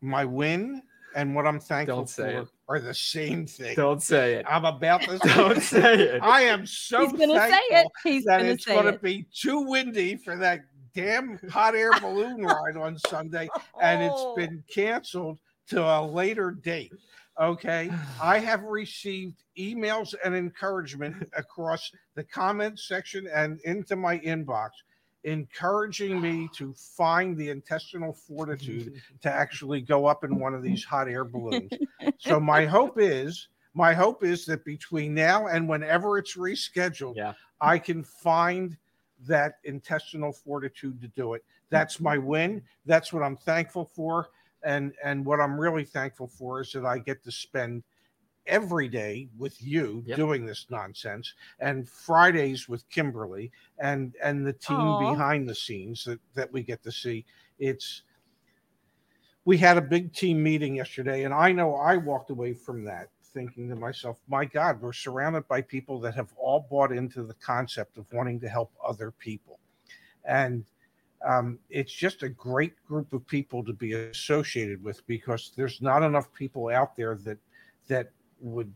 my 0.01 0.25
win 0.25 0.83
and 1.15 1.35
what 1.35 1.47
I'm 1.47 1.61
thankful 1.61 1.97
Don't 1.97 2.09
say 2.09 2.33
for 2.33 2.41
it. 2.41 2.49
are 2.69 2.81
the 2.81 2.95
same 2.95 3.47
thing. 3.47 3.75
Don't 3.77 4.03
say 4.03 4.35
it. 4.35 4.47
I'm 4.49 4.65
about 4.65 5.03
to 5.03 5.19
Don't 5.35 5.61
say 5.61 5.95
it. 5.95 6.23
I 6.23 6.43
am 6.43 6.67
so 6.67 7.03
he's 7.03 7.13
gonna 7.13 7.35
say 7.35 7.61
thankful 7.71 7.77
it. 7.79 8.13
He's 8.13 8.25
that 8.25 8.39
gonna 8.39 8.51
it's 8.51 8.65
say 8.65 8.75
going 8.75 8.87
to 8.87 8.95
it. 8.95 9.03
be 9.03 9.27
too 9.33 9.61
windy 9.61 10.17
for 10.17 10.37
that 10.37 10.65
damn 10.95 11.39
hot 11.49 11.75
air 11.75 11.93
balloon 12.01 12.43
ride 12.45 12.77
on 12.77 12.99
Sunday, 12.99 13.49
and 13.81 14.03
it's 14.03 14.15
oh. 14.17 14.37
been 14.37 14.63
canceled 14.73 15.39
to 15.69 15.83
a 15.83 16.05
later 16.05 16.51
date. 16.51 16.93
Okay, 17.41 17.91
I 18.23 18.39
have 18.39 18.63
received 18.65 19.43
emails 19.59 20.15
and 20.25 20.35
encouragement 20.35 21.29
across 21.37 21.91
the 22.15 22.25
comment 22.25 22.79
section 22.79 23.29
and 23.33 23.61
into 23.63 23.97
my 23.97 24.19
inbox, 24.21 24.71
encouraging 25.25 26.21
me 26.21 26.49
to 26.57 26.73
find 26.75 27.37
the 27.37 27.51
intestinal 27.51 28.13
fortitude 28.13 29.01
to 29.23 29.31
actually 29.31 29.81
go 29.81 30.07
up 30.07 30.25
in 30.25 30.39
one 30.39 30.55
of 30.55 30.63
these 30.63 30.85
hot 30.85 31.09
air 31.09 31.25
balloons. 31.25 31.71
so 32.19 32.39
my 32.55 32.65
hope 32.65 32.99
is, 32.99 33.49
my 33.75 33.93
hope 33.93 34.23
is 34.23 34.47
that 34.47 34.65
between 34.65 35.15
now 35.15 35.49
and 35.49 35.69
whenever 35.69 36.19
it's 36.19 36.37
rescheduled, 36.37 37.17
Yeah. 37.17 37.33
I 37.61 37.79
can 37.79 38.05
find 38.05 38.77
that 39.27 39.55
intestinal 39.65 40.33
fortitude 40.33 41.01
to 41.01 41.09
do 41.09 41.35
it. 41.35 41.45
That's 41.71 41.99
my 41.99 42.19
win. 42.19 42.57
Mm-hmm. 42.57 42.67
That's 42.87 43.13
what 43.13 43.23
I'm 43.23 43.37
thankful 43.37 43.87
for. 43.87 44.29
And 44.65 44.93
and 45.05 45.25
what 45.25 45.41
I'm 45.41 45.59
really 45.59 45.85
thankful 45.85 46.29
for 46.29 46.61
is 46.61 46.73
that 46.73 46.85
I 46.85 46.99
get 46.99 47.23
to 47.25 47.31
spend 47.31 47.83
every 48.47 48.89
day 48.89 49.29
with 49.39 49.63
you 49.63 50.03
Yep. 50.07 50.17
doing 50.17 50.45
this 50.47 50.67
nonsense 50.69 51.33
and 51.61 51.89
Fridays 51.89 52.69
with 52.69 52.89
Kimberly 52.91 53.51
and 53.79 54.15
and 54.23 54.47
the 54.47 54.53
team 54.53 54.79
Aw. 54.79 54.99
behind 54.99 55.49
the 55.49 55.55
scenes 55.55 56.05
that 56.05 56.21
that 56.35 56.53
we 56.53 56.63
get 56.63 56.83
to 56.83 56.93
see. 56.93 57.25
It's 57.59 58.03
we 59.47 59.59
had 59.59 59.77
a 59.77 59.83
big 59.83 60.13
team 60.13 60.43
meeting 60.43 60.77
yesterday 60.77 61.25
and 61.25 61.33
I 61.35 61.53
know 61.53 61.75
I 61.77 61.97
walked 61.97 62.31
away 62.31 62.53
from 62.55 62.85
that 62.85 63.09
thinking 63.35 63.69
to 63.69 63.75
myself, 63.77 64.21
my 64.29 64.45
God, 64.45 64.81
we're 64.81 64.93
surrounded 64.93 65.47
by 65.49 65.61
people 65.61 65.99
that 66.01 66.15
have 66.15 66.33
all 66.39 66.67
bought 66.71 66.93
into 66.93 67.25
the 67.25 67.35
concept 67.35 67.99
of 67.99 68.11
wanting 68.13 68.39
to 68.41 68.49
help 68.49 68.73
other 68.87 69.11
people. 69.11 69.59
And 70.25 70.65
um, 71.25 71.59
it's 71.71 71.93
just 71.93 72.23
a 72.23 72.29
great 72.29 72.75
group 72.87 73.13
of 73.13 73.27
people 73.27 73.65
to 73.65 73.73
be 73.73 73.95
associated 73.95 74.83
with 74.83 75.07
because 75.07 75.53
there's 75.57 75.81
not 75.81 76.03
enough 76.03 76.33
people 76.33 76.69
out 76.69 76.97
there 76.97 77.17
that 77.25 77.39
that 77.89 78.11
would 78.41 78.73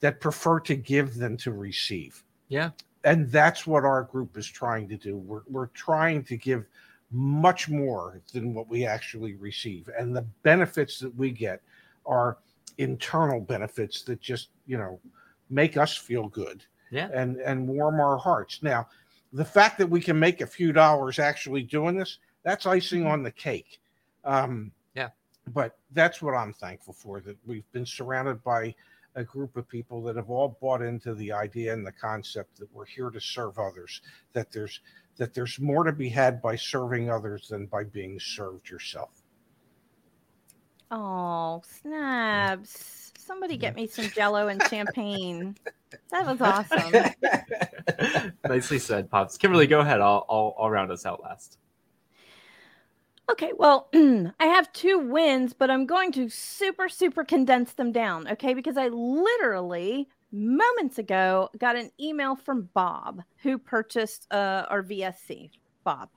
that 0.00 0.20
prefer 0.20 0.60
to 0.60 0.74
give 0.76 1.14
than 1.14 1.36
to 1.38 1.52
receive. 1.52 2.22
Yeah. 2.48 2.70
And 3.04 3.30
that's 3.30 3.66
what 3.66 3.84
our 3.84 4.02
group 4.04 4.36
is 4.36 4.46
trying 4.46 4.88
to 4.88 4.96
do. 4.96 5.16
We're, 5.16 5.42
we're 5.48 5.66
trying 5.68 6.24
to 6.24 6.36
give 6.36 6.66
much 7.10 7.68
more 7.68 8.20
than 8.32 8.54
what 8.54 8.68
we 8.68 8.86
actually 8.86 9.34
receive. 9.34 9.88
And 9.98 10.16
the 10.16 10.26
benefits 10.42 10.98
that 11.00 11.14
we 11.14 11.30
get 11.30 11.60
are 12.06 12.38
internal 12.78 13.40
benefits 13.40 14.02
that 14.02 14.20
just, 14.20 14.48
you 14.66 14.78
know, 14.78 14.98
make 15.50 15.76
us 15.76 15.96
feel 15.96 16.28
good 16.28 16.64
Yeah. 16.90 17.08
and 17.12 17.36
and 17.40 17.68
warm 17.68 18.00
our 18.00 18.16
hearts. 18.16 18.62
Now, 18.62 18.88
the 19.34 19.44
fact 19.44 19.78
that 19.78 19.90
we 19.90 20.00
can 20.00 20.18
make 20.18 20.40
a 20.40 20.46
few 20.46 20.72
dollars 20.72 21.18
actually 21.18 21.64
doing 21.64 21.96
this, 21.96 22.18
that's 22.44 22.66
icing 22.66 23.04
on 23.04 23.22
the 23.22 23.32
cake. 23.32 23.80
Um, 24.24 24.70
Yeah. 24.94 25.10
But 25.48 25.76
that's 25.90 26.22
what 26.22 26.34
I'm 26.34 26.52
thankful 26.52 26.94
for 26.94 27.20
that 27.20 27.36
we've 27.44 27.70
been 27.72 27.84
surrounded 27.84 28.42
by 28.44 28.74
a 29.16 29.24
group 29.24 29.56
of 29.56 29.68
people 29.68 30.02
that 30.04 30.16
have 30.16 30.30
all 30.30 30.56
bought 30.60 30.82
into 30.82 31.14
the 31.14 31.32
idea 31.32 31.72
and 31.72 31.86
the 31.86 31.92
concept 31.92 32.58
that 32.58 32.72
we're 32.72 32.86
here 32.86 33.10
to 33.10 33.20
serve 33.20 33.58
others, 33.58 34.00
that 34.32 34.50
there's 34.52 34.80
that 35.16 35.34
there's 35.34 35.60
more 35.60 35.84
to 35.84 35.92
be 35.92 36.08
had 36.08 36.40
by 36.42 36.56
serving 36.56 37.10
others 37.10 37.48
than 37.48 37.66
by 37.66 37.84
being 37.84 38.18
served 38.18 38.68
yourself. 38.68 39.23
Oh, 40.96 41.60
snaps. 41.80 43.12
Somebody 43.18 43.56
get 43.56 43.74
me 43.74 43.88
some 43.88 44.04
jello 44.10 44.46
and 44.46 44.62
champagne. 44.70 45.56
That 46.12 46.24
was 46.24 46.40
awesome. 46.40 48.32
Nicely 48.48 48.78
said, 48.78 49.10
Pops. 49.10 49.36
Kimberly, 49.36 49.66
go 49.66 49.80
ahead. 49.80 50.00
I'll, 50.00 50.24
I'll, 50.28 50.54
I'll 50.56 50.70
round 50.70 50.92
us 50.92 51.04
out 51.04 51.20
last. 51.20 51.58
Okay, 53.28 53.50
well, 53.56 53.88
I 53.94 54.46
have 54.46 54.72
two 54.72 55.00
wins, 55.00 55.52
but 55.52 55.68
I'm 55.68 55.84
going 55.84 56.12
to 56.12 56.28
super, 56.28 56.88
super 56.88 57.24
condense 57.24 57.72
them 57.72 57.90
down, 57.90 58.28
okay? 58.28 58.54
Because 58.54 58.76
I 58.76 58.86
literally 58.86 60.08
moments 60.30 60.98
ago 60.98 61.48
got 61.58 61.74
an 61.74 61.90
email 61.98 62.36
from 62.36 62.68
Bob 62.72 63.20
who 63.38 63.58
purchased 63.58 64.32
uh, 64.32 64.66
our 64.68 64.84
VSC, 64.84 65.50
Bob. 65.82 66.08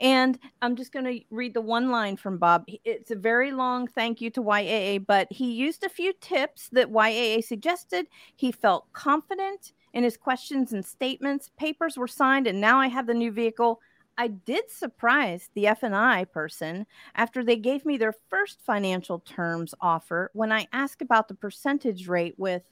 And 0.00 0.38
I'm 0.62 0.76
just 0.76 0.92
going 0.92 1.04
to 1.04 1.20
read 1.30 1.54
the 1.54 1.60
one 1.60 1.90
line 1.90 2.16
from 2.16 2.38
Bob. 2.38 2.64
It's 2.84 3.10
a 3.10 3.16
very 3.16 3.52
long 3.52 3.86
thank 3.86 4.20
you 4.20 4.30
to 4.30 4.42
YAA, 4.42 5.06
but 5.06 5.28
he 5.30 5.52
used 5.52 5.84
a 5.84 5.88
few 5.88 6.12
tips 6.20 6.68
that 6.72 6.92
YAA 6.92 7.44
suggested. 7.44 8.06
He 8.36 8.52
felt 8.52 8.92
confident 8.92 9.72
in 9.92 10.04
his 10.04 10.16
questions 10.16 10.72
and 10.72 10.84
statements. 10.84 11.50
Papers 11.56 11.96
were 11.96 12.08
signed, 12.08 12.46
and 12.46 12.60
now 12.60 12.78
I 12.78 12.88
have 12.88 13.06
the 13.06 13.14
new 13.14 13.30
vehicle. 13.30 13.80
I 14.16 14.28
did 14.28 14.70
surprise 14.70 15.50
the 15.54 15.66
F&I 15.66 16.24
person 16.26 16.86
after 17.14 17.42
they 17.42 17.56
gave 17.56 17.84
me 17.84 17.96
their 17.96 18.14
first 18.30 18.60
financial 18.62 19.20
terms 19.20 19.74
offer 19.80 20.30
when 20.34 20.52
I 20.52 20.68
asked 20.72 21.02
about 21.02 21.28
the 21.28 21.34
percentage 21.34 22.06
rate 22.06 22.34
with 22.38 22.62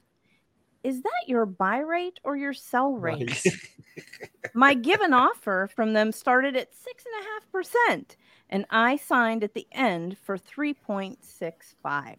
is 0.85 1.03
that 1.03 1.29
your 1.29 1.47
buy 1.47 1.79
rate 1.79 2.21
or 2.25 2.37
your 2.37 2.53
sell 2.53 2.93
rate? 2.93 3.29
Nice. 3.29 3.69
My 4.55 4.75
given 4.75 5.13
offer 5.13 5.71
from 5.75 5.93
them 5.93 6.13
started 6.13 6.57
at 6.57 6.75
six 6.75 7.05
and 7.05 7.25
a 7.25 7.29
half 7.29 7.53
percent, 7.53 8.17
and 8.51 8.67
I 8.71 8.97
signed 8.97 9.45
at 9.45 9.55
the 9.55 9.67
end 9.73 10.19
for 10.19 10.37
three 10.37 10.75
point 10.75 11.25
six 11.25 11.75
five. 11.83 12.17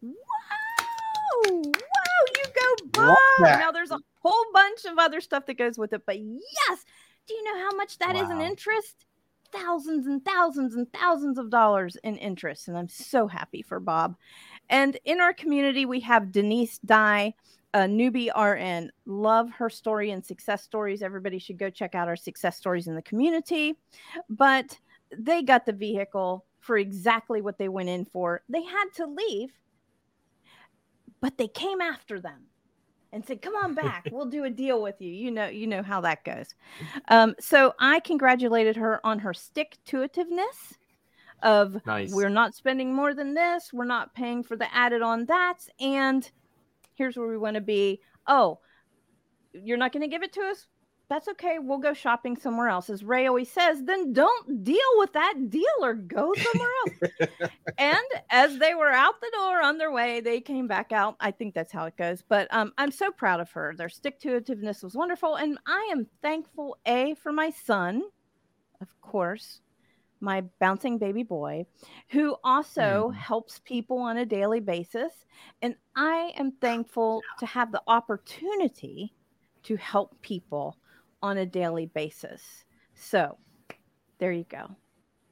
Wow! 0.00 0.14
Wow! 1.48 1.72
You 2.34 2.44
go, 2.54 2.86
Bob! 2.92 3.16
Now 3.40 3.70
there's 3.70 3.90
a 3.90 4.00
whole 4.22 4.44
bunch 4.52 4.84
of 4.84 4.98
other 4.98 5.20
stuff 5.20 5.46
that 5.46 5.58
goes 5.58 5.78
with 5.78 5.92
it, 5.92 6.02
but 6.06 6.18
yes, 6.18 6.84
do 7.26 7.34
you 7.34 7.44
know 7.44 7.58
how 7.58 7.76
much 7.76 7.98
that 7.98 8.14
wow. 8.14 8.22
is 8.22 8.30
in 8.30 8.40
interest? 8.40 9.04
Thousands 9.52 10.06
and 10.06 10.24
thousands 10.24 10.74
and 10.74 10.92
thousands 10.92 11.38
of 11.38 11.50
dollars 11.50 11.96
in 12.02 12.16
interest, 12.16 12.68
and 12.68 12.76
I'm 12.76 12.88
so 12.88 13.28
happy 13.28 13.62
for 13.62 13.78
Bob. 13.78 14.16
And 14.68 14.98
in 15.04 15.20
our 15.20 15.32
community, 15.32 15.86
we 15.86 16.00
have 16.00 16.32
Denise 16.32 16.78
Dye 16.78 17.34
a 17.76 17.80
newbie 17.80 18.30
RN. 18.34 18.90
Love 19.04 19.50
her 19.50 19.68
story 19.68 20.10
and 20.10 20.24
success 20.24 20.62
stories. 20.62 21.02
Everybody 21.02 21.38
should 21.38 21.58
go 21.58 21.68
check 21.68 21.94
out 21.94 22.08
our 22.08 22.16
success 22.16 22.56
stories 22.56 22.86
in 22.86 22.94
the 22.94 23.02
community. 23.02 23.74
But 24.30 24.78
they 25.14 25.42
got 25.42 25.66
the 25.66 25.74
vehicle 25.74 26.46
for 26.58 26.78
exactly 26.78 27.42
what 27.42 27.58
they 27.58 27.68
went 27.68 27.90
in 27.90 28.06
for. 28.06 28.42
They 28.48 28.62
had 28.62 28.86
to 28.94 29.06
leave, 29.06 29.52
but 31.20 31.36
they 31.36 31.48
came 31.48 31.82
after 31.82 32.18
them 32.18 32.46
and 33.12 33.26
said, 33.26 33.42
"Come 33.42 33.54
on 33.56 33.74
back. 33.74 34.08
We'll 34.10 34.24
do 34.24 34.44
a 34.44 34.50
deal 34.50 34.80
with 34.80 34.98
you." 34.98 35.12
You 35.12 35.30
know, 35.30 35.48
you 35.48 35.66
know 35.66 35.82
how 35.82 36.00
that 36.00 36.24
goes. 36.24 36.54
Um, 37.08 37.34
so 37.38 37.74
I 37.78 38.00
congratulated 38.00 38.76
her 38.76 39.04
on 39.06 39.18
her 39.18 39.34
stick 39.34 39.76
to 39.88 39.98
itiveness 39.98 40.78
of 41.42 41.84
nice. 41.84 42.10
we're 42.10 42.30
not 42.30 42.54
spending 42.54 42.94
more 42.94 43.12
than 43.12 43.34
this, 43.34 43.70
we're 43.70 43.84
not 43.84 44.14
paying 44.14 44.42
for 44.42 44.56
the 44.56 44.74
added 44.74 45.02
on 45.02 45.26
that, 45.26 45.58
and 45.78 46.30
here's 46.96 47.16
where 47.16 47.28
we 47.28 47.38
want 47.38 47.54
to 47.54 47.60
be. 47.60 48.00
Oh, 48.26 48.58
you're 49.52 49.78
not 49.78 49.92
going 49.92 50.02
to 50.02 50.08
give 50.08 50.22
it 50.22 50.32
to 50.34 50.40
us? 50.42 50.66
That's 51.08 51.28
okay. 51.28 51.58
We'll 51.60 51.78
go 51.78 51.94
shopping 51.94 52.36
somewhere 52.36 52.68
else. 52.68 52.90
As 52.90 53.04
Ray 53.04 53.28
always 53.28 53.50
says, 53.50 53.80
then 53.84 54.12
don't 54.12 54.64
deal 54.64 54.78
with 54.96 55.12
that 55.12 55.34
dealer. 55.50 55.94
Go 55.94 56.34
somewhere 56.34 56.70
else. 56.84 57.50
and 57.78 57.98
as 58.30 58.58
they 58.58 58.74
were 58.74 58.90
out 58.90 59.20
the 59.20 59.30
door 59.32 59.62
on 59.62 59.78
their 59.78 59.92
way, 59.92 60.20
they 60.20 60.40
came 60.40 60.66
back 60.66 60.90
out. 60.90 61.14
I 61.20 61.30
think 61.30 61.54
that's 61.54 61.70
how 61.70 61.84
it 61.84 61.96
goes. 61.96 62.24
But 62.28 62.52
um, 62.52 62.72
I'm 62.76 62.90
so 62.90 63.12
proud 63.12 63.38
of 63.38 63.52
her. 63.52 63.72
Their 63.76 63.88
stick 63.88 64.18
to 64.20 64.40
itiveness 64.40 64.82
was 64.82 64.96
wonderful. 64.96 65.36
And 65.36 65.58
I 65.64 65.90
am 65.92 66.08
thankful, 66.22 66.76
A, 66.86 67.14
for 67.14 67.32
my 67.32 67.50
son, 67.50 68.02
of 68.80 69.00
course, 69.00 69.60
my 70.20 70.42
bouncing 70.60 70.98
baby 70.98 71.22
boy, 71.22 71.66
who 72.08 72.36
also 72.42 73.10
mm. 73.10 73.14
helps 73.14 73.60
people 73.64 73.98
on 73.98 74.18
a 74.18 74.26
daily 74.26 74.60
basis. 74.60 75.12
And 75.62 75.74
I 75.94 76.32
am 76.36 76.52
thankful 76.60 77.22
to 77.38 77.46
have 77.46 77.72
the 77.72 77.82
opportunity 77.86 79.14
to 79.64 79.76
help 79.76 80.20
people 80.22 80.76
on 81.22 81.38
a 81.38 81.46
daily 81.46 81.86
basis. 81.86 82.64
So 82.94 83.36
there 84.18 84.32
you 84.32 84.44
go. 84.48 84.74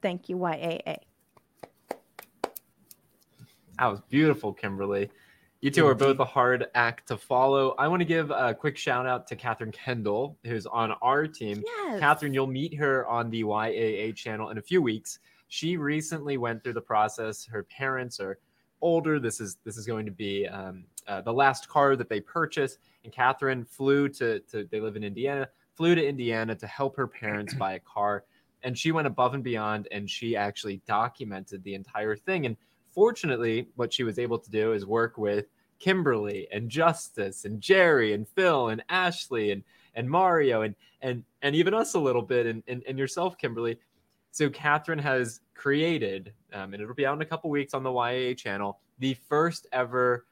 Thank 0.01 0.29
you, 0.29 0.37
YAA. 0.37 0.97
That 3.79 3.87
was 3.87 4.01
beautiful, 4.09 4.53
Kimberly. 4.53 5.09
You 5.61 5.71
two 5.71 5.87
are 5.87 5.95
both 5.95 6.19
a 6.19 6.25
hard 6.25 6.67
act 6.75 7.07
to 7.07 7.17
follow. 7.17 7.73
I 7.79 7.87
want 7.87 8.01
to 8.01 8.05
give 8.05 8.29
a 8.29 8.53
quick 8.53 8.77
shout 8.77 9.07
out 9.07 9.25
to 9.27 9.35
Catherine 9.35 9.71
Kendall, 9.71 10.37
who's 10.43 10.65
on 10.65 10.91
our 11.01 11.25
team. 11.25 11.63
Yes. 11.65 11.99
Catherine, 11.99 12.33
you'll 12.33 12.45
meet 12.45 12.75
her 12.75 13.07
on 13.07 13.29
the 13.29 13.43
YAA 13.43 14.15
channel 14.15 14.49
in 14.51 14.57
a 14.57 14.61
few 14.61 14.81
weeks. 14.81 15.19
She 15.47 15.77
recently 15.77 16.37
went 16.37 16.63
through 16.63 16.73
the 16.73 16.81
process. 16.81 17.45
Her 17.45 17.63
parents 17.63 18.19
are 18.19 18.37
older. 18.81 19.19
This 19.19 19.39
is 19.39 19.57
this 19.63 19.77
is 19.77 19.85
going 19.85 20.05
to 20.05 20.11
be 20.11 20.47
um, 20.47 20.85
uh, 21.07 21.21
the 21.21 21.33
last 21.33 21.67
car 21.67 21.95
that 21.95 22.09
they 22.09 22.19
purchased. 22.19 22.79
And 23.03 23.11
Catherine 23.11 23.65
flew 23.65 24.09
to 24.09 24.39
to 24.41 24.67
they 24.71 24.79
live 24.79 24.95
in 24.95 25.03
Indiana. 25.03 25.47
Flew 25.73 25.95
to 25.95 26.05
Indiana 26.05 26.55
to 26.55 26.67
help 26.67 26.95
her 26.95 27.07
parents 27.07 27.53
buy 27.53 27.73
a 27.73 27.79
car, 27.79 28.23
and 28.63 28.77
she 28.77 28.91
went 28.91 29.07
above 29.07 29.33
and 29.33 29.43
beyond. 29.43 29.87
And 29.91 30.09
she 30.09 30.35
actually 30.35 30.81
documented 30.87 31.63
the 31.63 31.75
entire 31.75 32.15
thing. 32.15 32.45
And 32.45 32.57
fortunately, 32.95 33.67
what 33.75 33.93
she 33.93 34.03
was 34.03 34.17
able 34.17 34.39
to 34.39 34.49
do 34.49 34.73
is 34.73 34.85
work 34.85 35.17
with 35.17 35.45
Kimberly 35.79 36.47
and 36.51 36.69
Justice 36.69 37.45
and 37.45 37.61
Jerry 37.61 38.13
and 38.13 38.27
Phil 38.27 38.69
and 38.69 38.83
Ashley 38.89 39.51
and 39.51 39.63
and 39.93 40.09
Mario 40.09 40.61
and 40.63 40.73
and 41.01 41.23
and 41.41 41.55
even 41.55 41.73
us 41.73 41.93
a 41.93 41.99
little 41.99 42.21
bit 42.21 42.45
and 42.47 42.63
and, 42.67 42.81
and 42.87 42.97
yourself, 42.97 43.37
Kimberly. 43.37 43.77
So 44.31 44.49
Catherine 44.49 44.99
has 44.99 45.41
created, 45.53 46.33
um, 46.51 46.73
and 46.73 46.81
it'll 46.81 46.95
be 46.95 47.05
out 47.05 47.15
in 47.15 47.21
a 47.21 47.25
couple 47.25 47.49
weeks 47.49 47.73
on 47.73 47.83
the 47.83 47.89
YAA 47.89 48.37
channel, 48.37 48.79
the 48.99 49.13
first 49.29 49.67
ever 49.71 50.25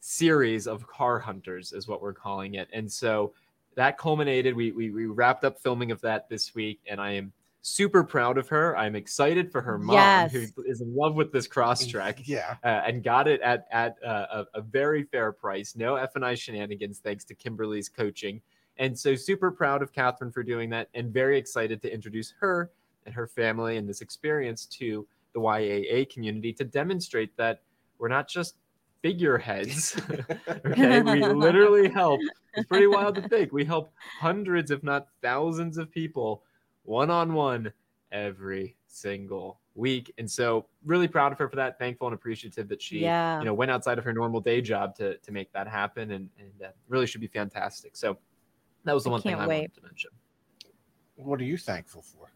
series 0.00 0.66
of 0.66 0.86
car 0.86 1.18
hunters 1.18 1.72
is 1.72 1.86
what 1.86 2.02
we're 2.02 2.12
calling 2.12 2.54
it. 2.54 2.68
And 2.72 2.90
so 2.90 3.32
that 3.76 3.98
culminated. 3.98 4.54
We, 4.54 4.72
we 4.72 4.90
we 4.90 5.06
wrapped 5.06 5.44
up 5.44 5.60
filming 5.60 5.90
of 5.90 6.00
that 6.00 6.28
this 6.28 6.54
week, 6.54 6.80
and 6.86 7.00
I 7.00 7.12
am 7.12 7.32
super 7.62 8.02
proud 8.02 8.38
of 8.38 8.48
her. 8.48 8.76
I'm 8.76 8.96
excited 8.96 9.50
for 9.52 9.60
her 9.60 9.78
mom, 9.78 9.96
yes. 9.96 10.32
who 10.32 10.46
is 10.64 10.80
in 10.80 10.94
love 10.94 11.14
with 11.14 11.32
this 11.32 11.46
Crosstrek, 11.46 12.22
yeah, 12.24 12.56
uh, 12.64 12.82
and 12.86 13.02
got 13.02 13.28
it 13.28 13.40
at 13.40 13.66
at 13.70 13.96
uh, 14.04 14.44
a, 14.54 14.58
a, 14.58 14.62
very 14.62 15.04
fair 15.04 15.32
price. 15.32 15.76
No 15.76 15.96
F 15.96 16.16
and 16.16 16.24
I 16.24 16.34
shenanigans, 16.34 16.98
thanks 16.98 17.24
to 17.26 17.34
Kimberly's 17.34 17.88
coaching. 17.88 18.40
And 18.78 18.98
so, 18.98 19.14
super 19.14 19.50
proud 19.50 19.82
of 19.82 19.92
Catherine 19.92 20.32
for 20.32 20.42
doing 20.42 20.70
that, 20.70 20.88
and 20.94 21.12
very 21.12 21.38
excited 21.38 21.82
to 21.82 21.92
introduce 21.92 22.32
her 22.40 22.70
and 23.06 23.14
her 23.14 23.26
family 23.26 23.76
and 23.76 23.88
this 23.88 24.00
experience 24.00 24.66
to 24.66 25.06
the 25.32 25.40
YAA 25.40 26.08
community 26.10 26.52
to 26.54 26.64
demonstrate 26.64 27.36
that 27.36 27.62
we're 27.98 28.08
not 28.08 28.28
just 28.28 28.56
figureheads. 29.02 30.00
okay, 30.66 31.00
we 31.02 31.24
literally 31.24 31.88
help. 31.88 32.20
It's 32.54 32.66
pretty 32.66 32.86
wild 32.86 33.14
to 33.16 33.28
think 33.28 33.52
we 33.52 33.64
help 33.64 33.92
hundreds, 34.20 34.70
if 34.70 34.82
not 34.82 35.08
thousands, 35.22 35.78
of 35.78 35.90
people 35.90 36.42
one 36.90 37.08
on 37.08 37.32
one 37.32 37.72
every 38.10 38.76
single 38.88 39.60
week. 39.76 40.12
And 40.18 40.28
so 40.28 40.66
really 40.84 41.06
proud 41.06 41.30
of 41.30 41.38
her 41.38 41.48
for 41.48 41.54
that. 41.54 41.78
Thankful 41.78 42.08
and 42.08 42.14
appreciative 42.14 42.66
that 42.68 42.82
she, 42.82 42.98
yeah. 42.98 43.38
you 43.38 43.44
know, 43.44 43.54
went 43.54 43.70
outside 43.70 43.96
of 43.96 44.04
her 44.04 44.12
normal 44.12 44.40
day 44.40 44.60
job 44.60 44.96
to, 44.96 45.16
to 45.18 45.30
make 45.30 45.52
that 45.52 45.68
happen 45.68 46.10
and, 46.10 46.28
and 46.40 46.50
uh, 46.66 46.70
really 46.88 47.06
should 47.06 47.20
be 47.20 47.28
fantastic. 47.28 47.96
So 47.96 48.18
that 48.84 48.92
was 48.92 49.04
the 49.04 49.10
I 49.10 49.12
one 49.12 49.22
thing 49.22 49.34
I 49.36 49.46
wait. 49.46 49.58
wanted 49.58 49.74
to 49.74 49.82
mention. 49.82 50.10
What 51.14 51.40
are 51.40 51.44
you 51.44 51.56
thankful 51.56 52.02
for? 52.02 52.32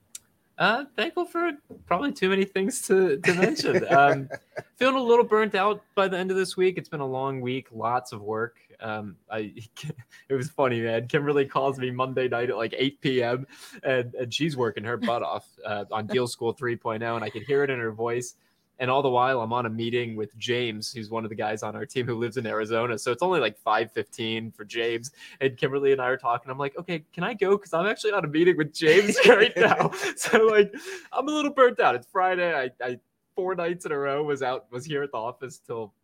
Uh, 0.57 0.85
thankful 0.97 1.25
for 1.25 1.51
probably 1.87 2.13
too 2.13 2.29
many 2.29 2.45
things 2.45 2.81
to, 2.83 3.19
to 3.19 3.35
mention. 3.35 3.85
um, 3.93 4.29
feeling 4.77 4.97
a 4.97 5.03
little 5.03 5.25
burnt 5.25 5.55
out 5.55 5.83
by 5.95 6.07
the 6.07 6.17
end 6.17 6.31
of 6.31 6.37
this 6.37 6.57
week. 6.57 6.79
It's 6.79 6.89
been 6.89 7.01
a 7.01 7.07
long 7.07 7.41
week, 7.41 7.69
lots 7.73 8.13
of 8.13 8.23
work. 8.23 8.59
Um, 8.81 9.17
I 9.31 9.53
it 10.29 10.35
was 10.35 10.51
funny, 10.51 10.81
man. 10.81 11.09
Kimberly 11.09 11.47
calls 11.47 11.79
me 11.79 11.91
Monday 11.91 12.29
night 12.29 12.51
at 12.51 12.57
like 12.57 12.75
8 12.77 13.01
p.m. 13.01 13.47
and, 13.83 14.15
and 14.15 14.33
she's 14.33 14.57
working 14.57 14.85
her 14.85 14.97
butt 14.97 15.23
off 15.23 15.49
uh, 15.65 15.85
on 15.91 16.07
Deal 16.07 16.27
School 16.27 16.55
3.0, 16.55 17.03
and 17.17 17.25
I 17.25 17.31
could 17.31 17.43
hear 17.43 17.65
it 17.65 17.71
in 17.71 17.79
her 17.81 17.93
voice. 17.93 18.37
And 18.79 18.91
all 18.91 19.03
the 19.03 19.11
while, 19.11 19.41
I'm 19.41 19.53
on 19.53 19.67
a 19.67 19.71
meeting 19.71 20.17
with 20.17 20.37
James, 20.37 20.93
who's 20.93 21.11
one 21.11 21.25
of 21.25 21.31
the 21.31 21.37
guys 21.37 21.63
on 21.63 21.77
our 21.77 21.87
team 21.87 22.07
who 22.07 22.17
lives 22.17 22.37
in 22.37 22.47
Arizona. 22.47 22.99
So 22.99 23.13
it's 23.13 23.23
only 23.23 23.41
like 23.41 23.57
5:15 23.59 24.55
for 24.55 24.65
James. 24.65 25.13
And 25.41 25.57
Kimberly 25.57 25.93
and 25.93 26.01
I 26.01 26.09
are 26.09 26.17
talking. 26.17 26.51
I'm 26.51 26.59
like, 26.59 26.77
okay, 26.79 27.05
can 27.13 27.23
I 27.23 27.35
go? 27.35 27.57
Because 27.57 27.73
I'm 27.73 27.87
actually 27.87 28.13
on 28.13 28.25
a 28.25 28.29
meeting 28.29 28.57
with 28.57 28.73
James 28.73 29.17
right 29.29 29.53
now. 29.57 29.91
so 30.17 30.39
like, 30.47 30.75
I'm 31.13 31.29
a 31.29 31.31
little 31.31 31.53
burnt 31.53 31.81
out. 31.81 31.95
It's 31.95 32.07
Friday. 32.07 32.53
I, 32.53 32.71
I 32.85 32.99
four 33.35 33.55
nights 33.55 33.85
in 33.85 33.93
a 33.93 33.99
row 33.99 34.23
was 34.23 34.43
out 34.43 34.71
was 34.71 34.85
here 34.85 35.03
at 35.03 35.13
the 35.13 35.19
office 35.19 35.59
till 35.59 35.95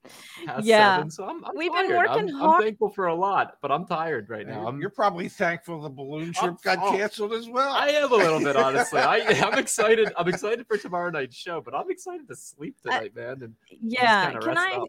past 0.46 0.64
yeah. 0.64 0.96
seven. 0.96 1.10
So 1.10 1.24
I'm, 1.24 1.44
I'm 1.44 1.52
we've 1.56 1.72
tired. 1.72 1.88
been 1.88 1.96
working 1.96 2.28
I'm, 2.28 2.40
hard. 2.40 2.54
I'm 2.56 2.62
thankful 2.62 2.90
for 2.90 3.06
a 3.06 3.14
lot, 3.14 3.56
but 3.62 3.70
I'm 3.70 3.86
tired 3.86 4.28
right 4.30 4.46
now. 4.46 4.66
I'm, 4.66 4.80
you're 4.80 4.90
probably 4.90 5.28
thankful 5.28 5.80
the 5.80 5.88
balloon 5.88 6.32
trip 6.32 6.60
got 6.62 6.78
oh, 6.80 6.90
canceled 6.92 7.32
as 7.32 7.48
well. 7.48 7.72
I 7.72 7.88
am 7.88 8.12
a 8.12 8.16
little 8.16 8.40
bit 8.40 8.56
honestly. 8.56 9.00
I 9.00 9.18
I'm 9.46 9.58
excited. 9.58 10.12
I'm 10.16 10.28
excited 10.28 10.66
for 10.66 10.76
tomorrow 10.76 11.10
night's 11.10 11.36
show, 11.36 11.60
but 11.60 11.74
I'm 11.74 11.90
excited 11.90 12.28
to 12.28 12.36
sleep 12.36 12.76
tonight, 12.82 13.12
I, 13.16 13.20
man. 13.20 13.42
And 13.42 13.54
yeah, 13.80 14.32
can 14.32 14.58
I? 14.58 14.72
Up. 14.74 14.88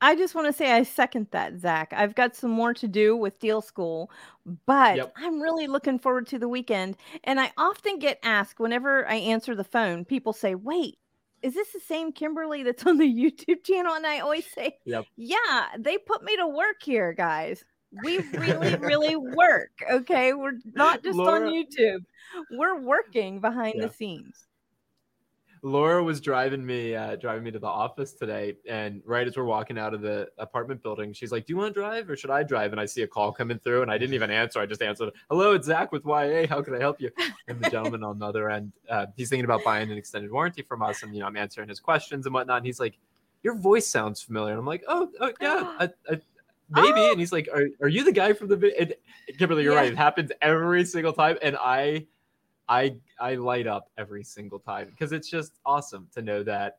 I 0.00 0.14
just 0.14 0.34
want 0.34 0.46
to 0.46 0.52
say 0.52 0.72
I 0.72 0.82
second 0.82 1.28
that, 1.30 1.58
Zach. 1.58 1.92
I've 1.96 2.14
got 2.14 2.36
some 2.36 2.50
more 2.50 2.74
to 2.74 2.86
do 2.86 3.16
with 3.16 3.38
Deal 3.38 3.62
School, 3.62 4.10
but 4.66 4.96
yep. 4.96 5.12
I'm 5.16 5.40
really 5.40 5.66
looking 5.66 5.98
forward 5.98 6.26
to 6.28 6.38
the 6.38 6.48
weekend. 6.48 6.96
And 7.24 7.40
I 7.40 7.50
often 7.56 7.98
get 7.98 8.18
asked 8.22 8.60
whenever 8.60 9.08
I 9.08 9.16
answer 9.16 9.54
the 9.54 9.64
phone, 9.64 10.04
people 10.04 10.34
say, 10.34 10.54
wait, 10.54 10.98
is 11.42 11.54
this 11.54 11.72
the 11.72 11.80
same 11.80 12.12
Kimberly 12.12 12.62
that's 12.62 12.86
on 12.86 12.98
the 12.98 13.04
YouTube 13.04 13.64
channel? 13.64 13.94
And 13.94 14.06
I 14.06 14.20
always 14.20 14.46
say, 14.52 14.78
yep. 14.84 15.04
yeah, 15.16 15.68
they 15.78 15.98
put 15.98 16.22
me 16.22 16.36
to 16.36 16.46
work 16.46 16.82
here, 16.82 17.12
guys. 17.12 17.64
We 18.04 18.18
really, 18.18 18.76
really 18.80 19.16
work. 19.16 19.70
Okay. 19.90 20.32
We're 20.32 20.58
not 20.74 21.02
just 21.02 21.16
Laura, 21.16 21.46
on 21.46 21.52
YouTube, 21.52 22.04
we're 22.50 22.80
working 22.80 23.40
behind 23.40 23.74
yeah. 23.76 23.86
the 23.86 23.92
scenes. 23.92 24.46
Laura 25.66 26.00
was 26.00 26.20
driving 26.20 26.64
me, 26.64 26.94
uh, 26.94 27.16
driving 27.16 27.42
me 27.42 27.50
to 27.50 27.58
the 27.58 27.66
office 27.66 28.12
today, 28.12 28.54
and 28.68 29.02
right 29.04 29.26
as 29.26 29.36
we're 29.36 29.42
walking 29.42 29.78
out 29.78 29.94
of 29.94 30.00
the 30.00 30.28
apartment 30.38 30.80
building, 30.80 31.12
she's 31.12 31.32
like, 31.32 31.44
"Do 31.44 31.52
you 31.52 31.56
want 31.56 31.74
to 31.74 31.80
drive, 31.80 32.08
or 32.08 32.14
should 32.16 32.30
I 32.30 32.44
drive?" 32.44 32.70
And 32.70 32.80
I 32.80 32.86
see 32.86 33.02
a 33.02 33.06
call 33.08 33.32
coming 33.32 33.58
through, 33.58 33.82
and 33.82 33.90
I 33.90 33.98
didn't 33.98 34.14
even 34.14 34.30
answer. 34.30 34.60
I 34.60 34.66
just 34.66 34.80
answered, 34.80 35.12
"Hello, 35.28 35.54
it's 35.54 35.66
Zach 35.66 35.90
with 35.90 36.04
YA. 36.06 36.46
How 36.46 36.62
can 36.62 36.72
I 36.76 36.78
help 36.78 37.00
you?" 37.00 37.10
And 37.48 37.60
the 37.60 37.68
gentleman 37.68 38.04
on 38.04 38.20
the 38.20 38.26
other 38.26 38.48
end, 38.48 38.70
uh, 38.88 39.06
he's 39.16 39.28
thinking 39.28 39.44
about 39.44 39.64
buying 39.64 39.90
an 39.90 39.98
extended 39.98 40.30
warranty 40.30 40.62
from 40.62 40.82
us, 40.82 41.02
and 41.02 41.12
you 41.12 41.18
know, 41.20 41.26
I'm 41.26 41.36
answering 41.36 41.68
his 41.68 41.80
questions 41.80 42.26
and 42.26 42.32
whatnot. 42.34 42.58
And 42.58 42.66
he's 42.66 42.78
like, 42.78 42.96
"Your 43.42 43.56
voice 43.56 43.88
sounds 43.88 44.22
familiar," 44.22 44.52
and 44.52 44.60
I'm 44.60 44.66
like, 44.66 44.84
"Oh, 44.86 45.10
oh 45.20 45.32
yeah, 45.40 45.76
I, 45.80 45.90
I, 46.08 46.20
maybe. 46.70 47.00
Oh. 47.00 47.10
And 47.10 47.18
he's 47.18 47.32
like, 47.32 47.48
are, 47.52 47.66
are 47.82 47.88
you 47.88 48.04
the 48.04 48.12
guy 48.12 48.34
from 48.34 48.46
the 48.46 48.56
vi-" 48.56 48.74
and 48.78 48.94
Kimberly, 49.36 49.64
you're 49.64 49.72
Yeah. 49.72 49.80
right. 49.80 49.92
It 49.92 49.98
happens 49.98 50.30
every 50.42 50.84
single 50.84 51.12
time. 51.12 51.38
And 51.42 51.56
I, 51.60 52.06
I, 52.68 52.96
I 53.20 53.34
light 53.36 53.66
up 53.66 53.90
every 53.96 54.24
single 54.24 54.58
time 54.58 54.88
because 54.90 55.12
it's 55.12 55.28
just 55.28 55.58
awesome 55.64 56.08
to 56.14 56.22
know 56.22 56.42
that 56.42 56.78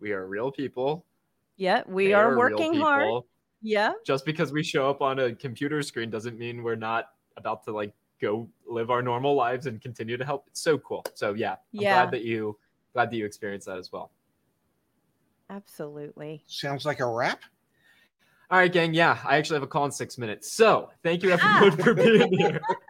we 0.00 0.12
are 0.12 0.26
real 0.26 0.50
people. 0.52 1.04
Yeah, 1.56 1.82
we 1.86 2.08
they 2.08 2.12
are 2.14 2.36
working 2.36 2.74
hard. 2.74 3.22
Yeah. 3.62 3.92
Just 4.04 4.24
because 4.24 4.52
we 4.52 4.62
show 4.62 4.88
up 4.90 5.00
on 5.02 5.18
a 5.20 5.34
computer 5.34 5.82
screen 5.82 6.10
doesn't 6.10 6.38
mean 6.38 6.62
we're 6.62 6.74
not 6.74 7.10
about 7.36 7.64
to 7.64 7.72
like 7.72 7.92
go 8.20 8.48
live 8.66 8.90
our 8.90 9.02
normal 9.02 9.34
lives 9.34 9.66
and 9.66 9.80
continue 9.80 10.16
to 10.16 10.24
help. 10.24 10.44
It's 10.48 10.60
so 10.60 10.78
cool. 10.78 11.04
So 11.14 11.34
yeah, 11.34 11.52
I'm 11.52 11.58
Yeah. 11.72 11.94
glad 12.02 12.10
that 12.12 12.22
you 12.22 12.58
glad 12.92 13.10
that 13.10 13.16
you 13.16 13.24
experienced 13.24 13.66
that 13.66 13.78
as 13.78 13.90
well. 13.92 14.10
Absolutely. 15.50 16.42
Sounds 16.46 16.84
like 16.86 17.00
a 17.00 17.06
wrap. 17.06 17.40
All 18.50 18.58
right, 18.58 18.72
gang. 18.72 18.92
Yeah, 18.94 19.18
I 19.24 19.36
actually 19.36 19.56
have 19.56 19.62
a 19.62 19.66
call 19.68 19.84
in 19.86 19.90
six 19.92 20.18
minutes. 20.18 20.52
So 20.52 20.90
thank 21.02 21.22
you 21.22 21.36
Ah. 21.40 21.64
everyone 21.64 21.78
for 21.84 21.94
being 21.94 22.32
here. 22.38 22.60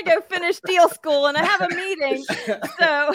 I 0.00 0.02
gotta 0.04 0.20
go 0.20 0.26
finish 0.36 0.60
deal 0.66 0.88
school 0.88 1.26
and 1.26 1.36
I 1.36 1.44
have 1.44 1.60
a 1.60 1.68
meeting. 1.74 2.24
So, 2.78 3.14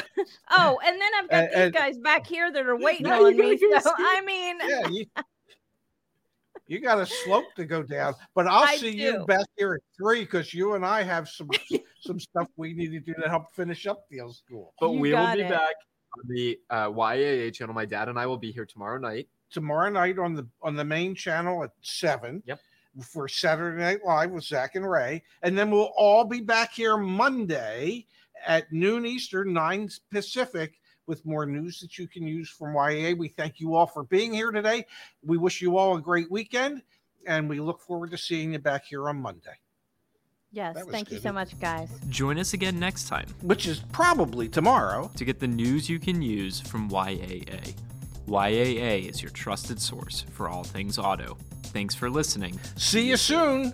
oh, 0.52 0.80
and 0.86 1.02
then 1.02 1.10
I've 1.20 1.30
got 1.30 1.44
And- 1.44 1.50
these 1.50 1.58
and- 1.58 1.74
guys 1.74 1.98
back 1.98 2.26
here 2.28 2.52
that 2.52 2.66
are 2.66 2.78
waiting 2.78 3.08
Now 3.08 3.26
on 3.26 3.36
me. 3.38 3.58
So, 3.58 3.92
I 3.98 4.22
mean, 4.26 4.58
yeah, 4.68 4.88
you, 4.90 5.06
you 6.68 6.80
got 6.80 7.00
a 7.00 7.06
slope 7.06 7.46
to 7.58 7.66
go 7.66 7.84
down. 7.84 8.14
But 8.34 8.48
I'll 8.48 8.64
I 8.64 8.78
see 8.78 8.92
do. 8.92 8.98
you 8.98 9.26
back 9.26 9.46
here 9.58 9.74
at 9.76 9.82
three 9.98 10.22
because 10.22 10.54
you 10.54 10.74
and 10.74 10.86
I 10.86 11.04
have 11.04 11.30
some 11.30 11.50
some 12.02 12.20
stuff 12.20 12.48
we 12.58 12.74
need 12.74 12.92
to 12.92 13.00
do 13.00 13.14
to 13.22 13.30
help 13.30 13.54
finish 13.54 13.88
up 13.88 14.08
deal 14.10 14.32
school. 14.34 14.74
But 14.80 14.92
You 14.92 15.00
we 15.00 15.14
will 15.14 15.34
be 15.34 15.42
it. 15.42 15.50
back 15.50 15.74
on 16.18 16.24
the 16.30 16.60
uh, 16.70 16.90
YAA 16.90 17.54
channel. 17.54 17.74
My 17.76 17.86
dad 17.86 18.10
and 18.10 18.18
I 18.18 18.26
will 18.26 18.38
be 18.38 18.52
here 18.52 18.66
tomorrow 18.66 18.98
night. 18.98 19.28
Tomorrow 19.52 19.90
night 19.90 20.18
on 20.20 20.34
the 20.34 20.48
on 20.62 20.76
the 20.76 20.84
main 20.86 21.14
channel 21.16 21.64
at 21.64 21.72
seven. 21.82 22.42
Yep. 22.46 22.60
For 23.04 23.28
Saturday 23.28 23.82
Night 23.82 24.00
Live 24.06 24.32
with 24.32 24.46
Zach 24.46 24.76
and 24.76 24.90
Ray, 24.90 25.24
and 25.42 25.58
then 25.58 25.70
we'll 25.70 25.92
all 25.98 26.24
be 26.24 26.40
back 26.40 26.74
here 26.74 26.98
Monday 26.98 28.06
at 28.48 28.72
noon 28.72 29.06
Eastern, 29.06 29.52
nine 29.54 29.90
Pacific, 30.12 30.80
with 31.08 31.26
more 31.26 31.46
news 31.46 31.80
that 31.82 31.98
you 31.98 32.08
can 32.08 32.26
use 32.28 32.50
from 32.50 32.74
YA. 32.74 33.14
We 33.16 33.28
thank 33.28 33.60
you 33.60 33.76
all 33.76 33.86
for 33.86 34.04
being 34.04 34.34
here 34.34 34.52
today. 34.52 34.86
We 35.24 35.38
wish 35.38 35.62
you 35.62 35.78
all 35.78 35.98
a 35.98 36.02
great 36.02 36.32
weekend, 36.32 36.82
and 37.28 37.50
we 37.50 37.60
look 37.60 37.82
forward 37.82 38.12
to 38.12 38.18
seeing 38.18 38.54
you 38.54 38.60
back 38.60 38.86
here 38.86 39.10
on 39.10 39.22
Monday, 39.22 39.60
yes, 40.52 40.76
That 40.76 40.86
was 40.86 40.94
thank 40.94 41.12
you 41.12 41.20
so 41.20 41.32
much, 41.32 41.60
guys. 41.60 41.90
Join 42.10 42.40
us 42.40 42.54
again 42.54 42.80
next 42.80 43.08
time 43.08 43.28
which 43.42 43.68
is 43.68 43.80
probably 43.92 44.48
tomorrow. 44.48 45.12
to 45.16 45.26
get 45.26 45.40
the 45.40 45.48
news 45.48 45.90
you 45.90 46.00
can 46.00 46.22
use 46.22 46.62
from 46.62 46.90
YAA. 46.90 47.76
YAA 48.28 49.10
is 49.10 49.22
your 49.22 49.32
trusted 49.32 49.80
source 49.80 50.26
for 50.32 50.50
all 50.50 50.64
things 50.64 50.98
auto. 50.98 51.38
Thanks 51.76 51.94
for 51.94 52.10
listening. 52.10 52.58
See 52.78 53.10
you 53.10 53.18
soon. 53.18 53.74